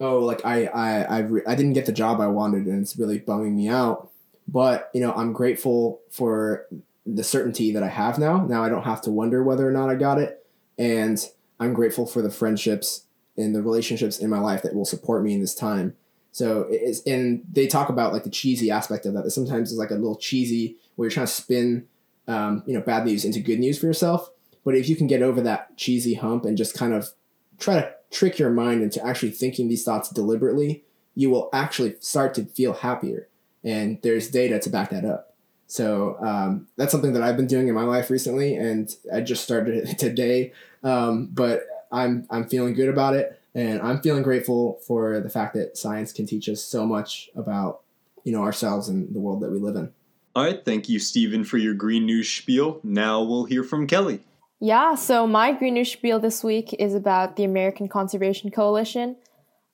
"Oh, 0.00 0.18
like 0.18 0.44
I 0.44 0.66
I 0.66 1.02
I, 1.02 1.18
re- 1.20 1.44
I 1.46 1.54
didn't 1.54 1.74
get 1.74 1.86
the 1.86 1.92
job 1.92 2.20
I 2.20 2.26
wanted, 2.26 2.66
and 2.66 2.82
it's 2.82 2.98
really 2.98 3.20
bumming 3.20 3.54
me 3.54 3.68
out." 3.68 4.10
But 4.48 4.90
you 4.92 5.00
know, 5.00 5.12
I'm 5.12 5.32
grateful 5.32 6.00
for 6.10 6.66
the 7.06 7.22
certainty 7.22 7.70
that 7.72 7.84
I 7.84 7.88
have 7.88 8.18
now. 8.18 8.44
Now 8.44 8.64
I 8.64 8.68
don't 8.68 8.82
have 8.82 9.00
to 9.02 9.12
wonder 9.12 9.44
whether 9.44 9.66
or 9.66 9.70
not 9.70 9.88
I 9.88 9.94
got 9.94 10.18
it 10.18 10.44
and 10.78 11.24
I'm 11.58 11.72
grateful 11.72 12.06
for 12.06 12.22
the 12.22 12.30
friendships 12.30 13.06
and 13.36 13.54
the 13.54 13.62
relationships 13.62 14.18
in 14.18 14.30
my 14.30 14.38
life 14.38 14.62
that 14.62 14.74
will 14.74 14.84
support 14.84 15.22
me 15.22 15.34
in 15.34 15.40
this 15.40 15.54
time. 15.54 15.96
So 16.32 16.66
it's 16.68 17.02
and 17.06 17.44
they 17.50 17.66
talk 17.66 17.88
about 17.88 18.12
like 18.12 18.24
the 18.24 18.30
cheesy 18.30 18.70
aspect 18.70 19.06
of 19.06 19.14
that. 19.14 19.24
That 19.24 19.30
sometimes 19.30 19.70
it's 19.70 19.78
like 19.78 19.90
a 19.90 19.94
little 19.94 20.16
cheesy 20.16 20.76
where 20.96 21.06
you're 21.06 21.12
trying 21.12 21.26
to 21.26 21.32
spin, 21.32 21.86
um, 22.26 22.62
you 22.66 22.74
know, 22.74 22.80
bad 22.80 23.06
news 23.06 23.24
into 23.24 23.40
good 23.40 23.60
news 23.60 23.78
for 23.78 23.86
yourself. 23.86 24.30
But 24.64 24.74
if 24.74 24.88
you 24.88 24.96
can 24.96 25.06
get 25.06 25.22
over 25.22 25.40
that 25.42 25.76
cheesy 25.76 26.14
hump 26.14 26.44
and 26.44 26.58
just 26.58 26.76
kind 26.76 26.92
of 26.92 27.10
try 27.58 27.76
to 27.76 27.92
trick 28.10 28.38
your 28.38 28.50
mind 28.50 28.82
into 28.82 29.04
actually 29.04 29.30
thinking 29.30 29.68
these 29.68 29.84
thoughts 29.84 30.10
deliberately, 30.10 30.84
you 31.14 31.30
will 31.30 31.48
actually 31.52 31.96
start 32.00 32.34
to 32.34 32.44
feel 32.44 32.72
happier. 32.72 33.28
And 33.62 34.00
there's 34.02 34.28
data 34.28 34.58
to 34.60 34.70
back 34.70 34.90
that 34.90 35.04
up. 35.04 35.34
So 35.66 36.16
um, 36.20 36.68
that's 36.76 36.92
something 36.92 37.12
that 37.14 37.22
I've 37.22 37.36
been 37.36 37.46
doing 37.46 37.68
in 37.68 37.74
my 37.74 37.82
life 37.82 38.10
recently, 38.10 38.54
and 38.54 38.88
I 39.12 39.20
just 39.20 39.42
started 39.42 39.88
it 39.88 39.98
today. 39.98 40.52
Um, 40.82 41.26
but 41.32 41.62
I'm 41.90 42.26
I'm 42.30 42.48
feeling 42.48 42.74
good 42.74 42.88
about 42.88 43.14
it, 43.14 43.40
and 43.54 43.80
I'm 43.82 44.00
feeling 44.00 44.22
grateful 44.22 44.78
for 44.86 45.20
the 45.20 45.30
fact 45.30 45.54
that 45.54 45.76
science 45.76 46.12
can 46.12 46.26
teach 46.26 46.48
us 46.48 46.62
so 46.62 46.86
much 46.86 47.30
about 47.34 47.80
you 48.22 48.32
know 48.32 48.42
ourselves 48.42 48.88
and 48.88 49.12
the 49.14 49.20
world 49.20 49.40
that 49.40 49.50
we 49.50 49.58
live 49.58 49.76
in. 49.76 49.92
All 50.36 50.44
right, 50.44 50.64
thank 50.64 50.88
you, 50.88 51.00
Steven, 51.00 51.42
for 51.42 51.58
your 51.58 51.74
green 51.74 52.06
news 52.06 52.28
spiel. 52.28 52.78
Now 52.84 53.22
we'll 53.22 53.46
hear 53.46 53.64
from 53.64 53.88
Kelly. 53.88 54.20
Yeah, 54.60 54.94
so 54.94 55.26
my 55.26 55.50
green 55.50 55.74
news 55.74 55.90
spiel 55.90 56.20
this 56.20 56.44
week 56.44 56.72
is 56.78 56.94
about 56.94 57.34
the 57.34 57.42
American 57.42 57.88
Conservation 57.88 58.52
Coalition. 58.52 59.16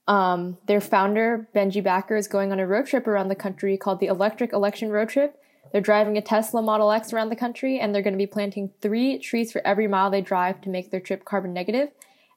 Um, 0.08 0.56
their 0.66 0.80
founder, 0.80 1.48
Benji 1.54 1.84
Backer, 1.84 2.16
is 2.16 2.26
going 2.26 2.52
on 2.52 2.58
a 2.58 2.66
road 2.66 2.86
trip 2.86 3.06
around 3.06 3.28
the 3.28 3.34
country 3.34 3.76
called 3.76 4.00
the 4.00 4.06
Electric 4.06 4.54
Election 4.54 4.88
Road 4.88 5.10
Trip 5.10 5.36
they're 5.72 5.80
driving 5.80 6.18
a 6.18 6.22
Tesla 6.22 6.60
Model 6.62 6.92
X 6.92 7.12
around 7.12 7.30
the 7.30 7.36
country, 7.36 7.80
and 7.80 7.94
they're 7.94 8.02
going 8.02 8.12
to 8.12 8.18
be 8.18 8.26
planting 8.26 8.70
three 8.80 9.18
trees 9.18 9.50
for 9.50 9.66
every 9.66 9.88
mile 9.88 10.10
they 10.10 10.20
drive 10.20 10.60
to 10.62 10.68
make 10.68 10.90
their 10.90 11.00
trip 11.00 11.24
carbon 11.24 11.54
negative. 11.54 11.88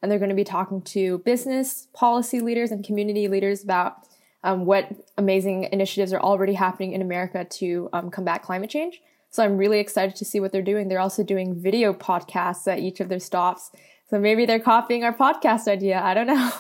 And 0.02 0.10
they're 0.10 0.20
going 0.20 0.30
to 0.30 0.36
be 0.36 0.46
talking 0.46 0.82
to 0.84 1.20
business, 1.20 1.88
policy 1.94 2.40
leaders, 2.40 2.72
and 2.72 2.86
community 2.86 3.28
leaders 3.28 3.64
about 3.64 4.08
um, 4.46 4.66
what 4.66 4.90
amazing 5.18 5.68
initiatives 5.72 6.14
are 6.14 6.22
already 6.22 6.54
happening 6.54 6.94
in 6.94 7.02
America 7.02 7.44
to 7.44 7.90
um, 7.92 8.10
combat 8.12 8.44
climate 8.44 8.70
change. 8.70 9.02
So 9.32 9.44
I'm 9.44 9.58
really 9.58 9.80
excited 9.80 10.16
to 10.16 10.26
see 10.26 10.40
what 10.40 10.52
they're 10.52 10.62
doing. 10.62 10.88
They're 10.88 11.00
also 11.00 11.24
doing 11.24 11.60
video 11.62 11.94
podcasts 11.94 12.72
at 12.72 12.80
each 12.80 13.00
of 13.00 13.10
their 13.10 13.20
stops. 13.20 13.72
So 14.10 14.20
maybe 14.20 14.46
they're 14.46 14.60
copying 14.60 15.04
our 15.04 15.14
podcast 15.14 15.68
idea. 15.68 16.00
I 16.00 16.14
don't 16.14 16.28
know. 16.36 16.52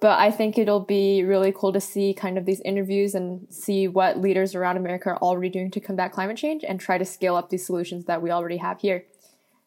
But 0.00 0.20
I 0.20 0.30
think 0.30 0.58
it'll 0.58 0.84
be 0.84 1.24
really 1.24 1.52
cool 1.52 1.72
to 1.72 1.80
see 1.80 2.14
kind 2.14 2.38
of 2.38 2.44
these 2.44 2.60
interviews 2.60 3.16
and 3.16 3.46
see 3.50 3.88
what 3.88 4.20
leaders 4.20 4.54
around 4.54 4.76
America 4.76 5.08
are 5.08 5.18
already 5.18 5.48
doing 5.48 5.72
to 5.72 5.80
combat 5.80 6.12
climate 6.12 6.36
change 6.36 6.62
and 6.62 6.78
try 6.78 6.98
to 6.98 7.04
scale 7.04 7.34
up 7.34 7.50
these 7.50 7.66
solutions 7.66 8.04
that 8.04 8.22
we 8.22 8.30
already 8.30 8.58
have 8.58 8.80
here. 8.80 9.04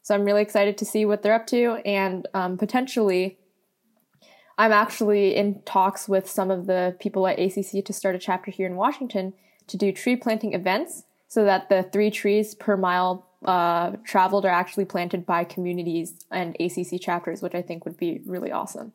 So 0.04 0.16
I'm 0.16 0.24
really 0.24 0.42
excited 0.42 0.78
to 0.78 0.86
see 0.86 1.06
what 1.06 1.22
they're 1.22 1.34
up 1.34 1.48
to 1.48 1.82
and 1.86 2.28
um, 2.34 2.58
potentially. 2.58 3.40
I'm 4.58 4.72
actually 4.72 5.36
in 5.36 5.62
talks 5.64 6.08
with 6.08 6.30
some 6.30 6.52
of 6.52 6.68
the 6.68 6.96
people 7.00 7.28
at 7.28 7.40
ACC 7.40 7.84
to 7.86 7.94
start 7.94 8.16
a 8.16 8.20
chapter 8.20 8.52
here 8.52 8.68
in 8.68 8.76
Washington 8.76 9.34
to 9.68 9.78
do 9.78 9.92
tree 9.92 10.16
planting 10.16 10.54
events 10.54 11.04
so 11.28 11.46
that 11.46 11.70
the 11.70 11.84
three 11.84 12.12
trees 12.12 12.54
per 12.54 12.76
mile 12.76 13.26
uh, 13.46 13.92
traveled 14.04 14.46
are 14.46 14.50
actually 14.50 14.86
planted 14.86 15.26
by 15.26 15.44
communities 15.44 16.14
and 16.30 16.56
ACC 16.60 17.00
chapters, 17.02 17.42
which 17.42 17.56
I 17.56 17.62
think 17.62 17.86
would 17.86 17.98
be 17.98 18.22
really 18.26 18.52
awesome. 18.52 18.94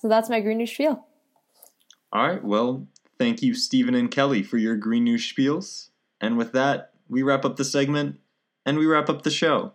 So 0.00 0.08
that's 0.08 0.30
my 0.30 0.40
green 0.40 0.58
news 0.58 0.70
spiel. 0.70 1.06
All 2.12 2.26
right. 2.26 2.42
Well, 2.42 2.86
thank 3.18 3.42
you, 3.42 3.54
Steven 3.54 3.94
and 3.94 4.10
Kelly, 4.10 4.42
for 4.42 4.58
your 4.58 4.76
green 4.76 5.04
news 5.04 5.30
spiels. 5.30 5.88
And 6.20 6.38
with 6.38 6.52
that, 6.52 6.92
we 7.08 7.22
wrap 7.22 7.44
up 7.44 7.56
the 7.56 7.64
segment 7.64 8.20
and 8.64 8.78
we 8.78 8.86
wrap 8.86 9.10
up 9.10 9.22
the 9.22 9.30
show. 9.30 9.72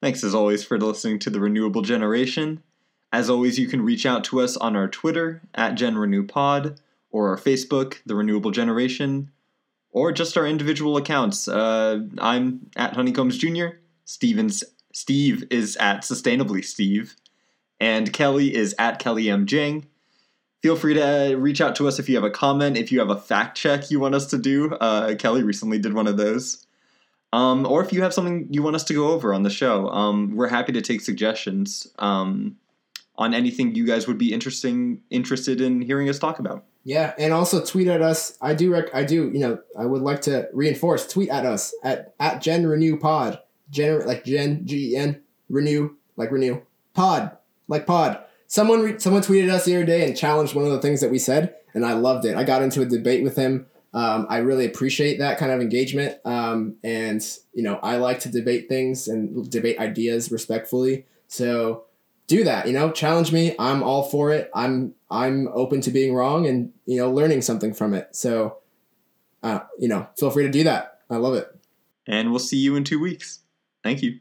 Thanks 0.00 0.24
as 0.24 0.34
always 0.34 0.64
for 0.64 0.78
listening 0.78 1.18
to 1.20 1.30
the 1.30 1.40
Renewable 1.40 1.82
Generation. 1.82 2.62
As 3.12 3.28
always, 3.28 3.58
you 3.58 3.66
can 3.66 3.82
reach 3.82 4.06
out 4.06 4.24
to 4.24 4.40
us 4.40 4.56
on 4.56 4.76
our 4.76 4.88
Twitter 4.88 5.42
at 5.54 5.74
GenRenewPod 5.74 6.78
or 7.10 7.30
our 7.30 7.36
Facebook, 7.36 7.96
The 8.06 8.14
Renewable 8.14 8.52
Generation, 8.52 9.30
or 9.90 10.12
just 10.12 10.36
our 10.36 10.46
individual 10.46 10.96
accounts. 10.96 11.48
Uh, 11.48 12.02
I'm 12.18 12.70
at 12.76 12.94
Honeycombs 12.94 13.36
Jr. 13.38 13.66
Stevens 14.04 14.62
Steve 14.92 15.44
is 15.50 15.76
at 15.76 16.02
Sustainably 16.02 16.64
Steve, 16.64 17.16
and 17.78 18.12
Kelly 18.12 18.54
is 18.54 18.74
at 18.78 18.98
Kelly 18.98 19.30
M 19.30 19.46
Jing. 19.46 19.86
Feel 20.62 20.76
free 20.76 20.94
to 20.94 21.34
uh, 21.34 21.36
reach 21.36 21.60
out 21.60 21.74
to 21.76 21.88
us 21.88 21.98
if 21.98 22.08
you 22.08 22.16
have 22.16 22.24
a 22.24 22.30
comment, 22.30 22.76
if 22.76 22.92
you 22.92 22.98
have 22.98 23.10
a 23.10 23.16
fact 23.16 23.56
check 23.56 23.90
you 23.90 23.98
want 23.98 24.14
us 24.14 24.26
to 24.26 24.38
do. 24.38 24.74
Uh, 24.74 25.14
Kelly 25.14 25.42
recently 25.42 25.78
did 25.78 25.94
one 25.94 26.06
of 26.06 26.16
those. 26.16 26.66
Um, 27.32 27.64
or 27.64 27.82
if 27.82 27.92
you 27.92 28.02
have 28.02 28.12
something 28.12 28.48
you 28.50 28.62
want 28.62 28.76
us 28.76 28.84
to 28.84 28.94
go 28.94 29.08
over 29.08 29.32
on 29.32 29.44
the 29.44 29.50
show, 29.50 29.88
um, 29.88 30.34
we're 30.34 30.48
happy 30.48 30.72
to 30.72 30.82
take 30.82 31.00
suggestions 31.00 31.86
um, 31.98 32.56
on 33.20 33.34
anything 33.34 33.74
you 33.74 33.86
guys 33.86 34.08
would 34.08 34.16
be 34.16 34.32
interesting 34.32 35.02
interested 35.10 35.60
in 35.60 35.82
hearing 35.82 36.08
us 36.08 36.18
talk 36.18 36.38
about. 36.38 36.64
Yeah, 36.84 37.12
and 37.18 37.34
also 37.34 37.62
tweet 37.62 37.86
at 37.86 38.00
us. 38.00 38.38
I 38.40 38.54
do 38.54 38.72
rec- 38.72 38.94
I 38.94 39.04
do, 39.04 39.30
you 39.30 39.38
know, 39.38 39.58
I 39.78 39.84
would 39.84 40.00
like 40.00 40.22
to 40.22 40.48
reinforce 40.54 41.06
tweet 41.06 41.28
at 41.28 41.44
us 41.44 41.74
at 41.84 42.14
at 42.18 42.40
Gen 42.40 42.66
Renew 42.66 42.96
Pod. 42.96 43.38
Gen 43.68 44.06
like 44.06 44.24
Gen 44.24 44.66
G 44.66 44.94
E 44.94 44.96
N 44.96 45.22
Renew 45.50 45.90
like 46.16 46.32
Renew 46.32 46.62
Pod 46.94 47.36
like 47.68 47.86
Pod. 47.86 48.24
Someone 48.46 48.80
re- 48.80 48.98
someone 48.98 49.22
tweeted 49.22 49.50
us 49.50 49.66
the 49.66 49.76
other 49.76 49.84
day 49.84 50.06
and 50.08 50.16
challenged 50.16 50.54
one 50.54 50.64
of 50.64 50.72
the 50.72 50.80
things 50.80 51.02
that 51.02 51.10
we 51.10 51.18
said, 51.18 51.54
and 51.74 51.84
I 51.84 51.92
loved 51.92 52.24
it. 52.24 52.36
I 52.36 52.44
got 52.44 52.62
into 52.62 52.80
a 52.80 52.86
debate 52.86 53.22
with 53.22 53.36
him. 53.36 53.66
Um, 53.92 54.26
I 54.30 54.38
really 54.38 54.64
appreciate 54.64 55.18
that 55.18 55.36
kind 55.36 55.52
of 55.52 55.60
engagement, 55.60 56.18
um, 56.24 56.76
and 56.82 57.22
you 57.52 57.62
know, 57.62 57.78
I 57.82 57.96
like 57.96 58.20
to 58.20 58.30
debate 58.30 58.70
things 58.70 59.08
and 59.08 59.50
debate 59.50 59.78
ideas 59.78 60.32
respectfully. 60.32 61.04
So 61.28 61.84
do 62.30 62.44
that. 62.44 62.66
You 62.66 62.72
know, 62.72 62.92
challenge 62.92 63.32
me. 63.32 63.54
I'm 63.58 63.82
all 63.82 64.04
for 64.04 64.30
it. 64.32 64.50
I'm 64.54 64.94
I'm 65.10 65.48
open 65.48 65.80
to 65.82 65.90
being 65.90 66.14
wrong 66.14 66.46
and 66.46 66.72
you 66.86 66.96
know 66.96 67.10
learning 67.10 67.42
something 67.42 67.74
from 67.74 67.92
it. 67.92 68.14
So, 68.14 68.58
uh, 69.42 69.60
you 69.78 69.88
know, 69.88 70.08
feel 70.16 70.30
free 70.30 70.44
to 70.44 70.50
do 70.50 70.64
that. 70.64 71.00
I 71.10 71.16
love 71.16 71.34
it. 71.34 71.48
And 72.06 72.30
we'll 72.30 72.38
see 72.38 72.58
you 72.58 72.76
in 72.76 72.84
two 72.84 73.00
weeks. 73.00 73.40
Thank 73.82 74.02
you. 74.02 74.20